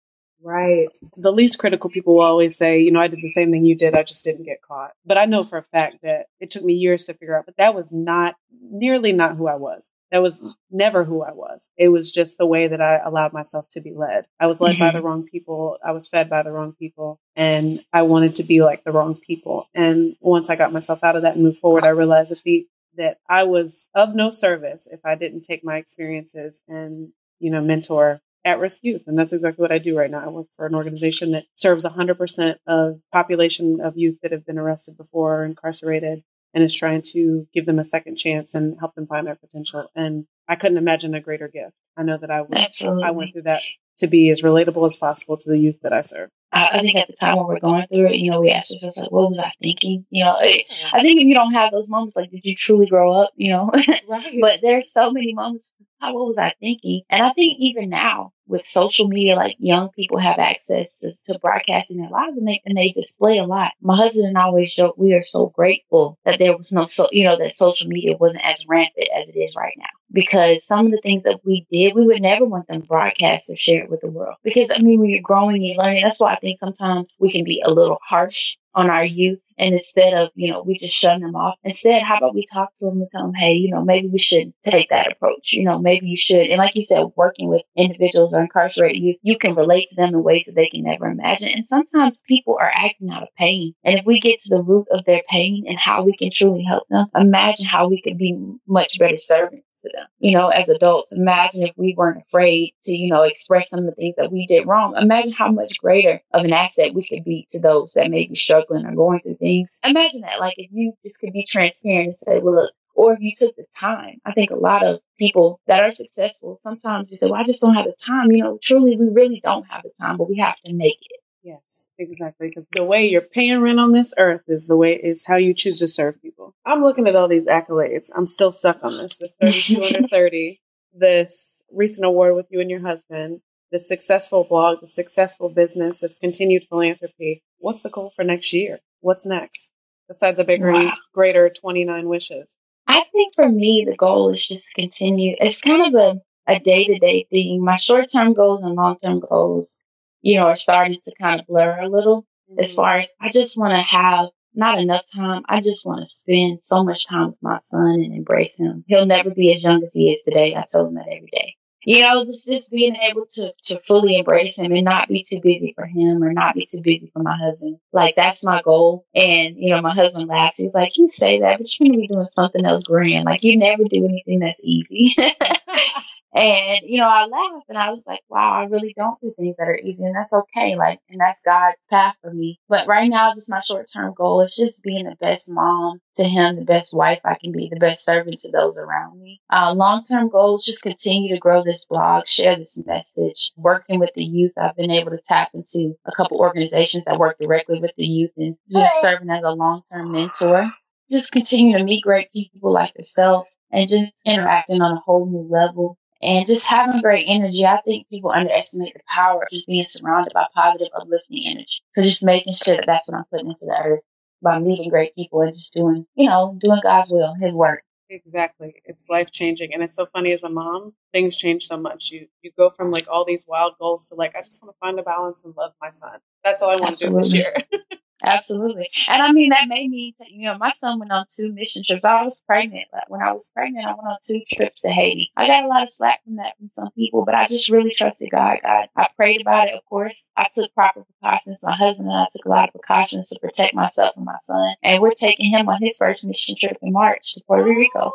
Right. 0.45 0.95
The 1.17 1.31
least 1.31 1.57
critical 1.57 1.89
people 1.89 2.17
will 2.17 2.23
always 2.23 2.55
say, 2.55 2.79
you 2.79 2.91
know, 2.91 3.01
I 3.01 3.07
did 3.07 3.19
the 3.19 3.29
same 3.29 3.51
thing 3.51 3.65
you 3.65 3.75
did. 3.75 3.95
I 3.95 4.03
just 4.03 4.23
didn't 4.23 4.45
get 4.45 4.61
caught. 4.61 4.91
But 5.03 5.17
I 5.17 5.25
know 5.25 5.43
for 5.43 5.57
a 5.57 5.63
fact 5.63 6.03
that 6.03 6.27
it 6.39 6.51
took 6.51 6.63
me 6.63 6.73
years 6.73 7.05
to 7.05 7.15
figure 7.15 7.35
out, 7.35 7.47
but 7.47 7.57
that 7.57 7.73
was 7.73 7.91
not 7.91 8.35
nearly 8.61 9.11
not 9.11 9.37
who 9.37 9.47
I 9.47 9.55
was. 9.55 9.89
That 10.11 10.21
was 10.21 10.55
never 10.69 11.03
who 11.03 11.23
I 11.23 11.31
was. 11.31 11.67
It 11.77 11.87
was 11.87 12.11
just 12.11 12.37
the 12.37 12.45
way 12.45 12.67
that 12.67 12.79
I 12.79 12.99
allowed 13.03 13.33
myself 13.33 13.67
to 13.69 13.81
be 13.81 13.91
led. 13.91 14.27
I 14.39 14.45
was 14.45 14.61
led 14.61 14.75
mm-hmm. 14.75 14.83
by 14.83 14.91
the 14.91 15.01
wrong 15.01 15.23
people. 15.23 15.79
I 15.83 15.93
was 15.93 16.07
fed 16.07 16.29
by 16.29 16.43
the 16.43 16.51
wrong 16.51 16.73
people 16.73 17.19
and 17.35 17.79
I 17.91 18.03
wanted 18.03 18.35
to 18.35 18.43
be 18.43 18.61
like 18.61 18.83
the 18.83 18.91
wrong 18.91 19.15
people. 19.15 19.67
And 19.73 20.15
once 20.21 20.51
I 20.51 20.57
got 20.57 20.71
myself 20.71 21.03
out 21.03 21.15
of 21.15 21.23
that 21.23 21.33
and 21.33 21.43
moved 21.43 21.57
forward, 21.57 21.85
I 21.85 21.89
realized 21.89 22.29
that 22.29 22.43
the, 22.43 22.67
that 22.97 23.17
I 23.27 23.43
was 23.43 23.89
of 23.95 24.13
no 24.13 24.29
service 24.29 24.87
if 24.91 25.03
I 25.03 25.15
didn't 25.15 25.41
take 25.41 25.63
my 25.63 25.77
experiences 25.77 26.61
and, 26.67 27.09
you 27.39 27.49
know, 27.49 27.61
mentor 27.61 28.21
at 28.45 28.59
risk 28.59 28.83
youth. 28.83 29.03
And 29.07 29.17
that's 29.17 29.33
exactly 29.33 29.63
what 29.63 29.71
I 29.71 29.79
do 29.79 29.97
right 29.97 30.09
now. 30.09 30.23
I 30.23 30.29
work 30.29 30.47
for 30.55 30.67
an 30.67 30.75
organization 30.75 31.31
that 31.31 31.45
serves 31.55 31.83
100% 31.83 32.55
of 32.67 33.01
population 33.11 33.81
of 33.81 33.97
youth 33.97 34.19
that 34.21 34.31
have 34.31 34.45
been 34.45 34.59
arrested 34.59 34.95
before 34.95 35.41
or 35.41 35.45
incarcerated 35.45 36.23
and 36.53 36.63
is 36.63 36.73
trying 36.73 37.01
to 37.01 37.47
give 37.53 37.65
them 37.65 37.79
a 37.79 37.83
second 37.83 38.15
chance 38.15 38.53
and 38.53 38.79
help 38.79 38.95
them 38.95 39.07
find 39.07 39.27
their 39.27 39.35
potential. 39.35 39.89
And 39.95 40.25
I 40.47 40.55
couldn't 40.55 40.77
imagine 40.77 41.15
a 41.15 41.19
greater 41.19 41.49
gift. 41.49 41.75
I 41.97 42.03
know 42.03 42.17
that 42.17 42.31
I, 42.31 42.43
Absolutely. 42.55 43.03
I 43.03 43.11
went 43.11 43.33
through 43.33 43.43
that 43.43 43.61
to 43.97 44.07
be 44.07 44.29
as 44.29 44.41
relatable 44.41 44.85
as 44.85 44.95
possible 44.95 45.37
to 45.37 45.49
the 45.49 45.57
youth 45.57 45.79
that 45.81 45.91
I 45.91 46.01
serve. 46.01 46.29
I, 46.51 46.79
think 46.79 46.95
at 46.95 47.07
the 47.07 47.17
time 47.19 47.35
when 47.35 47.47
we're 47.47 47.59
going 47.59 47.85
through 47.91 48.07
it, 48.07 48.15
you 48.15 48.31
know, 48.31 48.39
we 48.39 48.51
ask 48.51 48.71
ourselves 48.71 48.97
like, 48.97 49.11
what 49.11 49.29
was 49.29 49.39
I 49.39 49.51
thinking? 49.61 50.05
You 50.09 50.23
know, 50.23 50.37
I 50.39 51.01
think 51.01 51.19
if 51.19 51.25
you 51.25 51.35
don't 51.35 51.53
have 51.53 51.71
those 51.71 51.91
moments, 51.91 52.15
like, 52.15 52.31
did 52.31 52.45
you 52.45 52.55
truly 52.55 52.87
grow 52.87 53.11
up? 53.11 53.31
You 53.35 53.51
know, 53.51 53.71
right. 54.07 54.37
but 54.39 54.61
there's 54.61 54.91
so 54.91 55.11
many 55.11 55.33
moments. 55.33 55.73
What 55.99 56.13
was 56.13 56.37
I 56.37 56.53
thinking? 56.61 57.01
And 57.09 57.25
I 57.25 57.31
think 57.31 57.57
even 57.59 57.89
now, 57.89 58.31
with 58.47 58.65
social 58.65 59.07
media, 59.07 59.35
like 59.35 59.55
young 59.59 59.89
people 59.89 60.19
have 60.19 60.39
access 60.39 60.97
to, 60.97 61.11
to 61.25 61.39
broadcasting 61.39 61.99
their 61.99 62.09
lives 62.09 62.37
and 62.37 62.47
they, 62.47 62.61
and 62.65 62.77
they 62.77 62.89
display 62.89 63.39
a 63.39 63.45
lot. 63.45 63.71
My 63.81 63.95
husband 63.95 64.27
and 64.27 64.37
I 64.37 64.43
always 64.43 64.73
joke, 64.73 64.95
we 64.97 65.13
are 65.13 65.21
so 65.21 65.47
grateful 65.47 66.17
that 66.25 66.39
there 66.39 66.55
was 66.55 66.71
no, 66.71 66.85
so, 66.85 67.07
you 67.11 67.25
know, 67.25 67.35
that 67.35 67.55
social 67.55 67.89
media 67.89 68.15
wasn't 68.17 68.45
as 68.45 68.65
rampant 68.67 69.09
as 69.17 69.33
it 69.35 69.39
is 69.39 69.55
right 69.55 69.73
now. 69.77 69.85
Because 70.11 70.65
some 70.65 70.85
of 70.85 70.91
the 70.91 70.99
things 70.99 71.23
that 71.23 71.41
we 71.43 71.65
did, 71.71 71.95
we 71.95 72.05
would 72.05 72.21
never 72.21 72.45
want 72.45 72.67
them 72.67 72.81
broadcast 72.81 73.51
or 73.51 73.55
shared 73.55 73.89
with 73.89 74.01
the 74.01 74.11
world. 74.11 74.35
Because 74.43 74.71
I 74.73 74.79
mean, 74.79 74.99
when 74.99 75.09
you're 75.09 75.21
growing 75.21 75.67
and 75.67 75.77
learning, 75.77 76.03
that's 76.03 76.19
why 76.19 76.33
I 76.33 76.37
think 76.37 76.59
sometimes 76.59 77.17
we 77.19 77.31
can 77.31 77.43
be 77.43 77.61
a 77.65 77.73
little 77.73 77.99
harsh 78.01 78.57
on 78.75 78.89
our 78.89 79.03
youth. 79.03 79.41
And 79.57 79.73
instead 79.73 80.13
of, 80.13 80.29
you 80.35 80.51
know, 80.51 80.61
we 80.61 80.77
just 80.77 80.95
shut 80.95 81.19
them 81.19 81.35
off, 81.35 81.57
instead, 81.63 82.03
how 82.03 82.17
about 82.17 82.35
we 82.35 82.45
talk 82.51 82.73
to 82.77 82.85
them 82.85 82.99
and 82.99 83.09
tell 83.09 83.23
them, 83.23 83.33
hey, 83.33 83.53
you 83.53 83.71
know, 83.71 83.83
maybe 83.83 84.07
we 84.07 84.19
should 84.19 84.53
take 84.63 84.89
that 84.89 85.11
approach. 85.11 85.53
You 85.53 85.63
know, 85.63 85.79
maybe 85.79 86.09
you 86.09 86.17
should. 86.17 86.47
And 86.47 86.57
like 86.57 86.75
you 86.75 86.83
said, 86.83 87.05
working 87.15 87.49
with 87.49 87.63
individuals 87.75 88.35
or 88.35 88.41
incarcerated 88.41 89.01
youth, 89.01 89.19
you 89.23 89.37
can 89.37 89.55
relate 89.55 89.87
to 89.87 89.95
them 89.95 90.09
in 90.09 90.23
ways 90.23 90.45
that 90.45 90.55
they 90.55 90.67
can 90.67 90.83
never 90.83 91.07
imagine. 91.07 91.53
And 91.53 91.65
sometimes 91.65 92.21
people 92.21 92.57
are 92.59 92.71
acting 92.71 93.09
out 93.09 93.23
of 93.23 93.29
pain. 93.37 93.73
And 93.83 93.97
if 93.97 94.05
we 94.05 94.19
get 94.19 94.39
to 94.39 94.55
the 94.55 94.61
root 94.61 94.87
of 94.91 95.05
their 95.05 95.21
pain 95.29 95.65
and 95.67 95.79
how 95.79 96.03
we 96.03 96.15
can 96.15 96.29
truly 96.31 96.63
help 96.63 96.83
them, 96.89 97.07
imagine 97.15 97.67
how 97.67 97.87
we 97.87 98.01
could 98.01 98.17
be 98.17 98.37
much 98.67 98.99
better 98.99 99.17
servants 99.17 99.64
to 99.85 99.91
them. 99.95 100.07
You 100.19 100.37
know, 100.37 100.49
as 100.49 100.69
adults, 100.69 101.15
imagine 101.15 101.67
if 101.67 101.77
we 101.77 101.95
weren't 101.95 102.23
afraid 102.25 102.73
to, 102.83 102.93
you 102.93 103.09
know, 103.09 103.23
express 103.23 103.69
some 103.69 103.79
of 103.79 103.85
the 103.85 103.91
things 103.93 104.15
that 104.17 104.31
we 104.31 104.45
did 104.47 104.67
wrong. 104.67 104.95
Imagine 104.97 105.33
how 105.33 105.51
much 105.51 105.79
greater 105.79 106.21
of 106.33 106.43
an 106.43 106.53
asset 106.53 106.93
we 106.93 107.05
could 107.05 107.23
be 107.23 107.47
to 107.49 107.61
those 107.61 107.93
that 107.93 108.11
may 108.11 108.27
be 108.27 108.35
struggling 108.35 108.85
or 108.85 108.95
going 108.95 109.19
through 109.21 109.37
things. 109.37 109.79
Imagine 109.83 110.21
that, 110.21 110.39
like 110.39 110.55
if 110.57 110.69
you 110.71 110.93
just 111.03 111.21
could 111.21 111.33
be 111.33 111.45
transparent 111.45 112.07
and 112.07 112.15
say, 112.15 112.39
well, 112.39 112.55
look, 112.55 112.73
or 112.95 113.13
if 113.13 113.19
you 113.19 113.33
took 113.37 113.55
the 113.55 113.65
time. 113.77 114.19
I 114.25 114.31
think 114.31 114.51
a 114.51 114.57
lot 114.57 114.85
of 114.85 115.01
people 115.19 115.59
that 115.67 115.83
are 115.83 115.91
successful 115.91 116.55
sometimes 116.55 117.11
you 117.11 117.17
say, 117.17 117.29
well, 117.29 117.41
I 117.41 117.43
just 117.43 117.61
don't 117.61 117.75
have 117.75 117.85
the 117.85 117.95
time. 118.05 118.31
You 118.31 118.43
know, 118.43 118.59
truly, 118.61 118.97
we 118.97 119.09
really 119.09 119.41
don't 119.43 119.67
have 119.69 119.83
the 119.83 119.91
time, 119.99 120.17
but 120.17 120.29
we 120.29 120.37
have 120.37 120.59
to 120.61 120.73
make 120.73 120.99
it. 121.09 121.19
Yes, 121.45 121.89
exactly. 121.99 122.49
Because 122.49 122.65
the 122.73 122.83
way 122.83 123.07
you're 123.07 123.21
paying 123.21 123.61
rent 123.61 123.79
on 123.79 123.91
this 123.91 124.15
earth 124.17 124.41
is 124.47 124.65
the 124.65 124.75
way 124.75 124.93
is 124.93 125.25
how 125.27 125.35
you 125.35 125.53
choose 125.53 125.77
to 125.77 125.87
serve 125.87 126.19
people. 126.19 126.55
I'm 126.65 126.81
looking 126.81 127.07
at 127.07 127.15
all 127.15 127.27
these 127.27 127.45
accolades. 127.45 128.07
I'm 128.15 128.25
still 128.25 128.49
stuck 128.49 128.79
on 128.81 128.97
this. 128.97 129.15
This 129.17 129.35
32 129.39 129.97
under 129.97 130.07
30. 130.07 130.57
this 130.93 131.61
recent 131.71 132.03
award 132.03 132.33
with 132.35 132.47
you 132.49 132.61
and 132.61 132.71
your 132.71 132.79
husband, 132.79 133.41
the 133.71 133.77
successful 133.77 134.43
blog, 134.43 134.81
the 134.81 134.87
successful 134.87 135.49
business, 135.49 135.99
this 135.99 136.15
continued 136.19 136.63
philanthropy. 136.67 137.43
What's 137.59 137.83
the 137.83 137.91
goal 137.91 138.11
for 138.15 138.23
next 138.23 138.51
year? 138.51 138.79
What's 139.01 139.27
next? 139.27 139.69
Besides 140.07 140.39
a 140.39 140.43
bigger, 140.43 140.71
wow. 140.71 140.93
greater 141.13 141.51
29 141.51 142.09
wishes. 142.09 142.57
I 142.87 143.03
think 143.11 143.35
for 143.35 143.47
me, 143.47 143.85
the 143.87 143.95
goal 143.95 144.31
is 144.31 144.47
just 144.47 144.69
to 144.69 144.81
continue. 144.81 145.35
It's 145.39 145.61
kind 145.61 145.93
of 145.93 146.01
a, 146.01 146.21
a 146.51 146.59
day-to-day 146.59 147.27
thing. 147.31 147.63
My 147.63 147.75
short-term 147.75 148.33
goals 148.33 148.63
and 148.63 148.73
long-term 148.73 149.19
goals, 149.19 149.83
you 150.25 150.37
know, 150.37 150.47
are 150.47 150.55
starting 150.55 150.97
to 150.99 151.15
kind 151.21 151.39
of 151.39 151.45
blur 151.45 151.79
a 151.79 151.87
little 151.87 152.23
mm-hmm. 152.49 152.59
as 152.59 152.73
far 152.73 152.95
as 152.95 153.13
I 153.21 153.29
just 153.29 153.57
want 153.57 153.73
to 153.73 153.81
have 153.81 154.29
not 154.55 154.79
enough 154.79 155.05
time. 155.15 155.43
I 155.47 155.61
just 155.61 155.85
want 155.85 155.99
to 155.99 156.05
spend 156.09 156.63
so 156.63 156.83
much 156.83 157.07
time 157.07 157.27
with 157.27 157.43
my 157.43 157.59
son 157.59 158.01
and 158.01 158.13
embrace 158.13 158.59
him. 158.59 158.83
He'll 158.87 159.05
never 159.05 159.29
be 159.29 159.53
as 159.53 159.63
young 159.63 159.83
as 159.83 159.93
he 159.93 160.09
is 160.09 160.23
today. 160.23 160.55
I 160.55 160.65
tell 160.67 160.87
him 160.87 160.95
that 160.95 161.07
every 161.07 161.29
day. 161.31 161.55
You 161.87 162.01
know, 162.01 162.25
just, 162.25 162.49
just 162.49 162.71
being 162.71 162.95
able 162.95 163.27
to, 163.33 163.53
to 163.65 163.79
fully 163.79 164.17
embrace 164.17 164.57
him 164.57 164.71
and 164.71 164.85
not 164.85 165.09
be 165.09 165.23
too 165.23 165.41
busy 165.43 165.75
for 165.77 165.85
him 165.85 166.23
or 166.23 166.33
not 166.33 166.55
be 166.55 166.65
too 166.67 166.81
busy 166.81 167.11
for 167.13 167.21
my 167.21 167.37
husband. 167.37 167.77
Like, 167.93 168.15
that's 168.15 168.43
my 168.43 168.63
goal. 168.63 169.05
And, 169.13 169.57
you 169.57 169.69
know, 169.69 169.81
my 169.83 169.93
husband 169.93 170.27
laughs. 170.27 170.57
He's 170.57 170.73
like, 170.73 170.97
you 170.97 171.07
say 171.07 171.41
that, 171.41 171.59
but 171.59 171.67
you're 171.79 171.87
going 171.87 171.99
to 171.99 172.01
be 172.01 172.07
doing 172.07 172.25
something 172.25 172.65
else 172.65 172.85
grand. 172.85 173.25
Like, 173.25 173.43
you 173.43 173.59
never 173.59 173.83
do 173.83 174.03
anything 174.03 174.39
that's 174.39 174.65
easy. 174.65 175.13
And, 176.35 176.81
you 176.83 176.99
know, 176.99 177.07
I 177.07 177.27
laughed 177.27 177.69
and 177.69 177.77
I 177.77 177.91
was 177.91 178.05
like, 178.05 178.19
wow, 178.27 178.51
I 178.51 178.65
really 178.65 178.93
don't 178.95 179.19
do 179.21 179.33
things 179.39 179.55
that 179.55 179.69
are 179.69 179.77
easy. 179.77 180.05
And 180.05 180.15
that's 180.15 180.33
okay. 180.33 180.75
Like, 180.75 180.99
and 181.09 181.21
that's 181.21 181.43
God's 181.43 181.87
path 181.89 182.15
for 182.21 182.29
me. 182.29 182.59
But 182.67 182.87
right 182.87 183.09
now, 183.09 183.31
just 183.31 183.49
my 183.49 183.61
short 183.61 183.87
term 183.91 184.13
goal 184.13 184.41
is 184.41 184.53
just 184.53 184.83
being 184.83 185.05
the 185.05 185.15
best 185.15 185.49
mom 185.49 186.01
to 186.15 186.25
him, 186.25 186.57
the 186.57 186.65
best 186.65 186.93
wife 186.93 187.21
I 187.23 187.35
can 187.35 187.53
be, 187.53 187.69
the 187.69 187.79
best 187.79 188.05
servant 188.05 188.39
to 188.39 188.51
those 188.51 188.77
around 188.77 189.17
me. 189.17 189.39
Uh, 189.49 189.73
long 189.73 190.03
term 190.03 190.27
goals, 190.27 190.65
just 190.65 190.83
continue 190.83 191.33
to 191.33 191.39
grow 191.39 191.63
this 191.63 191.85
blog, 191.85 192.27
share 192.27 192.57
this 192.57 192.77
message, 192.85 193.53
working 193.55 193.99
with 193.99 194.11
the 194.13 194.25
youth. 194.25 194.55
I've 194.61 194.75
been 194.75 194.91
able 194.91 195.11
to 195.11 195.21
tap 195.25 195.51
into 195.53 195.95
a 196.05 196.11
couple 196.11 196.39
organizations 196.39 197.05
that 197.05 197.17
work 197.17 197.37
directly 197.39 197.79
with 197.79 197.93
the 197.97 198.05
youth 198.05 198.31
and 198.35 198.57
just 198.69 199.01
serving 199.01 199.29
as 199.29 199.43
a 199.43 199.51
long 199.51 199.83
term 199.89 200.11
mentor 200.11 200.69
just 201.09 201.31
continue 201.31 201.77
to 201.77 201.83
meet 201.83 202.03
great 202.03 202.31
people 202.31 202.73
like 202.73 202.91
yourself 202.95 203.47
and 203.71 203.87
just 203.87 204.21
interacting 204.25 204.81
on 204.81 204.97
a 204.97 204.99
whole 204.99 205.25
new 205.27 205.47
level 205.49 205.97
and 206.25 206.47
just 206.47 206.67
having 206.67 207.01
great 207.01 207.25
energy. 207.27 207.65
I 207.65 207.81
think 207.81 208.09
people 208.09 208.31
underestimate 208.31 208.93
the 208.93 209.01
power 209.07 209.43
of 209.43 209.49
just 209.51 209.67
being 209.67 209.85
surrounded 209.85 210.33
by 210.33 210.47
positive, 210.53 210.89
uplifting 210.95 211.43
energy. 211.45 211.81
So 211.93 212.03
just 212.03 212.25
making 212.25 212.53
sure 212.53 212.77
that 212.77 212.85
that's 212.85 213.09
what 213.09 213.17
I'm 213.17 213.25
putting 213.31 213.47
into 213.47 213.65
the 213.65 213.81
earth 213.83 214.01
by 214.41 214.59
meeting 214.59 214.89
great 214.89 215.15
people 215.15 215.41
and 215.41 215.53
just 215.53 215.73
doing, 215.73 216.05
you 216.15 216.29
know, 216.29 216.55
doing 216.57 216.79
God's 216.83 217.11
will, 217.11 217.35
His 217.35 217.57
work. 217.57 217.83
Exactly. 218.09 218.81
It's 218.85 219.09
life 219.09 219.31
changing. 219.31 219.73
And 219.73 219.81
it's 219.81 219.95
so 219.95 220.05
funny 220.05 220.31
as 220.31 220.43
a 220.43 220.49
mom, 220.49 220.93
things 221.11 221.35
change 221.35 221.65
so 221.65 221.77
much. 221.77 222.11
You 222.11 222.27
you 222.41 222.51
go 222.55 222.69
from 222.69 222.91
like 222.91 223.07
all 223.07 223.25
these 223.25 223.45
wild 223.47 223.73
goals 223.79 224.03
to 224.05 224.15
like, 224.15 224.35
I 224.35 224.41
just 224.41 224.61
want 224.61 224.75
to 224.75 224.79
find 224.79 224.99
a 224.99 225.03
balance 225.03 225.41
and 225.43 225.55
love 225.57 225.73
my 225.81 225.89
son. 225.89 226.19
That's 226.43 226.61
all 226.61 226.69
I 226.69 226.75
want 226.75 226.91
Absolutely. 226.91 227.29
to 227.29 227.37
do 227.37 227.43
this 227.43 227.69
year. 227.71 227.81
Absolutely. 228.23 228.89
And 229.07 229.21
I 229.21 229.31
mean, 229.31 229.49
that 229.49 229.67
made 229.67 229.89
me, 229.89 230.13
t- 230.17 230.33
you 230.33 230.45
know, 230.45 230.57
my 230.57 230.69
son 230.69 230.99
went 230.99 231.11
on 231.11 231.25
two 231.29 231.53
mission 231.53 231.83
trips. 231.85 232.05
I 232.05 232.23
was 232.23 232.41
pregnant. 232.45 232.85
But 232.91 233.05
when 233.07 233.21
I 233.21 233.33
was 233.33 233.49
pregnant, 233.53 233.85
I 233.85 233.89
went 233.89 234.07
on 234.07 234.17
two 234.25 234.41
trips 234.47 234.81
to 234.81 234.89
Haiti. 234.89 235.31
I 235.35 235.47
got 235.47 235.65
a 235.65 235.67
lot 235.67 235.83
of 235.83 235.89
slack 235.89 236.23
from 236.23 236.37
that 236.37 236.57
from 236.57 236.69
some 236.69 236.91
people, 236.91 237.25
but 237.25 237.35
I 237.35 237.47
just 237.47 237.69
really 237.69 237.93
trusted 237.93 238.31
God. 238.31 238.57
God, 238.63 238.87
I 238.95 239.07
prayed 239.15 239.41
about 239.41 239.67
it. 239.67 239.75
Of 239.75 239.85
course, 239.85 240.31
I 240.35 240.47
took 240.53 240.73
proper 240.73 241.03
precautions. 241.03 241.63
My 241.63 241.75
husband 241.75 242.09
and 242.09 242.17
I 242.17 242.27
took 242.35 242.45
a 242.45 242.49
lot 242.49 242.69
of 242.69 242.73
precautions 242.73 243.29
to 243.29 243.39
protect 243.39 243.73
myself 243.73 244.15
and 244.15 244.25
my 244.25 244.37
son. 244.39 244.75
And 244.81 245.01
we're 245.01 245.11
taking 245.11 245.49
him 245.49 245.67
on 245.67 245.81
his 245.81 245.97
first 245.97 246.25
mission 246.25 246.55
trip 246.57 246.77
in 246.81 246.93
March 246.93 247.35
to 247.35 247.43
Puerto 247.45 247.65
Rico. 247.65 248.11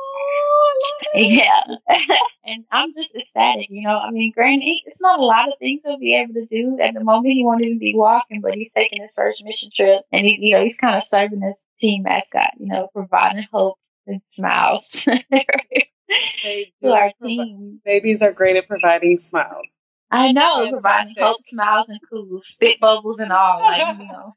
Yeah. 1.14 1.62
and 2.44 2.64
I'm 2.70 2.92
just 2.94 3.14
ecstatic, 3.16 3.66
you 3.70 3.82
know. 3.82 3.96
I 3.96 4.10
mean, 4.10 4.32
granted, 4.34 4.80
it's 4.86 5.00
not 5.00 5.20
a 5.20 5.24
lot 5.24 5.48
of 5.48 5.54
things 5.58 5.82
he'll 5.84 5.98
be 5.98 6.14
able 6.16 6.34
to 6.34 6.46
do. 6.48 6.78
At 6.80 6.94
the 6.94 7.04
moment, 7.04 7.34
he 7.34 7.44
won't 7.44 7.62
even 7.62 7.78
be 7.78 7.94
walking, 7.96 8.40
but 8.40 8.54
he's 8.54 8.72
taking 8.72 9.02
his 9.02 9.14
first 9.14 9.44
mission 9.44 9.70
trip. 9.74 10.02
And 10.12 10.26
he's, 10.26 10.40
you 10.40 10.54
know, 10.54 10.62
he's 10.62 10.78
kind 10.78 10.96
of 10.96 11.02
serving 11.02 11.42
as 11.42 11.64
team 11.78 12.04
mascot, 12.04 12.52
you 12.58 12.66
know, 12.66 12.88
providing 12.92 13.46
hope 13.52 13.78
and 14.06 14.22
smiles 14.22 14.88
to 15.06 16.92
our 16.92 17.12
team. 17.22 17.80
Babies 17.84 18.22
are 18.22 18.32
great 18.32 18.56
at 18.56 18.68
providing 18.68 19.18
smiles. 19.18 19.66
I 20.10 20.32
know, 20.32 20.42
Fantastic. 20.42 20.72
providing 20.72 21.14
hope, 21.18 21.36
smiles, 21.42 21.88
and 21.88 22.00
cool 22.10 22.36
spit 22.36 22.80
bubbles 22.80 23.20
and 23.20 23.30
all. 23.32 23.60
Like, 23.60 23.98
you 23.98 24.04
know. 24.08 24.32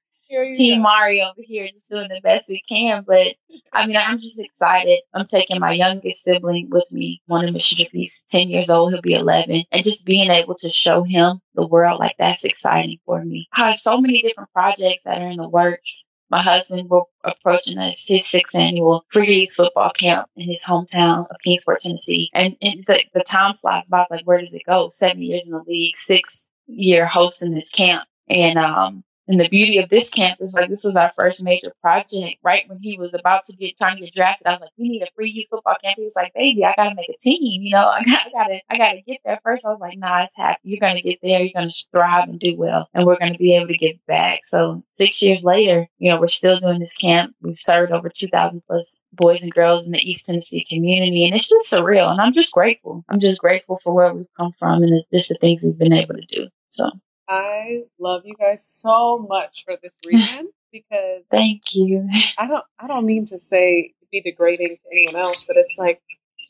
Team. 0.58 0.82
Mario 0.82 1.26
over 1.26 1.42
here 1.42 1.68
just 1.72 1.90
doing 1.92 2.10
the 2.10 2.22
best 2.22 2.50
we 2.50 2.64
can. 2.68 3.04
But 3.06 3.36
I 3.72 3.88
mean, 3.88 3.98
I'm 3.98 4.18
just 4.18 4.44
excited. 4.44 5.00
I'm 5.14 5.26
taking 5.26 5.60
my 5.60 5.74
youngest 5.74 6.24
sibling 6.24 6.70
with 6.70 6.92
me. 6.92 7.22
One 7.28 7.48
of 7.48 7.54
Mr. 7.54 7.88
He's 7.92 8.24
10 8.30 8.50
years 8.50 8.70
old. 8.70 8.92
He'll 8.94 9.02
be 9.02 9.14
11. 9.14 9.66
And 9.72 9.84
just 9.84 10.06
being 10.06 10.30
able 10.30 10.56
to 10.56 10.72
show 10.72 11.04
him 11.04 11.40
the 11.56 11.68
world, 11.68 12.00
like 12.00 12.16
that's 12.18 12.46
exciting 12.46 13.00
for 13.06 13.24
me. 13.24 13.48
I 13.54 13.68
have 13.68 13.76
so 13.76 14.00
many 14.00 14.22
different 14.22 14.52
projects 14.52 15.06
that 15.06 15.22
are 15.22 15.30
in 15.30 15.38
the 15.38 15.50
works. 15.50 16.06
My 16.30 16.42
husband 16.42 16.90
will 16.90 17.10
approaching 17.24 17.78
us 17.78 18.08
his 18.08 18.26
sixth 18.26 18.58
annual 18.58 19.06
free 19.10 19.46
football 19.46 19.92
camp 19.92 20.28
in 20.36 20.50
his 20.50 20.66
hometown 20.66 21.28
of 21.30 21.38
Kingsport, 21.44 21.80
Tennessee. 21.80 22.32
And 22.34 22.58
it's 22.60 22.90
like 22.90 23.10
the 23.14 23.24
time 23.24 23.54
flies 23.54 23.90
by. 23.90 24.02
It's 24.02 24.12
like, 24.12 24.26
where 24.26 24.40
does 24.40 24.56
it 24.56 24.64
go? 24.66 24.90
Seven 24.90 25.22
years 25.22 25.52
in 25.52 25.58
the 25.58 25.64
league, 25.64 25.96
six 25.96 26.48
year 26.66 27.06
hosting 27.06 27.54
this 27.54 27.72
camp. 27.72 28.08
And 28.28 28.58
um, 28.58 29.04
and 29.28 29.40
the 29.40 29.48
beauty 29.48 29.78
of 29.78 29.90
this 29.90 30.10
camp 30.10 30.40
is 30.42 30.54
like 30.54 30.70
this 30.70 30.84
was 30.84 30.98
our 30.98 31.12
first 31.16 31.44
major 31.44 31.74
project. 31.82 32.38
Right 32.44 32.68
when 32.68 32.80
he 32.80 32.98
was 32.98 33.14
about 33.14 33.44
to 33.46 33.56
get 33.56 33.78
trying 33.78 33.96
to 33.98 34.04
get 34.04 34.14
drafted, 34.14 34.48
I 34.48 34.52
was 34.52 34.62
like, 34.62 34.72
"We 34.78 34.90
need 34.90 35.02
a 35.02 35.08
free 35.16 35.30
youth 35.30 35.48
football 35.50 35.76
camp." 35.82 35.98
He 35.98 36.04
was 36.04 36.16
like, 36.16 36.34
"Baby, 36.34 36.66
I 36.66 36.74
gotta 36.76 36.96
make 36.96 37.10
a 37.10 37.18
team. 37.18 37.62
You 37.62 37.72
know, 37.72 37.88
I, 37.88 38.04
got, 38.04 38.28
I 38.28 38.30
gotta, 38.32 38.62
I 38.70 38.78
gotta 38.78 39.02
get 39.02 39.22
there 39.24 39.40
first. 39.44 39.66
I 39.66 39.70
was 39.70 39.80
like, 39.80 39.98
"Nah, 39.98 40.24
it's 40.24 40.38
happy. 40.38 40.60
You're 40.64 40.80
gonna 40.80 41.02
get 41.02 41.20
there. 41.22 41.42
You're 41.42 41.54
gonna 41.56 41.72
thrive 41.92 42.28
and 42.30 42.40
do 42.40 42.56
well, 42.58 42.90
and 42.94 43.06
we're 43.06 43.18
gonna 43.18 43.38
be 43.38 43.56
able 43.56 43.68
to 43.68 43.78
give 43.78 44.06
back." 44.08 44.42
So 44.44 44.82
six 44.92 45.22
years 45.22 45.44
later, 45.44 45.88
you 46.00 46.12
know, 46.12 46.20
we're 46.20 46.28
still 46.28 46.60
doing 46.60 46.80
this 46.80 46.98
camp. 46.98 47.34
We've 47.42 47.58
served 47.58 47.92
over 47.94 48.10
two 48.10 48.28
thousand 48.28 48.64
plus 48.68 49.02
boys 49.14 49.44
and 49.44 49.54
girls 49.54 49.86
in 49.86 49.94
the 49.94 50.10
East 50.10 50.26
Tennessee 50.26 50.66
community, 50.70 51.26
and 51.26 51.34
it's 51.34 51.48
just 51.48 51.72
surreal. 51.72 52.12
And 52.12 52.20
I'm 52.20 52.34
just 52.34 52.54
grateful. 52.54 53.06
I'm 53.08 53.20
just 53.20 53.40
grateful 53.40 53.80
for 53.82 53.94
where 53.94 54.14
we've 54.14 54.34
come 54.38 54.52
from 54.52 54.84
and 54.84 55.04
just 55.14 55.30
the 55.30 55.36
things 55.36 55.64
we've 55.66 55.78
been 55.78 55.94
able 55.94 56.16
to 56.16 56.26
do. 56.26 56.48
So. 56.68 56.90
I 57.34 57.84
love 58.00 58.22
you 58.26 58.36
guys 58.40 58.66
so 58.68 59.18
much 59.18 59.64
for 59.66 59.76
this 59.82 59.98
reason 60.06 60.50
because 60.72 61.24
thank 61.32 61.74
you. 61.74 62.08
I 62.38 62.48
don't 62.48 62.64
I 62.80 62.88
don't 62.88 63.06
mean 63.06 63.26
to 63.28 63.40
say 63.40 63.94
be 64.12 64.22
degrading 64.22 64.68
to 64.68 64.90
anyone 64.92 65.16
else, 65.16 65.46
but 65.46 65.58
it's 65.58 65.78
like 65.78 66.00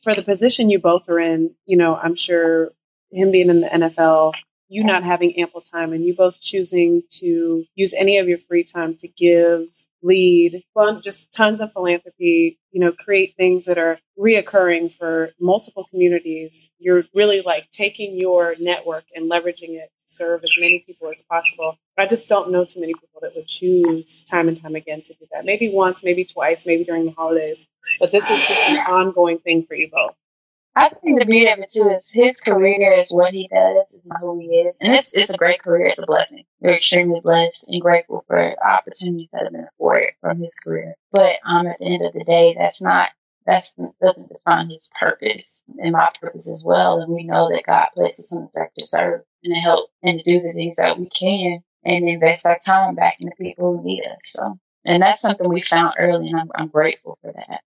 for 0.04 0.14
the 0.14 0.22
position 0.22 0.70
you 0.70 0.80
both 0.80 1.08
are 1.08 1.20
in, 1.20 1.52
you 1.66 1.78
know, 1.78 1.96
I'm 1.96 2.16
sure 2.16 2.72
him 3.12 3.32
being 3.32 3.50
in 3.50 3.62
the 3.62 3.68
NFL, 3.68 4.34
you 4.68 4.84
not 4.84 5.04
having 5.04 5.40
ample 5.40 5.62
time 5.62 5.94
and 5.94 6.04
you 6.04 6.16
both 6.16 6.42
choosing 6.42 7.04
to 7.20 7.64
use 7.76 7.94
any 7.94 8.18
of 8.18 8.28
your 8.28 8.40
free 8.40 8.66
time 8.66 8.96
to 8.98 9.08
give 9.08 9.62
lead, 10.04 10.62
fund 10.74 11.02
just 11.02 11.32
tons 11.32 11.62
of 11.62 11.72
philanthropy, 11.72 12.60
you 12.72 12.80
know, 12.80 12.92
create 12.92 13.36
things 13.38 13.66
that 13.66 13.78
are 13.78 13.98
reoccurring 14.20 14.92
for 14.92 15.32
multiple 15.40 15.86
communities. 15.90 16.70
You're 16.78 17.04
really 17.16 17.42
like 17.42 17.70
taking 17.72 18.18
your 18.18 18.54
network 18.60 19.06
and 19.16 19.32
leveraging 19.32 19.80
it 19.80 19.90
serve 20.06 20.44
as 20.44 20.54
many 20.60 20.84
people 20.86 21.10
as 21.10 21.24
possible. 21.24 21.78
I 21.98 22.06
just 22.06 22.30
don't 22.30 22.52
know 22.52 22.66
too 22.66 22.80
many 22.80 22.94
people 22.94 23.20
that 23.22 23.34
would 23.36 23.48
choose 23.48 24.24
time 24.24 24.48
and 24.48 24.62
time 24.62 24.76
again 24.76 25.02
to 25.02 25.14
do 25.14 25.26
that. 25.32 25.46
Maybe 25.46 25.70
once, 25.70 26.04
maybe 26.04 26.26
twice, 26.26 26.66
maybe 26.66 26.84
during 26.84 27.06
the 27.06 27.12
holidays. 27.12 27.68
But 28.00 28.12
this 28.12 28.24
is 28.30 28.48
just 28.48 28.70
an 28.70 28.78
ongoing 28.96 29.40
thing 29.40 29.64
for 29.64 29.76
you 29.76 29.90
both. 29.92 30.16
I 30.76 30.90
think 30.90 31.20
the 31.20 31.26
beauty 31.26 31.52
of 31.52 31.60
it 31.60 31.70
too 31.72 31.90
is 31.90 32.12
his 32.12 32.42
career 32.42 32.94
is 32.94 33.12
what 33.12 33.34
he 33.34 33.48
does, 33.48 33.94
is 33.94 34.10
who 34.20 34.40
he 34.40 34.48
is. 34.48 34.80
And 34.82 34.94
it's 34.94 35.14
it's 35.14 35.32
a 35.32 35.38
great 35.38 35.62
career, 35.62 35.86
it's 35.86 36.02
a 36.02 36.08
blessing. 36.08 36.46
We're 36.62 36.74
extremely 36.74 37.20
blessed 37.22 37.70
and 37.70 37.80
grateful 37.80 38.24
for 38.28 38.56
opportunities 38.66 39.30
that 39.34 39.44
have 39.44 39.52
been 39.52 39.68
afforded 39.72 40.14
from 40.20 40.40
his 40.40 40.60
career. 40.60 40.96
But 41.12 41.36
um 41.46 41.68
at 41.68 41.78
the 41.80 41.94
end 41.94 42.04
of 42.04 42.14
the 42.14 42.24
day 42.24 42.56
that's 42.58 42.82
not 42.82 43.10
that's 43.46 43.74
doesn't 44.02 44.32
define 44.32 44.70
his 44.70 44.90
purpose 45.00 45.64
and 45.78 45.94
my 45.94 46.10
purpose 46.20 46.52
as 46.52 46.64
well. 46.66 47.02
And 47.02 47.14
we 47.14 47.24
know 47.24 47.50
that 47.50 47.64
God 47.66 47.88
places 47.96 48.36
us 48.36 48.60
on 48.60 48.68
to 48.78 48.86
serve 48.86 49.22
and 49.44 49.54
to 49.54 49.60
help 49.60 49.90
and 50.02 50.20
to 50.20 50.24
do 50.24 50.42
the 50.42 50.54
things 50.54 50.78
that 50.78 50.98
we 50.98 51.10
can 51.10 51.64
and 51.84 52.08
invest 52.08 52.46
our 52.46 52.60
time 52.60 52.96
back 52.96 53.16
in 53.20 53.28
the 53.28 53.44
people 53.44 53.78
who 53.78 53.84
need 53.84 54.06
us. 54.06 54.22
So 54.24 54.60
and 54.86 55.02
that's 55.02 55.22
something 55.22 55.48
we 55.48 55.62
found 55.62 55.96
early 55.98 56.30
and 56.30 56.40
I'm, 56.40 56.50
I'm 56.56 56.68
grateful 56.68 57.18
for 57.22 57.32
that. 57.34 57.62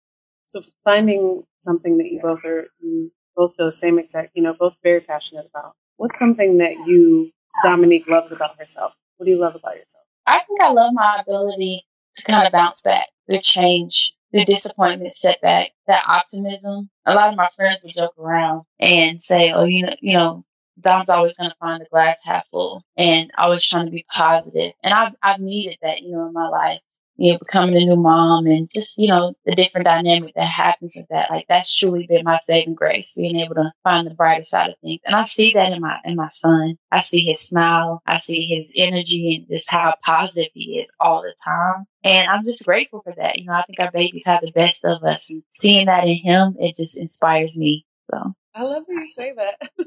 So 0.47 0.62
finding 0.85 1.45
something 1.61 1.99
that 1.99 2.11
you 2.11 2.20
both 2.20 2.45
are 2.45 2.66
you 2.81 3.11
both 3.35 3.57
feel 3.57 3.70
the 3.70 3.77
same 3.77 3.99
exact, 3.99 4.33
you 4.35 4.43
know, 4.43 4.55
both 4.55 4.75
very 4.83 5.01
passionate 5.01 5.47
about. 5.55 5.73
What's 5.97 6.18
something 6.18 6.59
that 6.59 6.73
you 6.87 7.31
Dominique 7.62 8.09
loves 8.09 8.33
about 8.33 8.59
herself? 8.59 8.95
What 9.16 9.27
do 9.27 9.33
you 9.33 9.39
love 9.39 9.55
about 9.55 9.77
yourself? 9.77 10.05
I 10.27 10.41
think 10.41 10.61
I 10.62 10.70
love 10.73 10.93
my 10.95 11.23
ability 11.27 11.83
to 12.14 12.25
kind 12.25 12.47
of 12.47 12.53
bounce 12.53 12.83
back 12.83 13.07
through 13.31 13.41
change, 13.41 14.14
through 14.33 14.45
disappointment, 14.45 15.14
setback, 15.14 15.70
that 15.87 16.05
optimism. 16.09 16.91
A 17.07 17.14
lot 17.14 17.28
of 17.28 17.37
my 17.37 17.49
friends 17.55 17.85
would 17.85 17.95
joke 17.95 18.14
around 18.18 18.64
and 18.80 19.20
say, 19.20 19.53
"Oh, 19.53 19.64
you 19.64 19.87
know, 19.87 19.95
you 20.01 20.14
know, 20.14 20.45
Dom's 20.80 21.11
always 21.11 21.37
going 21.37 21.51
to 21.51 21.57
find 21.57 21.80
the 21.80 21.89
glass 21.89 22.22
half 22.24 22.47
full 22.49 22.83
and 22.97 23.30
always 23.39 23.64
trying 23.64 23.87
to 23.87 23.93
be 23.93 24.05
positive. 24.11 24.72
And 24.83 24.93
I've, 24.95 25.14
I've 25.22 25.41
needed 25.41 25.76
that, 25.83 26.03
you 26.03 26.12
know, 26.12 26.26
in 26.26 26.33
my 26.33 26.49
life 26.49 26.80
you 27.17 27.33
know, 27.33 27.39
becoming 27.39 27.77
a 27.77 27.81
new 27.81 27.97
mom 27.97 28.47
and 28.47 28.69
just, 28.73 28.99
you 28.99 29.09
know, 29.09 29.35
the 29.45 29.55
different 29.55 29.87
dynamic 29.87 30.35
that 30.35 30.47
happens 30.47 30.97
with 30.97 31.09
that. 31.11 31.31
Like 31.31 31.47
that's 31.49 31.75
truly 31.75 32.07
been 32.07 32.25
my 32.25 32.37
saving 32.37 32.75
grace, 32.75 33.15
being 33.17 33.39
able 33.41 33.55
to 33.57 33.73
find 33.85 34.07
the 34.07 34.15
brighter 34.15 34.43
side 34.43 34.71
of 34.71 34.77
things. 34.83 35.01
And 35.07 35.15
I 35.15 35.25
see 35.25 35.53
that 35.55 35.73
in 35.73 35.81
my 35.81 35.99
in 36.05 36.17
my 36.17 36.29
son. 36.29 36.77
I 36.91 37.01
see 37.01 37.21
his 37.21 37.41
smile, 37.41 38.03
I 38.07 38.17
see 38.17 38.47
his 38.47 38.75
energy 38.77 39.37
and 39.37 39.49
just 39.49 39.71
how 39.71 39.95
positive 40.03 40.51
he 40.55 40.79
is 40.79 40.97
all 41.01 41.23
the 41.23 41.35
time. 41.45 41.85
And 42.05 42.29
I'm 42.29 42.45
just 42.45 42.65
grateful 42.65 43.03
for 43.03 43.15
that. 43.17 43.39
You 43.39 43.47
know, 43.47 43.55
I 43.55 43.63
think 43.63 43.81
our 43.81 43.93
babies 43.93 44.27
have 44.27 44.41
the 44.41 44.53
best 44.53 44.85
of 44.85 45.03
us 45.05 45.31
and 45.31 45.43
seeing 45.49 45.87
that 45.87 46.05
in 46.05 46.17
him, 46.17 46.57
it 46.59 46.75
just 46.75 46.99
inspires 46.99 47.57
me. 47.57 47.87
So 48.05 48.35
I 48.55 48.64
love 48.64 48.82
when 48.86 48.98
you 48.98 49.12
say 49.16 49.32
that. 49.36 49.86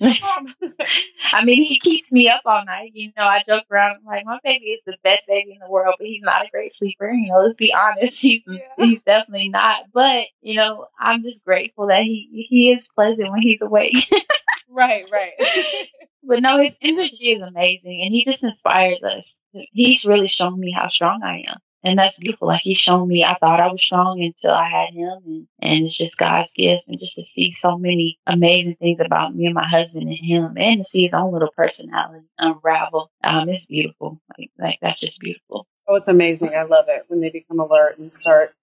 I 1.32 1.44
mean, 1.44 1.64
he 1.64 1.78
keeps 1.78 2.12
me 2.12 2.28
up 2.28 2.42
all 2.44 2.64
night. 2.64 2.92
You 2.94 3.10
know, 3.16 3.24
I 3.24 3.42
joke 3.46 3.64
around 3.70 3.96
I'm 3.96 4.04
like 4.04 4.24
my 4.24 4.38
baby 4.44 4.66
is 4.66 4.84
the 4.84 4.96
best 5.02 5.26
baby 5.26 5.52
in 5.52 5.58
the 5.60 5.70
world, 5.70 5.96
but 5.98 6.06
he's 6.06 6.22
not 6.22 6.44
a 6.44 6.50
great 6.50 6.70
sleeper. 6.70 7.10
You 7.10 7.32
know, 7.32 7.40
let's 7.40 7.56
be 7.56 7.74
honest. 7.74 8.22
He's 8.22 8.46
yeah. 8.48 8.58
he's 8.76 9.02
definitely 9.02 9.48
not. 9.48 9.86
But 9.92 10.26
you 10.42 10.54
know, 10.54 10.86
I'm 10.98 11.22
just 11.22 11.44
grateful 11.44 11.88
that 11.88 12.02
he 12.02 12.46
he 12.48 12.70
is 12.70 12.88
pleasant 12.94 13.32
when 13.32 13.42
he's 13.42 13.62
awake. 13.62 13.96
right, 14.68 15.08
right. 15.10 15.32
but 16.22 16.40
no, 16.40 16.58
his 16.58 16.78
energy 16.82 17.32
is 17.32 17.42
amazing, 17.42 18.00
and 18.04 18.14
he 18.14 18.24
just 18.24 18.44
inspires 18.44 19.02
us. 19.02 19.40
He's 19.72 20.04
really 20.04 20.28
shown 20.28 20.58
me 20.58 20.72
how 20.72 20.88
strong 20.88 21.22
I 21.24 21.44
am 21.48 21.58
and 21.84 21.98
that's 21.98 22.18
beautiful. 22.18 22.48
Like 22.48 22.62
he's 22.62 22.78
shown 22.78 23.06
me, 23.06 23.24
I 23.24 23.34
thought 23.34 23.60
I 23.60 23.70
was 23.70 23.84
strong 23.84 24.20
until 24.20 24.52
I 24.52 24.68
had 24.68 24.94
him, 24.94 25.18
and, 25.26 25.46
and 25.60 25.84
it's 25.84 25.96
just 25.96 26.18
God's 26.18 26.54
gift, 26.54 26.88
and 26.88 26.98
just 26.98 27.16
to 27.16 27.24
see 27.24 27.50
so 27.50 27.78
many 27.78 28.18
amazing 28.26 28.76
things 28.76 29.00
about 29.00 29.34
me 29.34 29.44
and 29.44 29.54
my 29.54 29.66
husband 29.66 30.08
and 30.08 30.18
him, 30.18 30.54
and 30.56 30.78
to 30.78 30.84
see 30.84 31.02
his 31.02 31.14
own 31.14 31.32
little 31.32 31.52
personality 31.56 32.24
unravel. 32.38 33.10
Um, 33.22 33.48
it's 33.48 33.66
beautiful. 33.66 34.20
Like, 34.36 34.50
like 34.58 34.78
that's 34.80 35.00
just 35.00 35.20
beautiful. 35.20 35.68
Oh, 35.86 35.96
it's 35.96 36.08
amazing. 36.08 36.54
I 36.56 36.62
love 36.62 36.86
it 36.88 37.04
when 37.08 37.20
they 37.20 37.28
become 37.30 37.60
alert 37.60 37.98
and 37.98 38.10
start 38.10 38.54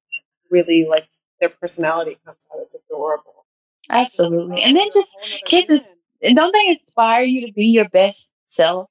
really 0.49 0.85
like 0.89 1.07
their 1.39 1.49
personality 1.49 2.17
comes 2.25 2.39
out. 2.51 2.61
It's 2.63 2.75
adorable. 2.75 3.45
Absolutely, 3.89 4.63
and 4.63 4.75
then 4.75 4.87
just 4.91 5.17
kids, 5.45 5.93
don't 6.21 6.53
they 6.53 6.67
inspire 6.69 7.23
you 7.23 7.47
to 7.47 7.53
be 7.53 7.65
your 7.67 7.89
best 7.89 8.33
self? 8.47 8.89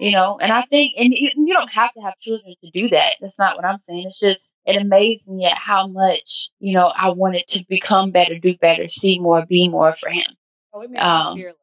You 0.00 0.12
know 0.12 0.38
and 0.40 0.52
i 0.52 0.62
think 0.62 0.94
and 0.98 1.12
you, 1.12 1.30
you 1.36 1.54
don't 1.54 1.70
have 1.70 1.92
to 1.92 2.00
have 2.00 2.16
children 2.18 2.54
to 2.62 2.70
do 2.70 2.88
that 2.88 3.14
that's 3.20 3.38
not 3.38 3.56
what 3.56 3.64
i'm 3.64 3.78
saying 3.78 4.04
it's 4.06 4.20
just 4.20 4.54
it 4.64 4.80
amazed 4.80 5.32
me 5.32 5.44
at 5.46 5.56
how 5.56 5.86
much 5.86 6.50
you 6.58 6.74
know 6.74 6.92
i 6.94 7.10
wanted 7.10 7.46
to 7.46 7.64
become 7.68 8.10
better 8.10 8.38
do 8.38 8.56
better 8.56 8.88
see 8.88 9.18
more 9.18 9.44
be 9.46 9.68
more 9.68 9.92
for 9.92 10.10
him 10.10 10.26
oh 10.72 10.82
it 10.82 10.90
made 10.90 10.98
um, 10.98 11.36
fearless 11.36 11.56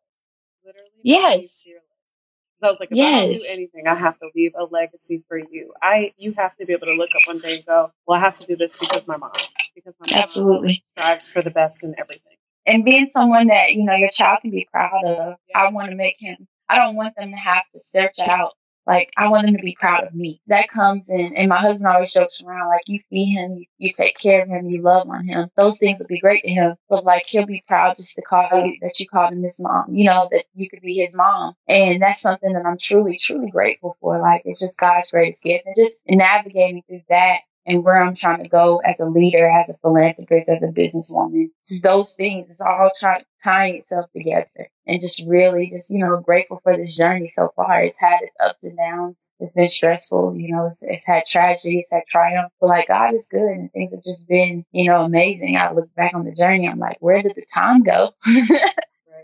literally 0.65 0.89
yes 1.03 1.63
fearless. 1.65 1.83
I 2.63 2.69
was 2.69 2.79
like, 2.79 2.91
if 2.91 2.97
yes. 2.97 3.09
I 3.09 3.21
don't 3.21 3.31
do 3.31 3.43
anything, 3.53 3.87
I 3.87 3.95
have 3.95 4.17
to 4.17 4.29
leave 4.35 4.51
a 4.55 4.65
legacy 4.65 5.23
for 5.27 5.35
you. 5.35 5.73
I, 5.81 6.13
you 6.17 6.33
have 6.37 6.55
to 6.57 6.65
be 6.67 6.73
able 6.73 6.85
to 6.87 6.93
look 6.93 7.09
up 7.15 7.23
one 7.25 7.39
day 7.39 7.55
and 7.55 7.65
go, 7.65 7.91
well, 8.05 8.19
I 8.19 8.21
have 8.21 8.37
to 8.37 8.45
do 8.45 8.55
this 8.55 8.79
because 8.79 9.07
my 9.07 9.17
mom, 9.17 9.31
because 9.73 9.95
my 9.99 10.13
mom 10.13 10.23
absolutely 10.23 10.83
strives 10.95 11.31
for 11.31 11.41
the 11.41 11.49
best 11.49 11.83
in 11.83 11.95
everything. 11.97 12.37
And 12.67 12.85
being 12.85 13.09
someone 13.09 13.47
that 13.47 13.73
you 13.73 13.83
know 13.83 13.95
your 13.95 14.11
child 14.11 14.39
can 14.41 14.51
be 14.51 14.67
proud 14.71 15.03
of, 15.03 15.35
yes. 15.47 15.55
I 15.55 15.69
want 15.69 15.89
to 15.89 15.95
make 15.95 16.17
him 16.19 16.47
I 16.71 16.77
don't 16.77 16.95
want 16.95 17.15
them 17.17 17.31
to 17.31 17.37
have 17.37 17.63
to 17.73 17.79
search 17.81 18.19
out. 18.19 18.53
Like, 18.87 19.11
I 19.15 19.29
want 19.29 19.45
them 19.45 19.57
to 19.57 19.61
be 19.61 19.77
proud 19.79 20.05
of 20.05 20.13
me. 20.15 20.41
That 20.47 20.67
comes 20.67 21.13
in, 21.13 21.35
and 21.35 21.49
my 21.49 21.59
husband 21.59 21.93
always 21.93 22.13
jokes 22.13 22.41
around, 22.41 22.67
like, 22.67 22.87
you 22.87 22.99
feed 23.09 23.35
him, 23.35 23.57
you, 23.57 23.65
you 23.77 23.91
take 23.95 24.17
care 24.17 24.41
of 24.41 24.49
him, 24.49 24.69
you 24.69 24.81
love 24.81 25.07
on 25.07 25.27
him. 25.27 25.49
Those 25.55 25.77
things 25.77 25.99
will 25.99 26.07
be 26.07 26.19
great 26.19 26.43
to 26.43 26.49
him. 26.49 26.75
But, 26.89 27.05
like, 27.05 27.23
he'll 27.27 27.45
be 27.45 27.63
proud 27.67 27.97
just 27.97 28.15
to 28.15 28.23
call 28.23 28.49
you, 28.65 28.77
that 28.81 28.99
you 28.99 29.05
called 29.07 29.33
him 29.33 29.43
his 29.43 29.59
mom, 29.61 29.93
you 29.93 30.05
know, 30.05 30.27
that 30.31 30.45
you 30.55 30.67
could 30.69 30.81
be 30.81 30.95
his 30.95 31.15
mom. 31.15 31.53
And 31.67 32.01
that's 32.01 32.21
something 32.21 32.53
that 32.53 32.65
I'm 32.65 32.77
truly, 32.79 33.19
truly 33.19 33.51
grateful 33.51 33.97
for. 34.01 34.19
Like, 34.19 34.41
it's 34.45 34.61
just 34.61 34.79
God's 34.79 35.11
greatest 35.11 35.43
gift. 35.43 35.67
And 35.67 35.75
just 35.77 36.01
navigating 36.07 36.81
through 36.87 37.03
that 37.09 37.41
and 37.65 37.83
where 37.83 38.01
I'm 38.01 38.15
trying 38.15 38.43
to 38.43 38.49
go 38.49 38.77
as 38.79 38.99
a 38.99 39.05
leader, 39.05 39.47
as 39.47 39.69
a 39.69 39.79
philanthropist, 39.79 40.49
as 40.49 40.63
a 40.63 40.71
businesswoman. 40.71 41.47
Just 41.65 41.83
those 41.83 42.15
things. 42.15 42.49
It's 42.49 42.61
all 42.61 42.89
trying 42.99 43.23
tying 43.43 43.75
itself 43.75 44.09
together. 44.15 44.69
And 44.87 44.99
just 44.99 45.23
really 45.27 45.69
just, 45.69 45.91
you 45.91 45.99
know, 45.99 46.19
grateful 46.19 46.59
for 46.63 46.75
this 46.75 46.97
journey 46.97 47.27
so 47.27 47.49
far. 47.55 47.81
It's 47.83 48.01
had 48.01 48.21
its 48.21 48.35
ups 48.43 48.65
and 48.65 48.77
downs. 48.77 49.29
It's 49.39 49.55
been 49.55 49.69
stressful, 49.69 50.35
you 50.37 50.53
know, 50.53 50.65
it's, 50.67 50.83
it's 50.83 51.07
had 51.07 51.25
tragedy, 51.25 51.79
it's 51.79 51.93
had 51.93 52.03
triumph. 52.07 52.51
But 52.59 52.69
like 52.69 52.87
God 52.87 53.13
is 53.13 53.29
good 53.31 53.41
and 53.41 53.71
things 53.71 53.95
have 53.95 54.03
just 54.03 54.27
been, 54.27 54.65
you 54.71 54.89
know, 54.89 55.03
amazing. 55.03 55.55
I 55.55 55.71
look 55.71 55.93
back 55.95 56.13
on 56.15 56.25
the 56.25 56.35
journey, 56.35 56.67
I'm 56.67 56.79
like, 56.79 56.97
where 56.99 57.21
did 57.21 57.35
the 57.35 57.45
time 57.53 57.83
go? 57.83 58.11
right. 58.27 58.71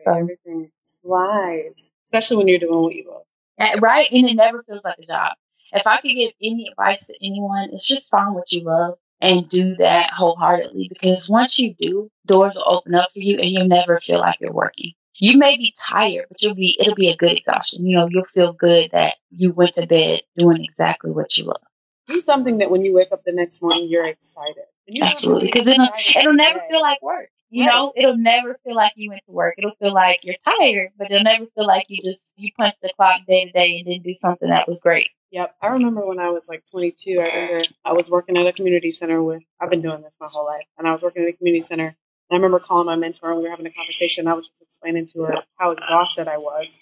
So 0.02 0.14
everything 0.14 0.72
flies. 1.02 1.74
Especially 2.06 2.38
when 2.38 2.48
you're 2.48 2.60
doing 2.60 2.82
what 2.82 2.96
you 2.96 3.10
love. 3.10 3.24
Eh, 3.60 3.80
right. 3.80 4.08
And 4.12 4.30
it 4.30 4.36
never 4.36 4.62
feels 4.62 4.86
like 4.86 5.00
a 5.00 5.06
job 5.06 5.34
if 5.72 5.88
I 5.88 5.97
could 5.97 6.11
give 6.13 6.32
any 6.41 6.68
advice 6.70 7.07
to 7.07 7.15
anyone, 7.22 7.70
it's 7.72 7.88
just 7.88 8.11
find 8.11 8.36
what 8.36 8.51
you 8.51 8.63
love 8.63 8.97
and 9.20 9.47
do 9.49 9.76
that 9.78 10.11
wholeheartedly 10.11 10.89
because 10.89 11.30
once 11.30 11.57
you 11.59 11.74
do, 11.80 12.09
doors 12.26 12.55
will 12.55 12.76
open 12.76 12.95
up 12.95 13.09
for 13.11 13.20
you 13.20 13.38
and 13.38 13.49
you'll 13.49 13.68
never 13.68 13.99
feel 13.99 14.20
like 14.20 14.38
you're 14.39 14.53
working. 14.53 14.93
You 15.20 15.39
may 15.39 15.57
be 15.57 15.74
tired, 15.78 16.28
but 16.30 16.41
you'll 16.41 16.53
be 16.53 16.78
it'll 16.80 16.93
be 16.93 17.09
a 17.09 17.15
good 17.15 17.32
exhaustion. 17.32 17.86
You 17.88 17.97
know, 17.97 18.07
you'll 18.09 18.26
feel 18.26 18.53
good 18.53 18.91
that 18.91 19.15
you 19.32 19.51
went 19.51 19.74
to 19.74 19.88
bed 19.88 20.22
doing 20.38 20.63
exactly 20.63 21.09
what 21.11 21.36
you 21.38 21.45
love. 21.45 21.61
Do 22.05 22.22
something 22.22 22.59
that 22.59 22.70
when 22.70 22.86
you 22.86 22.93
wake 22.93 23.11
up 23.11 23.24
the 23.26 23.34
next 23.34 23.61
morning 23.61 23.88
you're 23.89 24.07
excited. 24.07 24.63
Absolutely, 25.01 25.47
because 25.51 25.68
it'll 25.68 25.89
it'll 26.15 26.34
never 26.34 26.59
feel 26.70 26.82
like 26.82 27.01
work. 27.01 27.30
You 27.49 27.65
right. 27.65 27.74
know, 27.74 27.93
it'll 27.95 28.18
never 28.18 28.59
feel 28.63 28.76
like 28.76 28.93
you 28.95 29.09
went 29.09 29.26
to 29.28 29.34
work. 29.34 29.55
It'll 29.57 29.76
feel 29.76 29.93
like 29.93 30.20
you're 30.24 30.36
tired, 30.43 30.91
but 30.97 31.09
it'll 31.09 31.24
never 31.24 31.45
feel 31.55 31.65
like 31.65 31.86
you 31.88 31.99
just 32.03 32.34
you 32.36 32.51
punched 32.57 32.82
the 32.82 32.91
clock 32.95 33.22
day 33.26 33.45
to 33.45 33.51
day 33.51 33.78
and 33.78 33.88
didn't 33.88 34.03
do 34.03 34.13
something 34.13 34.49
that 34.49 34.68
was 34.68 34.82
great. 34.82 35.09
Yep. 35.32 35.56
I 35.62 35.68
remember 35.68 36.06
when 36.06 36.20
I 36.20 36.30
was 36.30 36.48
like 36.48 36.64
22, 36.72 37.20
I 37.20 37.24
remember 37.24 37.70
I 37.84 37.94
was 37.94 38.10
working 38.10 38.38
at 38.38 38.48
a 38.48 38.54
community 38.54 38.92
center 38.92 39.22
with, 39.22 39.44
I've 39.60 39.70
been 39.70 39.82
doing 39.82 40.02
this 40.02 40.16
my 40.20 40.28
whole 40.32 40.46
life, 40.46 40.66
and 40.78 40.88
I 40.88 40.92
was 40.92 41.04
working 41.04 41.24
at 41.24 41.30
a 41.30 41.34
community 41.34 41.66
center. 41.66 41.88
And 41.88 41.96
I 42.32 42.36
remember 42.36 42.60
calling 42.60 42.86
my 42.86 42.96
mentor 42.96 43.30
and 43.30 43.38
we 43.38 43.44
were 43.44 43.50
having 43.50 43.66
a 43.66 43.72
conversation. 43.72 44.28
I 44.28 44.34
was 44.34 44.48
just 44.48 44.62
explaining 44.62 45.06
to 45.08 45.24
her 45.24 45.36
how 45.58 45.72
exhausted 45.72 46.28
I 46.28 46.38
was. 46.38 46.78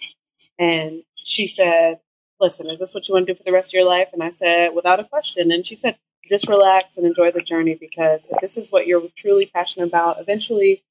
And 0.57 1.03
she 1.15 1.47
said, 1.47 1.99
Listen, 2.39 2.65
is 2.65 2.79
this 2.79 2.93
what 2.93 3.07
you 3.07 3.13
want 3.13 3.27
to 3.27 3.33
do 3.33 3.37
for 3.37 3.43
the 3.43 3.53
rest 3.53 3.69
of 3.69 3.77
your 3.77 3.87
life? 3.87 4.09
And 4.11 4.21
I 4.21 4.29
said, 4.29 4.73
Without 4.75 4.99
a 4.99 5.03
question. 5.03 5.51
And 5.51 5.65
she 5.65 5.75
said, 5.75 5.97
Just 6.27 6.47
relax 6.47 6.97
and 6.97 7.05
enjoy 7.05 7.31
the 7.31 7.41
journey 7.41 7.75
because 7.75 8.21
if 8.29 8.41
this 8.41 8.57
is 8.57 8.71
what 8.71 8.87
you're 8.87 9.03
truly 9.15 9.45
passionate 9.45 9.87
about, 9.87 10.19
eventually 10.19 10.83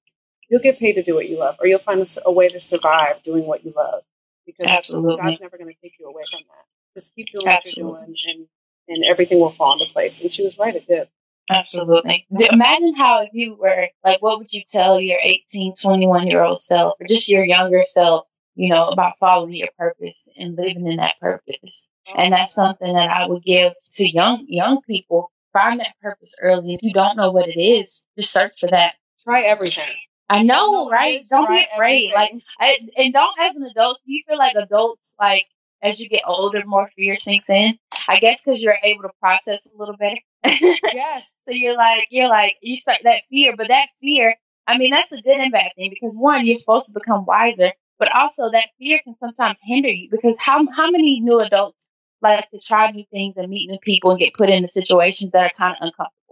you'll 0.49 0.63
get 0.63 0.79
paid 0.79 0.95
to 0.95 1.03
do 1.03 1.15
what 1.15 1.29
you 1.29 1.39
love 1.39 1.57
or 1.61 1.67
you'll 1.67 1.79
find 1.79 2.01
a, 2.01 2.07
a 2.25 2.33
way 2.33 2.49
to 2.49 2.61
survive 2.61 3.23
doing 3.23 3.47
what 3.47 3.65
you 3.65 3.73
love 3.75 4.03
because 4.47 4.71
Absolutely. 4.71 5.23
God's 5.23 5.41
never 5.41 5.59
going 5.59 5.73
to 5.73 5.81
take 5.81 5.99
you 5.99 6.07
away 6.07 6.23
from 6.31 6.41
that. 6.49 6.74
Just 6.95 7.15
keep 7.15 7.27
doing 7.35 7.53
Absolutely. 7.53 7.93
what 7.93 8.01
you're 8.01 8.07
doing, 8.07 8.17
and 8.29 8.49
and 8.87 9.05
everything 9.11 9.41
will 9.41 9.51
fall 9.51 9.73
into 9.81 9.93
place. 9.93 10.21
And 10.21 10.33
she 10.33 10.45
was 10.45 10.59
right; 10.59 10.75
it 10.75 10.87
did. 10.87 11.09
Absolutely. 11.51 12.27
Imagine 12.53 12.95
how 12.97 13.23
if 13.23 13.31
you 13.33 13.57
were 13.57 13.89
like, 14.03 14.23
what 14.23 14.39
would 14.39 14.53
you 14.53 14.63
tell 14.71 15.01
your 15.01 15.19
18, 15.23 15.75
21 15.81 16.29
year 16.29 16.43
old 16.43 16.59
self, 16.59 16.95
or 16.99 17.07
just 17.07 17.29
your 17.29 17.45
younger 17.45 17.83
self, 17.83 18.27
you 18.55 18.71
know, 18.71 18.89
about 18.89 19.19
following 19.21 19.55
your 19.55 19.69
purpose 19.79 20.31
and 20.37 20.57
living 20.57 20.87
in 20.87 20.97
that 20.97 21.19
purpose? 21.21 21.91
And 22.09 22.17
mm-hmm. 22.17 22.31
that's 22.31 22.55
something 22.55 22.95
that 22.95 23.11
I 23.11 23.27
would 23.27 23.43
give 23.43 23.75
to 23.95 24.09
young 24.09 24.47
young 24.49 24.81
people. 24.83 25.31
Find 25.53 25.81
that 25.81 25.95
purpose 26.03 26.39
early. 26.43 26.75
If 26.75 26.83
you 26.83 26.93
don't 26.93 27.17
know 27.17 27.31
what 27.31 27.47
it 27.47 27.61
is, 27.61 28.05
just 28.19 28.33
search 28.33 28.59
for 28.59 28.71
that. 28.71 28.95
Try 29.23 29.43
everything. 29.43 29.95
I 30.29 30.43
know, 30.43 30.89
right? 30.91 31.25
Don't 31.31 31.49
be 31.49 31.65
afraid. 31.75 32.13
Like, 32.15 32.33
I, 32.59 32.79
and 32.97 33.13
don't 33.13 33.39
as 33.39 33.57
an 33.57 33.67
adult. 33.67 33.99
Do 34.07 34.15
you 34.15 34.23
feel 34.27 34.39
like 34.39 34.55
adults 34.57 35.15
like 35.21 35.47
as 35.85 36.01
you 36.01 36.09
get 36.09 36.23
older, 36.27 36.63
more 36.65 36.89
fear 36.89 37.15
sinks 37.15 37.51
in. 37.51 37.79
I 38.09 38.19
guess 38.19 38.45
because 38.45 38.63
you're 38.63 38.77
able 38.83 39.03
to 39.03 39.11
process 39.21 39.71
a 39.73 39.79
little 39.79 39.97
better. 39.97 40.19
yes. 40.45 41.23
so 41.47 41.53
you're 41.53 41.77
like, 41.77 42.09
you're 42.11 42.29
like, 42.29 42.57
you 42.63 42.77
start 42.77 42.99
that 43.05 43.23
fear, 43.31 43.55
but 43.57 43.69
that 43.69 43.89
fear, 44.01 44.35
I 44.67 44.79
mean, 44.79 44.91
that's 44.91 45.13
a 45.13 45.23
good 45.23 45.39
and 45.39 45.53
bad 45.53 45.73
thing 45.77 45.91
because 45.91 46.19
one, 46.19 46.45
you're 46.47 46.57
supposed 46.57 46.89
to 46.89 46.99
become 46.99 47.25
wiser, 47.25 47.73
but 47.99 48.15
also 48.15 48.51
that 48.51 48.69
fear 48.79 49.01
can 49.05 49.15
sometimes 49.19 49.61
hinder 49.65 49.89
you 49.89 50.09
because 50.11 50.41
how 50.41 50.67
how 50.75 50.91
many 50.91 51.21
new 51.21 51.41
adults 51.41 51.89
like 52.21 52.49
to 52.51 52.59
try 52.59 52.91
new 52.91 53.05
things 53.13 53.37
and 53.37 53.49
meet 53.49 53.71
new 53.71 53.79
people 53.79 54.11
and 54.11 54.21
get 54.21 54.35
put 54.35 54.51
into 54.51 54.69
situations 54.69 55.31
that 55.33 55.45
are 55.45 55.57
kind 55.57 55.77
of 55.77 55.87
uncomfortable? 55.87 56.24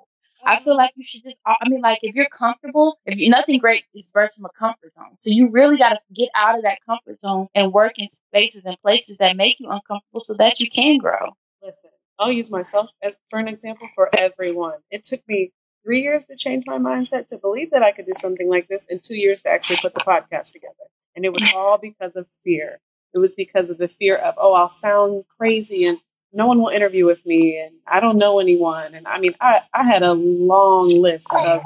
I 0.45 0.59
feel 0.59 0.77
like 0.77 0.93
you 0.97 1.05
should 1.05 1.23
just, 1.23 1.41
I 1.47 1.69
mean, 1.69 1.81
like 1.81 2.01
if 2.03 2.15
you're 2.15 2.29
comfortable, 2.29 2.99
if 3.07 3.19
you, 3.19 3.31
nothing 3.31 3.59
great 3.59 3.85
is 3.95 4.13
birthed 4.15 4.35
from 4.37 4.47
a 4.47 4.59
comfort 4.59 4.93
zone. 4.93 5.17
So 5.21 5.33
you 5.33 5.51
really 5.53 5.79
got 5.79 5.91
to 5.91 6.01
get 6.15 6.31
out 6.35 6.57
of 6.57 6.65
that 6.65 6.79
comfort 6.85 7.21
zone 7.21 7.49
and 7.55 7.73
work 7.73 7.99
in 7.99 8.09
spaces 8.09 8.65
and 8.65 8.77
places 8.83 9.19
that 9.19 9.37
make 9.37 9.61
you 9.61 9.71
uncomfortable 9.71 10.21
so 10.21 10.35
that 10.35 10.61
you 10.61 10.71
can 10.71 10.99
grow. 10.99 11.37
Listen, 11.63 11.91
I'll 12.19 12.33
use 12.33 12.51
myself 12.51 12.91
as 13.03 13.17
for 13.31 13.39
an 13.39 13.49
example 13.49 13.89
for 13.95 14.11
everyone. 14.17 14.79
It 14.91 15.05
took 15.05 15.27
me 15.29 15.53
three 15.85 16.03
years 16.03 16.25
to 16.27 16.37
change 16.37 16.65
my 16.67 16.79
mindset 16.79 17.27
to 17.29 17.39
believe 17.39 17.71
that 17.71 17.83
I 17.83 17.93
could 17.93 18.07
do 18.07 18.13
something 18.21 18.49
like 18.49 18.67
this 18.67 18.87
and 18.89 19.03
two 19.03 19.17
years 19.17 19.43
to 19.43 19.51
actually 19.51 19.77
put 19.77 19.95
the 19.95 20.01
podcast 20.01 20.53
together. 20.53 20.75
And 21.15 21.25
it 21.25 21.33
was 21.33 21.53
all 21.57 21.79
because 21.79 22.17
of 22.17 22.27
fear. 22.45 22.81
It 23.15 23.19
was 23.19 23.35
because 23.35 23.69
of 23.69 23.79
the 23.79 23.89
fear 23.89 24.17
of, 24.17 24.35
oh, 24.39 24.55
I'll 24.55 24.71
sound 24.71 25.25
crazy 25.39 25.85
and 25.85 25.99
no 26.33 26.47
one 26.47 26.59
will 26.59 26.69
interview 26.69 27.07
with 27.07 27.25
me 27.27 27.63
and 27.63 27.75
I 27.87 28.01
don't 28.01 28.17
know 28.17 28.41
anyone. 28.41 28.95
And 28.95 29.07
I 29.07 29.21
mean, 29.21 29.33
I, 29.41 29.61
I 29.73 29.85
had 29.85 30.03
a 30.03 30.13
long 30.13 30.89
list 31.01 31.29
of 31.35 31.63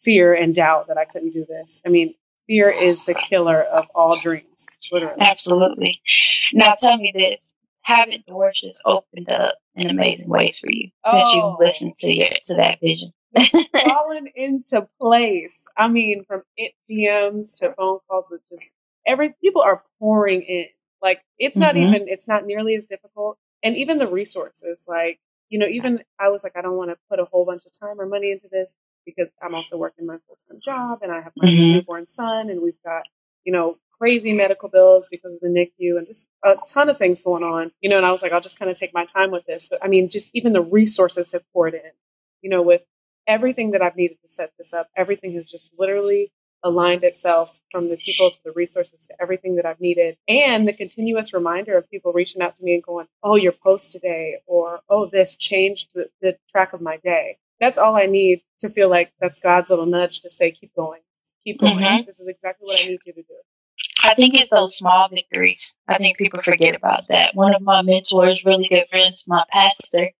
fear 0.00 0.34
and 0.34 0.54
doubt 0.54 0.88
that 0.88 0.98
I 0.98 1.04
couldn't 1.04 1.32
do 1.32 1.44
this. 1.44 1.80
I 1.84 1.88
mean, 1.88 2.14
fear 2.46 2.70
is 2.70 3.04
the 3.04 3.14
killer 3.14 3.60
of 3.62 3.86
all 3.94 4.14
dreams, 4.14 4.66
literally. 4.92 5.20
Absolutely. 5.20 6.00
Now 6.52 6.74
tell 6.80 6.96
me 6.96 7.12
this. 7.14 7.52
haven't 7.82 8.26
doors 8.26 8.60
just 8.62 8.82
opened 8.84 9.30
up 9.30 9.56
in 9.74 9.90
amazing 9.90 10.28
ways 10.28 10.58
for 10.58 10.70
you 10.70 10.90
since 11.04 11.24
oh. 11.26 11.56
you 11.60 11.66
listened 11.66 11.96
to 11.98 12.12
your 12.12 12.28
to 12.28 12.54
that 12.56 12.78
vision? 12.80 13.12
fallen 13.72 14.28
into 14.34 14.86
place. 15.00 15.56
I 15.76 15.88
mean, 15.88 16.24
from 16.24 16.42
it 16.56 16.72
DMs 16.90 17.58
to 17.58 17.72
phone 17.74 17.98
calls, 18.08 18.26
it's 18.30 18.48
just 18.48 18.70
every 19.06 19.34
people 19.42 19.62
are 19.62 19.82
pouring 19.98 20.42
in. 20.42 20.66
Like 21.02 21.20
it's 21.38 21.56
not 21.56 21.74
mm-hmm. 21.74 21.94
even 21.94 22.08
it's 22.08 22.26
not 22.26 22.46
nearly 22.46 22.74
as 22.74 22.86
difficult. 22.86 23.38
And 23.66 23.76
even 23.78 23.98
the 23.98 24.06
resources, 24.06 24.84
like, 24.86 25.18
you 25.48 25.58
know, 25.58 25.66
even 25.66 26.04
I 26.20 26.28
was 26.28 26.44
like, 26.44 26.52
I 26.56 26.62
don't 26.62 26.76
want 26.76 26.90
to 26.90 26.96
put 27.10 27.18
a 27.18 27.24
whole 27.24 27.44
bunch 27.44 27.66
of 27.66 27.76
time 27.76 28.00
or 28.00 28.06
money 28.06 28.30
into 28.30 28.46
this 28.48 28.72
because 29.04 29.28
I'm 29.42 29.56
also 29.56 29.76
working 29.76 30.06
my 30.06 30.18
full 30.18 30.38
time 30.48 30.60
job 30.62 31.00
and 31.02 31.10
I 31.10 31.20
have 31.20 31.32
my 31.36 31.48
mm-hmm. 31.48 31.72
newborn 31.72 32.06
son 32.06 32.48
and 32.48 32.62
we've 32.62 32.80
got, 32.84 33.02
you 33.42 33.52
know, 33.52 33.76
crazy 33.98 34.36
medical 34.36 34.68
bills 34.68 35.08
because 35.10 35.34
of 35.34 35.40
the 35.40 35.48
NICU 35.48 35.98
and 35.98 36.06
just 36.06 36.28
a 36.44 36.54
ton 36.68 36.88
of 36.88 36.98
things 36.98 37.22
going 37.22 37.42
on, 37.42 37.72
you 37.80 37.90
know, 37.90 37.96
and 37.96 38.06
I 38.06 38.12
was 38.12 38.22
like, 38.22 38.30
I'll 38.30 38.40
just 38.40 38.56
kind 38.56 38.70
of 38.70 38.78
take 38.78 38.94
my 38.94 39.04
time 39.04 39.32
with 39.32 39.46
this. 39.46 39.66
But 39.68 39.80
I 39.82 39.88
mean, 39.88 40.08
just 40.08 40.30
even 40.32 40.52
the 40.52 40.62
resources 40.62 41.32
have 41.32 41.42
poured 41.52 41.74
in, 41.74 41.90
you 42.42 42.50
know, 42.50 42.62
with 42.62 42.82
everything 43.26 43.72
that 43.72 43.82
I've 43.82 43.96
needed 43.96 44.18
to 44.22 44.28
set 44.28 44.52
this 44.58 44.72
up, 44.72 44.86
everything 44.96 45.34
has 45.34 45.50
just 45.50 45.72
literally 45.76 46.30
aligned 46.62 47.04
itself 47.04 47.58
from 47.70 47.88
the 47.88 47.96
people 47.96 48.30
to 48.30 48.38
the 48.44 48.52
resources 48.52 49.06
to 49.06 49.14
everything 49.20 49.56
that 49.56 49.66
I've 49.66 49.80
needed. 49.80 50.16
And 50.28 50.66
the 50.66 50.72
continuous 50.72 51.32
reminder 51.32 51.76
of 51.76 51.90
people 51.90 52.12
reaching 52.12 52.42
out 52.42 52.54
to 52.56 52.64
me 52.64 52.74
and 52.74 52.82
going, 52.82 53.06
Oh, 53.22 53.36
your 53.36 53.52
post 53.62 53.92
today, 53.92 54.38
or 54.46 54.80
Oh, 54.88 55.06
this 55.06 55.36
changed 55.36 55.90
the, 55.94 56.08
the 56.20 56.36
track 56.48 56.72
of 56.72 56.80
my 56.80 56.96
day. 56.98 57.38
That's 57.60 57.78
all 57.78 57.96
I 57.96 58.06
need 58.06 58.42
to 58.60 58.68
feel 58.68 58.90
like 58.90 59.12
that's 59.20 59.40
God's 59.40 59.70
little 59.70 59.86
nudge 59.86 60.20
to 60.20 60.30
say, 60.30 60.50
Keep 60.50 60.74
going, 60.74 61.00
keep 61.44 61.60
going. 61.60 61.78
Mm-hmm. 61.78 62.06
This 62.06 62.20
is 62.20 62.28
exactly 62.28 62.66
what 62.66 62.82
I 62.82 62.88
need 62.88 63.00
you 63.04 63.12
to 63.12 63.22
do. 63.22 63.34
I 64.02 64.14
think 64.14 64.34
it's 64.34 64.50
those 64.50 64.76
small 64.76 65.08
victories. 65.08 65.74
I 65.88 65.98
think 65.98 66.16
people 66.16 66.40
forget 66.42 66.76
about 66.76 67.08
that. 67.08 67.34
One 67.34 67.54
of 67.54 67.62
my 67.62 67.82
mentors, 67.82 68.44
really 68.46 68.68
good 68.68 68.88
friends, 68.88 69.24
my 69.26 69.42
pastor, 69.50 70.10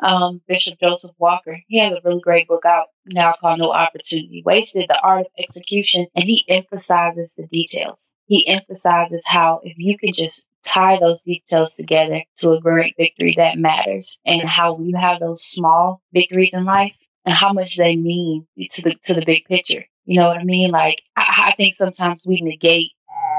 um, 0.00 0.40
Bishop 0.48 0.78
Joseph 0.80 1.14
Walker. 1.18 1.52
He 1.68 1.78
has 1.78 1.92
a 1.92 2.00
really 2.04 2.20
great 2.20 2.48
book 2.48 2.64
out 2.64 2.86
now 3.06 3.32
called 3.32 3.58
No 3.58 3.72
Opportunity 3.72 4.42
Wasted, 4.44 4.86
The 4.88 5.00
Art 5.00 5.22
of 5.22 5.32
Execution, 5.38 6.06
and 6.14 6.24
he 6.24 6.44
emphasizes 6.48 7.34
the 7.34 7.46
details. 7.46 8.14
He 8.26 8.46
emphasizes 8.48 9.26
how 9.28 9.60
if 9.62 9.74
you 9.78 9.98
can 9.98 10.12
just 10.12 10.48
tie 10.66 10.98
those 10.98 11.22
details 11.22 11.74
together 11.74 12.22
to 12.38 12.52
a 12.52 12.60
great 12.60 12.94
victory 12.96 13.34
that 13.36 13.58
matters 13.58 14.18
and 14.24 14.42
how 14.42 14.78
you 14.78 14.96
have 14.96 15.20
those 15.20 15.44
small 15.44 16.00
victories 16.12 16.54
in 16.56 16.64
life 16.64 16.96
and 17.24 17.34
how 17.34 17.52
much 17.52 17.76
they 17.76 17.96
mean 17.96 18.46
to 18.70 18.82
the 18.82 18.94
to 19.02 19.14
the 19.14 19.24
big 19.24 19.44
picture. 19.44 19.84
You 20.06 20.20
know 20.20 20.28
what 20.28 20.38
I 20.38 20.44
mean? 20.44 20.70
Like 20.70 21.02
I, 21.16 21.48
I 21.48 21.50
think 21.52 21.74
sometimes 21.74 22.26
we 22.26 22.40
negate 22.40 22.92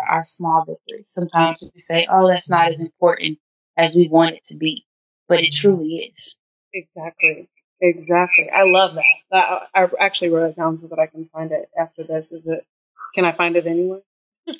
our 0.08 0.24
small 0.24 0.66
victories. 0.66 1.08
Sometimes 1.10 1.60
we 1.62 1.80
say, 1.80 2.08
"Oh, 2.10 2.28
that's 2.28 2.50
not 2.50 2.70
as 2.70 2.84
important 2.84 3.40
as 3.78 3.96
we 3.96 4.08
want 4.10 4.36
it 4.36 4.44
to 4.46 4.58
be," 4.58 4.86
but 5.28 5.42
it 5.42 5.54
truly 5.54 5.96
is. 5.96 6.38
Exactly. 6.74 7.50
Exactly. 7.82 8.50
I 8.50 8.64
love 8.64 8.96
that. 8.96 9.68
I, 9.74 9.84
I 9.84 9.88
actually 10.00 10.30
wrote 10.30 10.50
it 10.50 10.56
down 10.56 10.78
so 10.78 10.88
that 10.88 11.00
I 11.00 11.08
can 11.08 11.26
find 11.26 11.52
it 11.52 11.70
after 11.78 12.04
this. 12.04 12.32
Is 12.32 12.48
it? 12.48 12.66
Can 13.14 13.26
I 13.26 13.32
find 13.32 13.56
it 13.56 13.68
anywhere? 13.68 14.02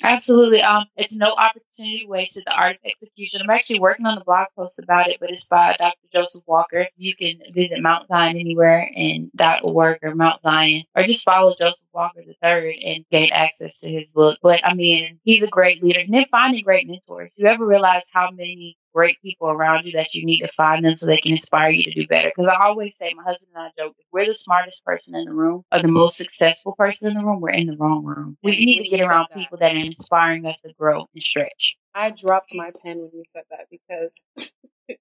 Absolutely. 0.02 0.62
Um, 0.62 0.84
it's 0.96 1.18
no 1.18 1.32
opportunity 1.32 2.06
wasted. 2.08 2.44
The 2.46 2.56
art 2.56 2.76
of 2.76 2.84
execution. 2.84 3.40
I'm 3.42 3.50
actually 3.50 3.80
working 3.80 4.06
on 4.06 4.16
the 4.18 4.24
blog 4.24 4.48
post 4.56 4.82
about 4.82 5.08
it, 5.08 5.18
but 5.20 5.30
it's 5.30 5.48
by 5.48 5.76
Dr. 5.78 5.94
Joseph 6.12 6.42
Walker. 6.46 6.88
You 6.96 7.14
can 7.14 7.38
visit 7.54 7.80
Mount 7.80 8.08
Zion 8.08 8.36
anywhere 8.36 8.88
and 8.94 9.30
.org 9.62 9.98
or 10.02 10.14
Mount 10.14 10.40
Zion, 10.40 10.84
or 10.96 11.04
just 11.04 11.24
follow 11.24 11.54
Joseph 11.58 11.88
Walker 11.92 12.20
III 12.20 12.82
and 12.84 13.04
gain 13.10 13.30
access 13.32 13.80
to 13.80 13.90
his 13.90 14.12
book. 14.12 14.38
But 14.42 14.66
I 14.66 14.74
mean, 14.74 15.20
he's 15.22 15.44
a 15.44 15.48
great 15.48 15.82
leader. 15.82 16.00
And 16.00 16.12
then 16.12 16.26
finding 16.30 16.64
great 16.64 16.88
mentors. 16.88 17.36
You 17.38 17.46
ever 17.46 17.64
realize 17.64 18.10
how 18.12 18.30
many 18.30 18.76
great 18.96 19.20
people 19.20 19.48
around 19.48 19.84
you 19.84 19.92
that 19.92 20.14
you 20.14 20.24
need 20.24 20.40
to 20.40 20.48
find 20.48 20.82
them 20.82 20.96
so 20.96 21.04
they 21.04 21.18
can 21.18 21.32
inspire 21.32 21.70
you 21.70 21.84
to 21.84 21.92
do 21.92 22.06
better. 22.06 22.32
Because 22.34 22.48
I 22.48 22.64
always 22.64 22.96
say, 22.96 23.12
my 23.14 23.24
husband 23.24 23.52
and 23.54 23.64
I 23.64 23.70
joke, 23.78 23.94
if 23.98 24.06
we're 24.10 24.24
the 24.24 24.32
smartest 24.32 24.86
person 24.86 25.18
in 25.18 25.26
the 25.26 25.34
room 25.34 25.64
or 25.70 25.80
the 25.80 25.88
most 25.88 26.16
successful 26.16 26.72
person 26.72 27.10
in 27.10 27.14
the 27.18 27.22
room, 27.22 27.42
we're 27.42 27.50
in 27.50 27.66
the 27.66 27.76
wrong 27.76 28.04
room. 28.04 28.38
We 28.42 28.52
need 28.64 28.84
to 28.84 28.88
get 28.88 29.02
around 29.02 29.26
people 29.34 29.58
that 29.58 29.74
are 29.74 29.78
inspiring 29.78 30.46
us 30.46 30.62
to 30.62 30.72
grow 30.78 31.08
and 31.12 31.22
stretch. 31.22 31.76
I 31.94 32.10
dropped 32.10 32.54
my 32.54 32.70
pen 32.82 32.98
when 33.00 33.10
you 33.12 33.24
said 33.34 33.42
that 33.50 33.66
because 33.70 34.48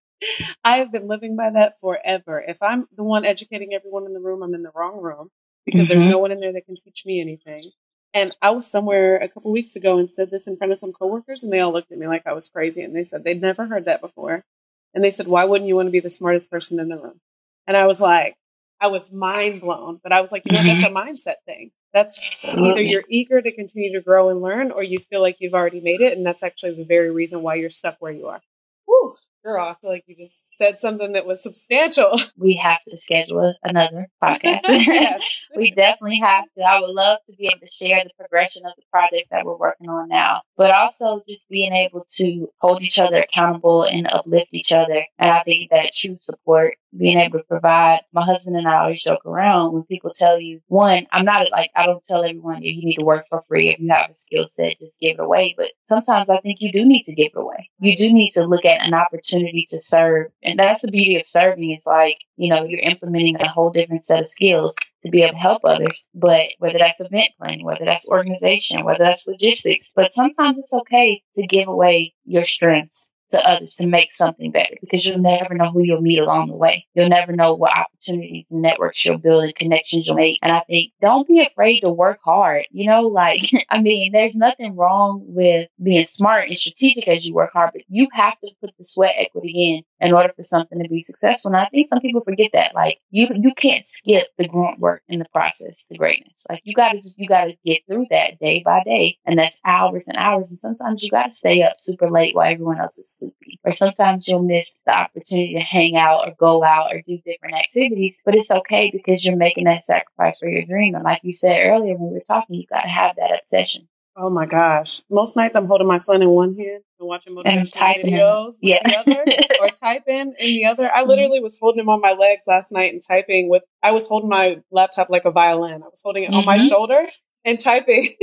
I 0.65 0.79
have 0.79 0.91
been 0.91 1.07
living 1.07 1.37
by 1.37 1.51
that 1.51 1.79
forever. 1.79 2.43
If 2.45 2.61
I'm 2.61 2.87
the 2.97 3.03
one 3.03 3.23
educating 3.23 3.73
everyone 3.73 4.05
in 4.05 4.13
the 4.13 4.19
room, 4.19 4.43
I'm 4.43 4.53
in 4.53 4.63
the 4.63 4.71
wrong 4.75 5.01
room 5.01 5.29
because 5.65 5.87
mm-hmm. 5.87 5.99
there's 5.99 6.11
no 6.11 6.19
one 6.19 6.31
in 6.31 6.41
there 6.41 6.51
that 6.51 6.65
can 6.65 6.75
teach 6.75 7.03
me 7.05 7.21
anything. 7.21 7.71
And 8.15 8.33
I 8.41 8.51
was 8.51 8.65
somewhere 8.65 9.17
a 9.17 9.27
couple 9.27 9.51
weeks 9.51 9.75
ago 9.75 9.99
and 9.99 10.09
said 10.09 10.31
this 10.31 10.47
in 10.47 10.55
front 10.55 10.71
of 10.71 10.79
some 10.79 10.93
coworkers, 10.93 11.43
and 11.43 11.51
they 11.51 11.59
all 11.59 11.73
looked 11.73 11.91
at 11.91 11.97
me 11.97 12.07
like 12.07 12.25
I 12.25 12.31
was 12.31 12.47
crazy. 12.47 12.81
And 12.81 12.95
they 12.95 13.03
said 13.03 13.25
they'd 13.25 13.41
never 13.41 13.67
heard 13.67 13.85
that 13.85 13.99
before. 13.99 14.45
And 14.93 15.03
they 15.03 15.11
said, 15.11 15.27
Why 15.27 15.43
wouldn't 15.43 15.67
you 15.67 15.75
want 15.75 15.87
to 15.87 15.91
be 15.91 15.99
the 15.99 16.09
smartest 16.09 16.49
person 16.49 16.79
in 16.79 16.87
the 16.87 16.95
room? 16.95 17.19
And 17.67 17.75
I 17.75 17.85
was 17.87 17.99
like, 17.99 18.37
I 18.79 18.87
was 18.87 19.11
mind 19.11 19.61
blown. 19.61 19.99
But 20.01 20.13
I 20.13 20.21
was 20.21 20.31
like, 20.31 20.43
you 20.45 20.53
know, 20.53 20.63
that's 20.63 20.85
a 20.85 20.87
mm-hmm. 20.87 20.97
mindset 21.09 21.35
thing. 21.45 21.71
That's 21.93 22.55
either 22.55 22.81
you're 22.81 23.03
eager 23.09 23.41
to 23.41 23.51
continue 23.51 23.93
to 23.93 24.01
grow 24.01 24.29
and 24.29 24.41
learn, 24.41 24.71
or 24.71 24.81
you 24.81 24.97
feel 24.97 25.21
like 25.21 25.37
you've 25.41 25.53
already 25.53 25.81
made 25.81 25.99
it. 25.99 26.17
And 26.17 26.25
that's 26.25 26.43
actually 26.43 26.75
the 26.75 26.85
very 26.85 27.11
reason 27.11 27.41
why 27.41 27.55
you're 27.55 27.69
stuck 27.69 27.97
where 27.99 28.13
you 28.13 28.27
are. 28.27 28.41
Whew. 28.85 29.15
Girl, 29.43 29.65
I 29.65 29.75
feel 29.81 29.91
like 29.91 30.05
you 30.07 30.15
just 30.15 30.41
said 30.57 30.79
something 30.79 31.13
that 31.13 31.25
was 31.25 31.43
substantial. 31.43 32.19
We 32.37 32.55
have 32.57 32.79
to 32.89 32.97
schedule 32.97 33.55
another 33.63 34.07
podcast. 34.21 34.61
yes. 34.67 35.45
we 35.55 35.71
definitely 35.71 36.19
have 36.19 36.45
to. 36.57 36.63
I 36.63 36.79
would 36.79 36.89
love 36.89 37.19
to 37.27 37.35
be 37.37 37.47
able 37.47 37.65
to 37.65 37.71
share 37.71 38.03
the 38.03 38.11
progression 38.17 38.65
of 38.65 38.73
the 38.75 38.83
projects 38.91 39.29
that 39.31 39.45
we're 39.45 39.57
working 39.57 39.89
on 39.89 40.09
now, 40.09 40.41
but 40.57 40.71
also 40.71 41.21
just 41.27 41.49
being 41.49 41.73
able 41.73 42.05
to 42.17 42.47
hold 42.59 42.81
each 42.81 42.99
other 42.99 43.17
accountable 43.17 43.83
and 43.83 44.07
uplift 44.07 44.49
each 44.53 44.73
other. 44.73 45.05
And 45.17 45.31
I 45.31 45.41
think 45.43 45.71
that 45.71 45.91
true 45.93 46.17
support, 46.19 46.75
being 46.95 47.19
able 47.19 47.39
to 47.39 47.45
provide, 47.45 48.01
my 48.13 48.23
husband 48.23 48.57
and 48.57 48.67
I 48.67 48.81
always 48.81 49.03
joke 49.03 49.25
around 49.25 49.73
when 49.73 49.83
people 49.83 50.11
tell 50.13 50.39
you, 50.39 50.61
one, 50.67 51.07
I'm 51.11 51.25
not 51.25 51.49
like, 51.51 51.71
I 51.75 51.85
don't 51.85 52.03
tell 52.03 52.23
everyone 52.23 52.61
you 52.61 52.85
need 52.85 52.95
to 52.95 53.05
work 53.05 53.25
for 53.29 53.41
free. 53.41 53.69
If 53.69 53.79
you 53.79 53.89
have 53.89 54.09
a 54.09 54.13
skill 54.13 54.47
set, 54.47 54.77
just 54.79 54.99
give 54.99 55.19
it 55.19 55.23
away. 55.23 55.55
But 55.57 55.71
sometimes 55.83 56.29
I 56.29 56.39
think 56.39 56.61
you 56.61 56.71
do 56.71 56.85
need 56.85 57.03
to 57.03 57.15
give 57.15 57.31
it 57.35 57.39
away. 57.39 57.69
You 57.79 57.95
do 57.95 58.11
need 58.11 58.31
to 58.31 58.45
look 58.45 58.65
at 58.65 58.85
an 58.85 58.93
opportunity 58.93 59.65
to 59.69 59.81
serve. 59.81 60.27
And 60.45 60.59
that's 60.59 60.83
the 60.83 60.91
beauty 60.91 61.17
of 61.17 61.25
serving. 61.25 61.71
It's 61.71 61.87
like, 61.87 62.19
you 62.37 62.49
know, 62.49 62.63
you're 62.63 62.79
implementing 62.79 63.37
a 63.41 63.47
whole 63.47 63.71
different 63.71 64.03
set 64.03 64.21
of 64.21 64.27
skills 64.27 64.77
to 65.03 65.11
be 65.11 65.23
able 65.23 65.33
to 65.33 65.39
help 65.39 65.65
others. 65.65 66.07
But 66.13 66.49
whether 66.59 66.77
that's 66.77 67.03
event 67.03 67.29
planning, 67.37 67.65
whether 67.65 67.85
that's 67.85 68.09
organization, 68.09 68.85
whether 68.85 69.03
that's 69.03 69.27
logistics, 69.27 69.91
but 69.95 70.13
sometimes 70.13 70.57
it's 70.59 70.73
okay 70.73 71.23
to 71.33 71.47
give 71.47 71.67
away 71.67 72.13
your 72.25 72.43
strengths 72.43 73.11
to 73.31 73.49
others 73.49 73.77
to 73.77 73.87
make 73.87 74.11
something 74.11 74.51
better 74.51 74.75
because 74.81 75.05
you'll 75.05 75.19
never 75.19 75.55
know 75.55 75.71
who 75.71 75.83
you'll 75.83 76.01
meet 76.01 76.19
along 76.19 76.47
the 76.47 76.57
way. 76.57 76.85
You'll 76.93 77.09
never 77.09 77.35
know 77.35 77.55
what 77.55 77.75
opportunities 77.75 78.51
and 78.51 78.61
networks 78.61 79.03
you'll 79.03 79.17
build 79.17 79.43
and 79.43 79.55
connections 79.55 80.05
you'll 80.05 80.15
make. 80.15 80.39
And 80.41 80.51
I 80.51 80.59
think 80.59 80.91
don't 81.01 81.27
be 81.27 81.41
afraid 81.41 81.81
to 81.81 81.89
work 81.89 82.19
hard. 82.23 82.65
You 82.71 82.89
know, 82.89 83.03
like, 83.03 83.41
I 83.69 83.81
mean, 83.81 84.11
there's 84.11 84.37
nothing 84.37 84.75
wrong 84.75 85.23
with 85.25 85.69
being 85.81 86.03
smart 86.03 86.49
and 86.49 86.57
strategic 86.57 87.07
as 87.07 87.27
you 87.27 87.33
work 87.33 87.51
hard, 87.53 87.71
but 87.73 87.83
you 87.87 88.07
have 88.13 88.39
to 88.41 88.51
put 88.61 88.75
the 88.77 88.83
sweat 88.83 89.15
equity 89.17 89.73
in 89.75 89.83
in 89.99 90.13
order 90.13 90.33
for 90.35 90.43
something 90.43 90.81
to 90.81 90.89
be 90.89 90.99
successful. 90.99 91.49
And 91.49 91.57
I 91.57 91.65
think 91.65 91.87
some 91.87 92.01
people 92.01 92.21
forget 92.21 92.51
that. 92.53 92.75
Like 92.75 92.99
you 93.09 93.27
you 93.33 93.53
can't 93.55 93.85
skip 93.85 94.27
the 94.37 94.47
grunt 94.47 94.79
work 94.79 95.01
in 95.07 95.19
the 95.19 95.25
process 95.33 95.85
to 95.87 95.97
greatness. 95.97 96.45
Like 96.49 96.61
you 96.63 96.73
gotta 96.73 96.97
just 96.97 97.19
you 97.19 97.27
gotta 97.27 97.57
get 97.65 97.81
through 97.89 98.07
that 98.09 98.39
day 98.39 98.61
by 98.63 98.81
day. 98.83 99.17
And 99.25 99.37
that's 99.37 99.61
hours 99.65 100.07
and 100.07 100.17
hours. 100.17 100.51
And 100.51 100.59
sometimes 100.59 101.03
you 101.03 101.09
gotta 101.09 101.31
stay 101.31 101.63
up 101.63 101.73
super 101.77 102.09
late 102.09 102.35
while 102.35 102.51
everyone 102.51 102.79
else 102.79 102.97
is 102.97 103.17
sleeping. 103.17 103.57
Or 103.63 103.71
sometimes 103.71 104.27
you'll 104.27 104.43
miss 104.43 104.81
the 104.85 104.97
opportunity 104.97 105.55
to 105.55 105.61
hang 105.61 105.95
out 105.95 106.27
or 106.27 106.35
go 106.39 106.63
out 106.63 106.93
or 106.93 107.01
do 107.07 107.19
different 107.25 107.55
activities. 107.55 108.21
But 108.25 108.35
it's 108.35 108.51
okay 108.51 108.91
because 108.91 109.25
you're 109.25 109.37
making 109.37 109.65
that 109.65 109.81
sacrifice 109.81 110.39
for 110.39 110.49
your 110.49 110.65
dream. 110.65 110.95
And 110.95 111.03
like 111.03 111.21
you 111.23 111.33
said 111.33 111.67
earlier 111.69 111.95
when 111.95 112.09
we 112.09 112.15
were 112.15 112.23
talking, 112.27 112.55
you 112.55 112.65
gotta 112.71 112.89
have 112.89 113.15
that 113.15 113.39
obsession. 113.39 113.87
Oh 114.17 114.29
my 114.29 114.45
gosh. 114.45 115.01
Most 115.09 115.35
nights 115.35 115.57
I'm 115.57 115.65
holding 115.65 115.87
my 115.87 115.97
son 115.97 116.21
in 116.21 116.29
one 116.29 116.55
hand 116.55 116.83
and 116.99 117.07
watching 117.07 117.35
motivational 117.35 118.01
videos 118.01 118.55
yeah. 118.61 118.79
the 118.83 118.95
other 118.97 119.25
or 119.61 119.67
typing 119.81 120.33
in 120.39 120.55
the 120.55 120.65
other. 120.65 120.89
I 120.89 120.99
mm-hmm. 120.99 121.09
literally 121.09 121.39
was 121.41 121.57
holding 121.59 121.81
him 121.81 121.89
on 121.89 121.99
my 121.99 122.13
legs 122.13 122.43
last 122.47 122.71
night 122.71 122.93
and 122.93 123.03
typing 123.05 123.49
with 123.49 123.63
I 123.83 123.91
was 123.91 124.07
holding 124.07 124.29
my 124.29 124.61
laptop 124.71 125.09
like 125.09 125.25
a 125.25 125.31
violin. 125.31 125.83
I 125.83 125.87
was 125.87 126.01
holding 126.01 126.23
it 126.23 126.27
mm-hmm. 126.27 126.37
on 126.37 126.45
my 126.45 126.57
mm-hmm. 126.59 126.67
shoulder 126.67 127.03
and 127.43 127.59
typing. 127.59 128.15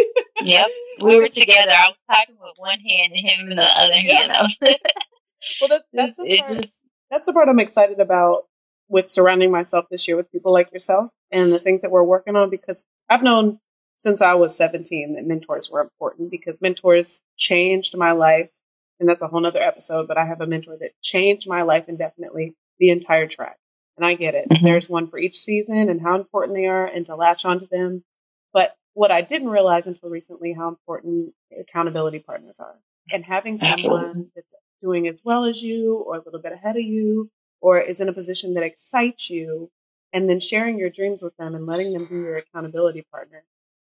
yep. 0.42 0.68
We 1.02 1.18
were 1.18 1.28
together. 1.28 1.72
I 1.72 1.88
was 1.88 2.00
typing 2.10 2.36
with 2.38 2.54
one 2.58 2.78
hand 2.78 3.12
and 3.14 3.26
him 3.26 3.50
in 3.50 3.56
the 3.56 3.62
other 3.62 3.94
hand. 3.94 4.32
well 5.60 5.68
that, 5.68 5.82
that's 5.92 6.16
the 6.16 6.38
part, 6.38 6.50
just, 6.50 6.82
that's 7.10 7.24
the 7.24 7.32
part 7.32 7.48
I'm 7.48 7.58
excited 7.58 7.98
about 7.98 8.42
with 8.88 9.10
surrounding 9.10 9.50
myself 9.50 9.86
this 9.90 10.06
year 10.06 10.18
with 10.18 10.30
people 10.30 10.52
like 10.52 10.70
yourself 10.70 11.10
and 11.30 11.50
the 11.50 11.58
things 11.58 11.80
that 11.80 11.90
we're 11.90 12.02
working 12.02 12.36
on 12.36 12.50
because 12.50 12.82
I've 13.08 13.22
known 13.22 13.58
since 14.02 14.20
I 14.20 14.34
was 14.34 14.56
17 14.56 15.14
that 15.14 15.26
mentors 15.26 15.70
were 15.70 15.80
important 15.80 16.30
because 16.30 16.60
mentors 16.60 17.20
changed 17.36 17.96
my 17.96 18.12
life. 18.12 18.50
And 18.98 19.08
that's 19.08 19.22
a 19.22 19.28
whole 19.28 19.40
nother 19.40 19.62
episode, 19.62 20.06
but 20.06 20.18
I 20.18 20.26
have 20.26 20.40
a 20.40 20.46
mentor 20.46 20.76
that 20.80 21.00
changed 21.00 21.48
my 21.48 21.62
life 21.62 21.88
indefinitely 21.88 22.54
the 22.78 22.90
entire 22.90 23.26
track. 23.26 23.58
And 23.96 24.06
I 24.06 24.14
get 24.14 24.34
it. 24.34 24.48
Mm-hmm. 24.48 24.64
There's 24.64 24.88
one 24.88 25.08
for 25.08 25.18
each 25.18 25.38
season 25.38 25.88
and 25.88 26.00
how 26.00 26.16
important 26.16 26.56
they 26.56 26.66
are 26.66 26.86
and 26.86 27.06
to 27.06 27.16
latch 27.16 27.44
onto 27.44 27.66
them. 27.68 28.04
But 28.52 28.76
what 28.94 29.10
I 29.10 29.22
didn't 29.22 29.50
realize 29.50 29.86
until 29.86 30.10
recently 30.10 30.52
how 30.52 30.68
important 30.68 31.34
accountability 31.58 32.20
partners 32.20 32.58
are. 32.60 32.74
And 33.10 33.24
having 33.24 33.58
someone 33.58 33.74
Absolutely. 33.74 34.30
that's 34.34 34.54
doing 34.80 35.08
as 35.08 35.22
well 35.24 35.44
as 35.44 35.62
you 35.62 35.96
or 36.06 36.16
a 36.16 36.22
little 36.24 36.40
bit 36.40 36.52
ahead 36.52 36.76
of 36.76 36.82
you 36.82 37.30
or 37.60 37.80
is 37.80 38.00
in 38.00 38.08
a 38.08 38.12
position 38.12 38.54
that 38.54 38.64
excites 38.64 39.30
you 39.30 39.70
and 40.12 40.28
then 40.28 40.40
sharing 40.40 40.78
your 40.78 40.90
dreams 40.90 41.22
with 41.22 41.36
them 41.36 41.54
and 41.54 41.66
letting 41.66 41.92
them 41.92 42.06
be 42.06 42.16
your 42.16 42.36
accountability 42.36 43.04
partner 43.10 43.44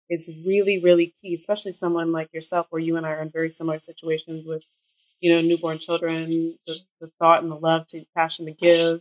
is 0.08 0.40
really 0.44 0.80
really 0.82 1.12
key 1.20 1.34
especially 1.34 1.72
someone 1.72 2.12
like 2.12 2.32
yourself 2.32 2.66
where 2.70 2.80
you 2.80 2.96
and 2.96 3.06
i 3.06 3.10
are 3.10 3.22
in 3.22 3.30
very 3.30 3.50
similar 3.50 3.78
situations 3.78 4.46
with 4.46 4.64
you 5.20 5.32
know 5.32 5.40
newborn 5.40 5.78
children 5.78 6.24
the, 6.26 6.78
the 7.00 7.06
thought 7.18 7.42
and 7.42 7.50
the 7.50 7.56
love 7.56 7.86
to 7.86 8.04
passion 8.14 8.46
to 8.46 8.52
give. 8.52 9.00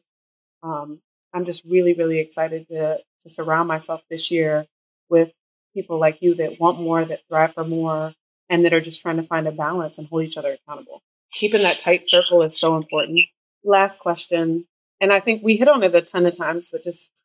Um, 0.64 1.00
i'm 1.34 1.46
just 1.46 1.64
really 1.66 1.94
really 1.94 2.20
excited 2.20 2.68
to 2.68 2.98
to 3.24 3.30
surround 3.30 3.68
myself 3.68 4.04
this 4.10 4.32
year 4.32 4.66
with 5.10 5.32
people 5.74 6.00
like 6.00 6.22
you 6.22 6.36
that 6.36 6.60
want 6.60 6.80
more 6.80 7.04
that 7.04 7.28
thrive 7.28 7.54
for 7.54 7.64
more 7.64 8.14
and 8.50 8.64
that 8.66 8.74
are 8.74 8.82
just 8.82 9.02
trying 9.02 9.18
to 9.18 9.24
find 9.24 9.48
a 9.48 9.52
balance 9.52 9.98
and 9.98 10.08
hold 10.08 10.24
each 10.24 10.38
other 10.38 10.52
accountable. 10.52 11.02
Keeping 11.34 11.64
that 11.64 11.80
tight 11.80 12.08
circle 12.08 12.44
is 12.44 12.58
so 12.58 12.78
important. 12.78 13.20
Last 13.64 14.00
question 14.00 14.66
and 15.02 15.12
i 15.12 15.20
think 15.20 15.44
we 15.44 15.58
hit 15.58 15.68
on 15.68 15.84
it 15.84 15.96
a 15.96 16.02
ton 16.02 16.26
of 16.26 16.38
times 16.38 16.70
but 16.72 16.84
just 16.84 17.22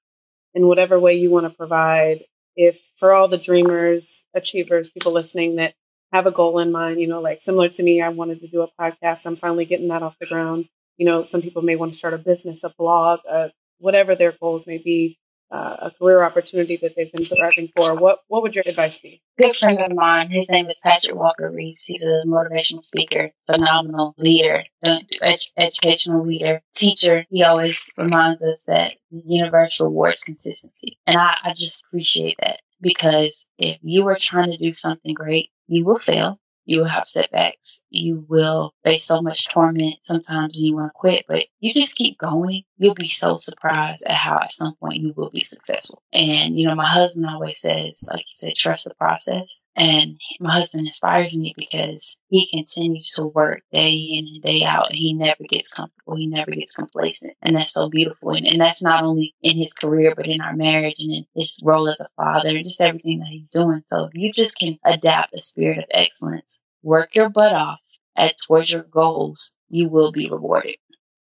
in 0.55 0.67
whatever 0.67 0.99
way 0.99 1.15
you 1.15 1.31
want 1.31 1.47
to 1.47 1.57
provide 1.57 2.21
if 2.61 2.79
for 2.99 3.15
all 3.15 3.27
the 3.27 3.39
dreamers, 3.39 4.23
achievers, 4.35 4.91
people 4.91 5.13
listening 5.13 5.57
that 5.57 5.73
have 6.13 6.27
a 6.27 6.31
goal 6.31 6.59
in 6.59 6.71
mind, 6.71 7.01
you 7.01 7.07
know, 7.07 7.21
like 7.21 7.41
similar 7.41 7.71
to 7.71 7.83
me, 7.83 8.03
I 8.03 8.11
wanted 8.11 8.41
to 8.41 8.49
do 8.49 8.61
a 8.61 8.69
podcast. 8.81 9.25
I'm 9.25 9.37
finally 9.37 9.65
getting 9.65 9.89
that 9.89 10.03
off 10.03 10.19
the 10.21 10.27
ground. 10.27 10.67
You 10.99 11.07
know, 11.07 11.23
some 11.23 11.41
people 11.41 11.63
may 11.63 11.77
want 11.77 11.93
to 11.93 11.99
start 11.99 12.13
a 12.15 12.19
business, 12.19 12.63
a 12.63 12.71
blog, 12.77 13.21
uh, 13.29 13.49
whatever 13.79 14.15
their 14.15 14.33
goals 14.33 14.67
may 14.67 14.77
be 14.77 15.19
uh, 15.51 15.77
a 15.81 15.91
career 15.91 16.23
opportunity 16.23 16.77
that 16.77 16.95
they've 16.97 17.13
been 17.13 17.23
striving 17.25 17.69
for, 17.77 17.97
what 17.97 18.21
what 18.29 18.43
would 18.43 18.55
your 18.55 18.65
advice 18.67 18.99
be? 18.99 19.23
Good 19.39 19.57
friend 19.57 19.81
of 19.81 19.93
mine, 19.95 20.31
his 20.31 20.49
name 20.51 20.67
is 20.67 20.81
Patrick 20.81 21.17
Walker 21.17 21.51
Reese. 21.51 21.85
He's 21.87 22.05
a 22.05 22.23
motivational 22.27 22.83
speaker, 22.83 23.31
phenomenal 23.47 24.15
leader, 24.19 24.63
ed- 24.85 25.09
educational 25.57 26.25
leader, 26.27 26.63
teacher. 26.75 27.25
He 27.31 27.43
always 27.43 27.93
reminds 27.99 28.47
us 28.47 28.65
that 28.67 28.93
the 29.11 29.23
universe 29.25 29.81
rewards 29.81 30.23
consistency, 30.23 30.99
and 31.07 31.17
I, 31.17 31.37
I 31.43 31.51
just 31.55 31.85
appreciate 31.87 32.37
that 32.41 32.61
because 32.81 33.49
if 33.59 33.79
you 33.83 34.07
are 34.09 34.17
trying 34.19 34.53
to 34.53 34.57
do 34.57 34.73
something 34.73 35.15
great, 35.15 35.51
you 35.67 35.85
will 35.85 35.99
fail 35.99 36.39
you 36.67 36.81
will 36.81 36.89
have 36.89 37.05
setbacks. 37.05 37.83
You 37.91 38.25
will 38.29 38.73
face 38.85 39.05
so 39.05 39.23
much 39.23 39.49
torment 39.49 39.97
sometimes 40.03 40.61
you 40.61 40.77
want 40.77 40.89
to 40.91 40.93
quit, 40.95 41.25
but 41.27 41.45
you 41.59 41.73
just 41.73 41.97
keep 41.97 42.19
going. 42.19 42.63
You'll 42.83 42.95
be 42.95 43.09
so 43.09 43.37
surprised 43.37 44.07
at 44.09 44.17
how 44.17 44.39
at 44.39 44.49
some 44.49 44.75
point 44.75 45.03
you 45.03 45.13
will 45.15 45.29
be 45.29 45.41
successful. 45.41 46.03
And, 46.15 46.59
you 46.59 46.67
know, 46.67 46.75
my 46.75 46.89
husband 46.89 47.27
always 47.27 47.61
says, 47.61 48.09
like 48.11 48.21
you 48.21 48.35
said, 48.35 48.55
trust 48.55 48.89
the 48.89 48.95
process. 48.95 49.63
And 49.77 50.19
my 50.41 50.55
husband 50.55 50.87
inspires 50.87 51.37
me 51.37 51.53
because 51.59 52.19
he 52.31 52.49
continues 52.51 53.11
to 53.13 53.27
work 53.27 53.61
day 53.71 53.93
in 53.93 54.25
and 54.29 54.43
day 54.43 54.65
out 54.65 54.87
and 54.89 54.97
he 54.97 55.13
never 55.13 55.45
gets 55.47 55.75
comfortable. 55.75 56.17
He 56.17 56.27
never 56.27 56.53
gets 56.53 56.75
complacent. 56.75 57.35
And 57.43 57.55
that's 57.55 57.75
so 57.75 57.91
beautiful. 57.91 58.31
And, 58.31 58.47
and 58.47 58.59
that's 58.59 58.83
not 58.83 59.05
only 59.05 59.35
in 59.43 59.59
his 59.59 59.75
career, 59.75 60.15
but 60.17 60.27
in 60.27 60.41
our 60.41 60.57
marriage 60.57 61.03
and 61.03 61.13
in 61.13 61.27
his 61.35 61.61
role 61.63 61.87
as 61.87 62.01
a 62.01 62.09
father 62.17 62.49
and 62.49 62.65
just 62.65 62.81
everything 62.81 63.19
that 63.19 63.29
he's 63.29 63.51
doing. 63.51 63.83
So 63.83 64.07
if 64.07 64.13
you 64.15 64.33
just 64.33 64.59
can 64.59 64.79
adapt 64.87 65.35
a 65.35 65.39
spirit 65.39 65.77
of 65.77 65.85
excellence, 65.91 66.63
work 66.83 67.15
your 67.15 67.29
butt 67.29 67.55
off 67.55 67.81
at 68.17 68.37
towards 68.41 68.73
your 68.73 68.85
goals, 68.85 69.55
you 69.69 69.91
will 69.91 70.13
be 70.13 70.31
rewarded. 70.31 70.77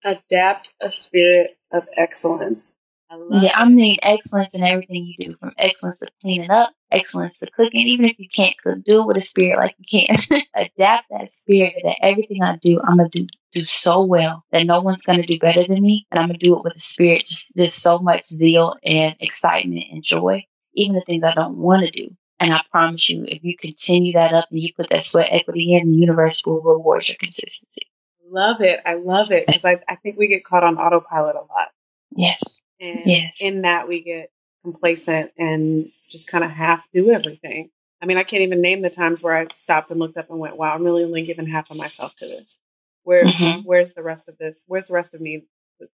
Adapt 0.05 0.75
a 0.81 0.91
spirit 0.91 1.57
of 1.73 1.89
excellence. 1.97 2.79
I 3.11 3.17
yeah, 3.43 3.53
I'm 3.55 3.75
mean 3.75 3.97
excellence 4.03 4.55
in 4.55 4.63
everything 4.63 5.07
you 5.07 5.27
do, 5.27 5.37
from 5.37 5.53
excellence 5.57 6.01
to 6.01 6.09
cleaning 6.21 6.51
up, 6.51 6.73
excellence 6.91 7.39
to 7.39 7.51
cooking. 7.51 7.87
Even 7.87 8.07
if 8.07 8.19
you 8.19 8.29
can't 8.29 8.57
cook, 8.59 8.83
do 8.85 9.01
it 9.01 9.07
with 9.07 9.17
a 9.17 9.23
spirit 9.23 9.59
like 9.59 9.77
you 9.79 10.07
can. 10.07 10.17
Adapt 10.55 11.07
that 11.11 11.31
spirit 11.31 11.75
that 11.85 11.97
everything 12.03 12.43
I 12.43 12.57
do, 12.57 12.81
I'm 12.81 12.99
gonna 12.99 13.09
do 13.09 13.27
do 13.53 13.65
so 13.65 14.05
well 14.05 14.45
that 14.51 14.67
no 14.67 14.83
one's 14.83 15.07
gonna 15.07 15.27
do 15.27 15.39
better 15.39 15.65
than 15.65 15.81
me, 15.83 16.07
and 16.11 16.21
I'm 16.21 16.29
gonna 16.29 16.39
do 16.39 16.57
it 16.57 16.65
with 16.65 16.77
a 16.77 16.81
spirit 16.81 17.25
just 17.25 17.57
just 17.57 17.83
so 17.83 17.99
much 17.99 18.25
zeal 18.25 18.75
and 18.85 19.15
excitement 19.21 19.85
and 19.91 20.03
joy. 20.03 20.45
Even 20.75 20.97
the 20.97 21.01
things 21.01 21.23
I 21.23 21.35
don't 21.35 21.57
want 21.57 21.85
to 21.85 21.91
do, 21.91 22.15
and 22.41 22.53
I 22.53 22.61
promise 22.71 23.09
you, 23.09 23.25
if 23.27 23.45
you 23.45 23.57
continue 23.57 24.15
that 24.15 24.35
up 24.35 24.49
and 24.51 24.61
you 24.61 24.75
put 24.77 24.91
that 24.91 25.05
sweat 25.05 25.29
equity 25.31 25.75
in, 25.75 25.91
the 25.91 25.97
universe 25.97 26.43
will 26.45 26.61
reward 26.61 27.09
your 27.09 27.17
consistency. 27.17 27.87
Love 28.31 28.61
it. 28.61 28.81
I 28.85 28.95
love 28.95 29.33
it 29.33 29.47
because 29.47 29.65
I, 29.65 29.81
I 29.89 29.97
think 29.97 30.19
we 30.19 30.29
get 30.29 30.45
caught 30.45 30.65
on 30.65 30.79
autopilot 30.79 31.37
a 31.37 31.41
lot. 31.41 31.69
Yes. 32.13 32.63
And 32.81 33.03
yes. 33.05 33.41
in 33.43 33.63
that, 33.63 33.89
we 33.89 34.03
get 34.03 34.31
complacent 34.63 35.31
and 35.37 35.85
just 35.85 36.29
kind 36.29 36.45
of 36.45 36.51
half 36.51 36.87
do 36.93 37.11
everything. 37.11 37.71
I 38.03 38.07
mean, 38.07 38.19
I 38.19 38.25
can't 38.25 38.43
even 38.43 38.61
name 38.61 38.83
the 38.83 38.91
times 38.91 39.23
where 39.23 39.37
I 39.37 39.47
stopped 39.53 39.91
and 39.91 40.01
looked 40.01 40.17
up 40.17 40.31
and 40.31 40.39
went, 40.39 40.57
wow, 40.57 40.75
I'm 40.75 40.85
really 40.85 41.05
only 41.05 41.25
giving 41.25 41.47
half 41.47 41.71
of 41.71 41.77
myself 41.77 42.15
to 42.17 42.27
this. 42.27 42.59
Where, 43.03 43.25
mm-hmm. 43.25 43.61
where's 43.61 43.93
the 43.93 44.03
rest 44.03 44.29
of 44.29 44.39
this? 44.39 44.65
Where's 44.67 44.87
the 44.87 44.95
rest 44.95 45.15
of 45.15 45.21
me? 45.21 45.45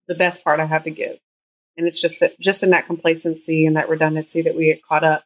The 0.07 0.15
best 0.15 0.43
part 0.43 0.59
I 0.59 0.65
have 0.65 0.83
to 0.83 0.91
give. 0.91 1.17
And 1.77 1.87
it's 1.87 2.01
just 2.01 2.19
that, 2.19 2.39
just 2.39 2.63
in 2.63 2.71
that 2.71 2.85
complacency 2.85 3.65
and 3.65 3.75
that 3.75 3.89
redundancy 3.89 4.41
that 4.43 4.55
we 4.55 4.65
get 4.65 4.83
caught 4.83 5.03
up. 5.03 5.23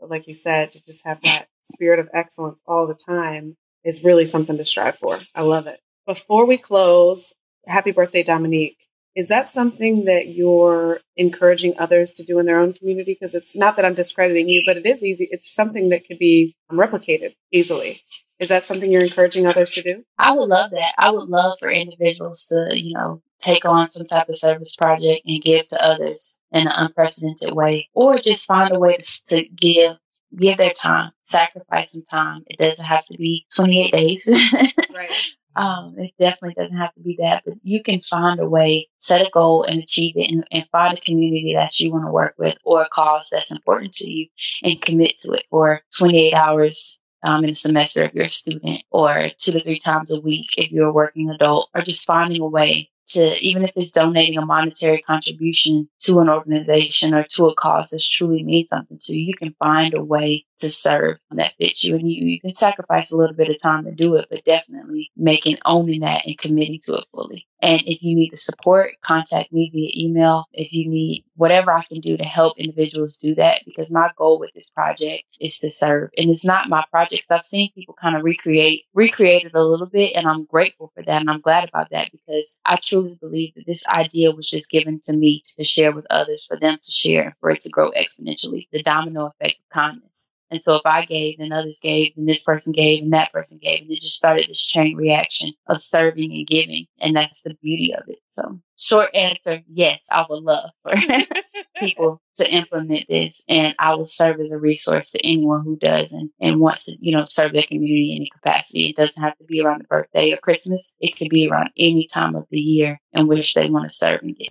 But 0.00 0.10
like 0.10 0.26
you 0.26 0.34
said, 0.34 0.72
to 0.72 0.84
just 0.84 1.04
have 1.04 1.20
that 1.22 1.46
spirit 1.72 2.00
of 2.00 2.08
excellence 2.14 2.60
all 2.66 2.86
the 2.86 2.94
time 2.94 3.56
is 3.84 4.04
really 4.04 4.24
something 4.24 4.56
to 4.56 4.64
strive 4.64 4.96
for. 4.96 5.18
I 5.34 5.42
love 5.42 5.66
it. 5.66 5.78
Before 6.10 6.44
we 6.44 6.58
close, 6.58 7.32
happy 7.68 7.92
birthday, 7.92 8.24
Dominique. 8.24 8.88
Is 9.14 9.28
that 9.28 9.52
something 9.52 10.06
that 10.06 10.26
you're 10.26 10.98
encouraging 11.16 11.74
others 11.78 12.10
to 12.14 12.24
do 12.24 12.40
in 12.40 12.46
their 12.46 12.58
own 12.58 12.72
community? 12.72 13.16
Because 13.16 13.36
it's 13.36 13.54
not 13.54 13.76
that 13.76 13.84
I'm 13.84 13.94
discrediting 13.94 14.48
you, 14.48 14.64
but 14.66 14.76
it 14.76 14.86
is 14.86 15.04
easy. 15.04 15.28
It's 15.30 15.54
something 15.54 15.90
that 15.90 16.02
could 16.08 16.18
be 16.18 16.56
replicated 16.68 17.34
easily. 17.52 18.00
Is 18.40 18.48
that 18.48 18.66
something 18.66 18.90
you're 18.90 19.04
encouraging 19.04 19.46
others 19.46 19.70
to 19.70 19.82
do? 19.82 20.02
I 20.18 20.32
would 20.32 20.48
love 20.48 20.72
that. 20.72 20.94
I 20.98 21.12
would 21.12 21.28
love 21.28 21.58
for 21.60 21.70
individuals 21.70 22.46
to, 22.46 22.76
you 22.76 22.94
know, 22.94 23.22
take 23.38 23.64
on 23.64 23.88
some 23.88 24.06
type 24.06 24.28
of 24.28 24.36
service 24.36 24.74
project 24.74 25.22
and 25.24 25.40
give 25.40 25.68
to 25.68 25.84
others 25.84 26.36
in 26.50 26.66
an 26.66 26.72
unprecedented 26.74 27.52
way, 27.52 27.88
or 27.94 28.18
just 28.18 28.48
find 28.48 28.72
a 28.72 28.80
way 28.80 28.96
to, 28.96 29.24
to 29.28 29.44
give 29.44 29.96
give 30.36 30.58
their 30.58 30.72
time, 30.72 31.12
sacrifice 31.22 31.92
some 31.92 32.04
time. 32.04 32.44
It 32.46 32.58
doesn't 32.58 32.86
have 32.86 33.06
to 33.06 33.18
be 33.18 33.46
28 33.54 33.92
days. 33.92 34.52
right. 34.94 35.12
Um, 35.56 35.96
it 35.98 36.12
definitely 36.20 36.54
doesn't 36.54 36.78
have 36.78 36.94
to 36.94 37.02
be 37.02 37.16
that, 37.20 37.42
but 37.44 37.54
you 37.62 37.82
can 37.82 38.00
find 38.00 38.38
a 38.38 38.48
way, 38.48 38.88
set 38.98 39.26
a 39.26 39.30
goal 39.30 39.64
and 39.64 39.82
achieve 39.82 40.16
it 40.16 40.30
and, 40.30 40.44
and 40.52 40.68
find 40.70 40.96
a 40.96 41.00
community 41.00 41.54
that 41.56 41.78
you 41.80 41.92
want 41.92 42.06
to 42.06 42.12
work 42.12 42.34
with 42.38 42.56
or 42.64 42.82
a 42.82 42.88
cause 42.88 43.30
that's 43.30 43.52
important 43.52 43.92
to 43.94 44.08
you 44.08 44.28
and 44.62 44.80
commit 44.80 45.18
to 45.18 45.32
it 45.32 45.44
for 45.50 45.82
28 45.98 46.34
hours 46.34 47.00
um, 47.22 47.44
in 47.44 47.50
a 47.50 47.54
semester 47.54 48.04
if 48.04 48.14
you're 48.14 48.24
a 48.24 48.28
student 48.28 48.82
or 48.90 49.28
two 49.36 49.52
to 49.52 49.60
three 49.60 49.78
times 49.78 50.14
a 50.14 50.20
week 50.20 50.48
if 50.56 50.70
you're 50.70 50.88
a 50.88 50.92
working 50.92 51.30
adult 51.30 51.68
or 51.74 51.82
just 51.82 52.06
finding 52.06 52.40
a 52.40 52.46
way 52.46 52.90
to 53.10 53.38
even 53.38 53.64
if 53.64 53.72
it's 53.76 53.92
donating 53.92 54.38
a 54.38 54.46
monetary 54.46 55.00
contribution 55.02 55.88
to 56.00 56.20
an 56.20 56.28
organization 56.28 57.14
or 57.14 57.24
to 57.24 57.46
a 57.46 57.54
cause 57.54 57.90
that 57.90 58.02
truly 58.02 58.42
means 58.42 58.70
something 58.70 58.98
to 59.00 59.14
you, 59.14 59.26
you 59.26 59.34
can 59.34 59.54
find 59.58 59.94
a 59.94 60.02
way 60.02 60.46
to 60.60 60.70
serve 60.70 61.18
that 61.40 61.54
fits 61.54 61.84
you. 61.84 61.96
And 61.96 62.10
you, 62.10 62.26
you 62.26 62.40
can 62.40 62.52
sacrifice 62.52 63.12
a 63.12 63.16
little 63.16 63.34
bit 63.34 63.48
of 63.48 63.60
time 63.60 63.84
to 63.84 63.92
do 63.92 64.16
it, 64.16 64.26
but 64.30 64.44
definitely 64.44 65.10
making, 65.16 65.58
owning 65.64 66.00
that 66.00 66.26
and 66.26 66.38
committing 66.38 66.80
to 66.84 66.96
it 66.96 67.04
fully. 67.12 67.46
And 67.62 67.82
if 67.86 68.02
you 68.02 68.16
need 68.16 68.32
the 68.32 68.38
support, 68.38 68.92
contact 69.02 69.52
me 69.52 69.70
via 69.72 69.90
email. 69.94 70.46
If 70.52 70.72
you 70.72 70.88
need 70.88 71.24
whatever 71.36 71.72
I 71.72 71.82
can 71.82 72.00
do 72.00 72.16
to 72.16 72.24
help 72.24 72.58
individuals 72.58 73.18
do 73.18 73.34
that, 73.34 73.62
because 73.66 73.92
my 73.92 74.10
goal 74.16 74.38
with 74.38 74.52
this 74.54 74.70
project 74.70 75.24
is 75.38 75.58
to 75.60 75.70
serve. 75.70 76.10
And 76.16 76.30
it's 76.30 76.44
not 76.44 76.70
my 76.70 76.84
project 76.90 77.26
I've 77.30 77.44
seen 77.44 77.70
people 77.74 77.94
kind 78.00 78.16
of 78.16 78.24
recreate, 78.24 78.84
recreate 78.94 79.44
it 79.44 79.54
a 79.54 79.62
little 79.62 79.86
bit. 79.86 80.12
And 80.16 80.26
I'm 80.26 80.44
grateful 80.44 80.90
for 80.94 81.02
that. 81.02 81.20
And 81.20 81.30
I'm 81.30 81.40
glad 81.40 81.68
about 81.68 81.90
that 81.90 82.10
because 82.12 82.58
I 82.64 82.76
truly 82.76 83.18
believe 83.20 83.54
that 83.56 83.66
this 83.66 83.86
idea 83.86 84.32
was 84.32 84.48
just 84.48 84.70
given 84.70 85.00
to 85.04 85.12
me 85.12 85.42
to 85.56 85.64
share 85.64 85.92
with 85.92 86.06
others, 86.08 86.46
for 86.46 86.58
them 86.58 86.78
to 86.80 86.92
share 86.92 87.24
and 87.24 87.34
for 87.40 87.50
it 87.50 87.60
to 87.60 87.70
grow 87.70 87.90
exponentially. 87.90 88.68
The 88.72 88.82
domino 88.82 89.26
effect 89.26 89.56
of 89.60 89.68
kindness. 89.74 90.32
And 90.50 90.60
so 90.60 90.76
if 90.76 90.82
I 90.84 91.04
gave, 91.04 91.38
then 91.38 91.52
others 91.52 91.80
gave, 91.82 92.12
and 92.16 92.28
this 92.28 92.44
person 92.44 92.72
gave, 92.72 93.02
and 93.02 93.12
that 93.12 93.32
person 93.32 93.60
gave, 93.62 93.82
and 93.82 93.90
it 93.90 94.00
just 94.00 94.16
started 94.16 94.46
this 94.48 94.64
chain 94.64 94.96
reaction 94.96 95.52
of 95.66 95.80
serving 95.80 96.32
and 96.32 96.46
giving. 96.46 96.86
And 96.98 97.16
that's 97.16 97.42
the 97.42 97.54
beauty 97.62 97.94
of 97.94 98.04
it. 98.08 98.18
So 98.26 98.60
short 98.76 99.14
answer, 99.14 99.60
yes, 99.72 100.08
I 100.12 100.26
would 100.28 100.42
love 100.42 100.70
for 100.82 100.92
people 101.78 102.20
to 102.36 102.50
implement 102.50 103.06
this 103.08 103.44
and 103.48 103.74
I 103.78 103.94
will 103.94 104.06
serve 104.06 104.40
as 104.40 104.52
a 104.52 104.58
resource 104.58 105.12
to 105.12 105.24
anyone 105.24 105.64
who 105.64 105.76
does 105.76 106.12
and, 106.14 106.30
and 106.40 106.60
wants 106.60 106.86
to, 106.86 106.96
you 106.98 107.12
know, 107.12 107.24
serve 107.26 107.52
their 107.52 107.62
community 107.62 108.12
in 108.12 108.22
any 108.22 108.30
capacity. 108.30 108.86
It 108.86 108.96
doesn't 108.96 109.22
have 109.22 109.36
to 109.38 109.46
be 109.46 109.60
around 109.60 109.82
the 109.82 109.88
birthday 109.88 110.32
or 110.32 110.38
Christmas. 110.38 110.94
It 111.00 111.16
could 111.16 111.28
be 111.28 111.48
around 111.48 111.70
any 111.76 112.06
time 112.12 112.34
of 112.34 112.46
the 112.50 112.60
year 112.60 113.00
in 113.12 113.26
which 113.26 113.54
they 113.54 113.68
want 113.68 113.88
to 113.88 113.94
serve 113.94 114.22
and 114.22 114.36
give. 114.36 114.48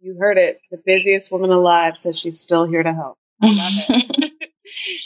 You 0.00 0.16
heard 0.18 0.38
it. 0.38 0.60
The 0.70 0.80
busiest 0.84 1.32
woman 1.32 1.50
alive 1.50 1.96
says 1.96 2.18
she's 2.18 2.40
still 2.40 2.66
here 2.66 2.82
to 2.82 2.92
help. 2.92 3.18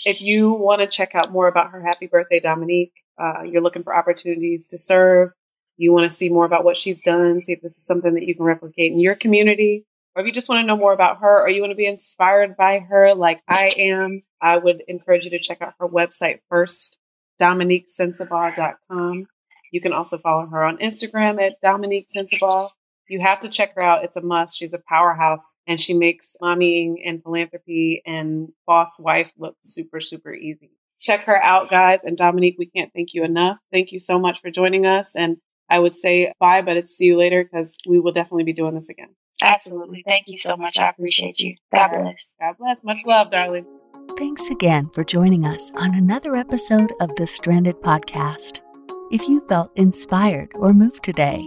if 0.06 0.22
you 0.22 0.52
want 0.52 0.80
to 0.80 0.86
check 0.86 1.14
out 1.14 1.32
more 1.32 1.48
about 1.48 1.70
her 1.70 1.82
happy 1.82 2.06
birthday, 2.06 2.40
Dominique, 2.40 3.02
uh, 3.18 3.42
you're 3.42 3.62
looking 3.62 3.82
for 3.82 3.94
opportunities 3.94 4.66
to 4.68 4.78
serve, 4.78 5.32
you 5.76 5.92
want 5.92 6.08
to 6.08 6.16
see 6.16 6.28
more 6.28 6.44
about 6.44 6.64
what 6.64 6.76
she's 6.76 7.02
done, 7.02 7.42
see 7.42 7.52
if 7.52 7.60
this 7.60 7.76
is 7.76 7.84
something 7.84 8.14
that 8.14 8.24
you 8.24 8.34
can 8.34 8.44
replicate 8.44 8.92
in 8.92 9.00
your 9.00 9.14
community, 9.14 9.86
or 10.14 10.20
if 10.22 10.26
you 10.26 10.32
just 10.32 10.48
want 10.48 10.60
to 10.60 10.66
know 10.66 10.76
more 10.76 10.92
about 10.92 11.20
her 11.20 11.42
or 11.42 11.48
you 11.48 11.60
want 11.60 11.70
to 11.70 11.76
be 11.76 11.86
inspired 11.86 12.56
by 12.56 12.80
her 12.80 13.14
like 13.14 13.40
I 13.48 13.70
am, 13.78 14.18
I 14.40 14.58
would 14.58 14.82
encourage 14.88 15.24
you 15.24 15.30
to 15.30 15.38
check 15.38 15.62
out 15.62 15.74
her 15.80 15.88
website 15.88 16.40
first, 16.48 16.98
dominiquesensabaugh.com. 17.40 19.26
You 19.72 19.80
can 19.80 19.94
also 19.94 20.18
follow 20.18 20.46
her 20.46 20.62
on 20.64 20.78
Instagram 20.78 21.40
at 21.40 21.54
Dominique 21.62 22.08
Sensabaugh. 22.14 22.68
You 23.12 23.20
have 23.20 23.40
to 23.40 23.50
check 23.50 23.74
her 23.74 23.82
out. 23.82 24.04
It's 24.04 24.16
a 24.16 24.22
must. 24.22 24.56
She's 24.56 24.72
a 24.72 24.78
powerhouse 24.78 25.54
and 25.66 25.78
she 25.78 25.92
makes 25.92 26.34
mommying 26.40 26.94
and 27.04 27.22
philanthropy 27.22 28.02
and 28.06 28.48
boss 28.66 28.98
wife 28.98 29.30
look 29.36 29.54
super, 29.60 30.00
super 30.00 30.32
easy. 30.32 30.70
Check 30.98 31.20
her 31.24 31.36
out, 31.36 31.68
guys. 31.68 32.00
And 32.04 32.16
Dominique, 32.16 32.56
we 32.58 32.64
can't 32.64 32.90
thank 32.94 33.12
you 33.12 33.22
enough. 33.22 33.58
Thank 33.70 33.92
you 33.92 33.98
so 33.98 34.18
much 34.18 34.40
for 34.40 34.50
joining 34.50 34.86
us. 34.86 35.14
And 35.14 35.36
I 35.68 35.78
would 35.78 35.94
say 35.94 36.32
bye, 36.40 36.62
but 36.62 36.78
it's 36.78 36.96
see 36.96 37.04
you 37.04 37.18
later 37.18 37.44
because 37.44 37.76
we 37.86 38.00
will 38.00 38.12
definitely 38.12 38.44
be 38.44 38.54
doing 38.54 38.74
this 38.74 38.88
again. 38.88 39.14
Absolutely. 39.42 40.04
Thank 40.08 40.28
you 40.28 40.38
so 40.38 40.56
much. 40.56 40.78
I 40.78 40.88
appreciate 40.88 41.38
you. 41.38 41.56
God 41.74 41.90
bless. 41.92 42.34
God 42.40 42.54
bless. 42.58 42.82
Much 42.82 43.02
love, 43.04 43.30
darling. 43.30 43.66
Thanks 44.16 44.48
again 44.48 44.88
for 44.94 45.04
joining 45.04 45.44
us 45.44 45.70
on 45.76 45.94
another 45.94 46.34
episode 46.34 46.94
of 46.98 47.14
the 47.16 47.26
Stranded 47.26 47.76
Podcast. 47.82 48.60
If 49.10 49.28
you 49.28 49.46
felt 49.48 49.70
inspired 49.76 50.52
or 50.54 50.72
moved 50.72 51.02
today, 51.02 51.46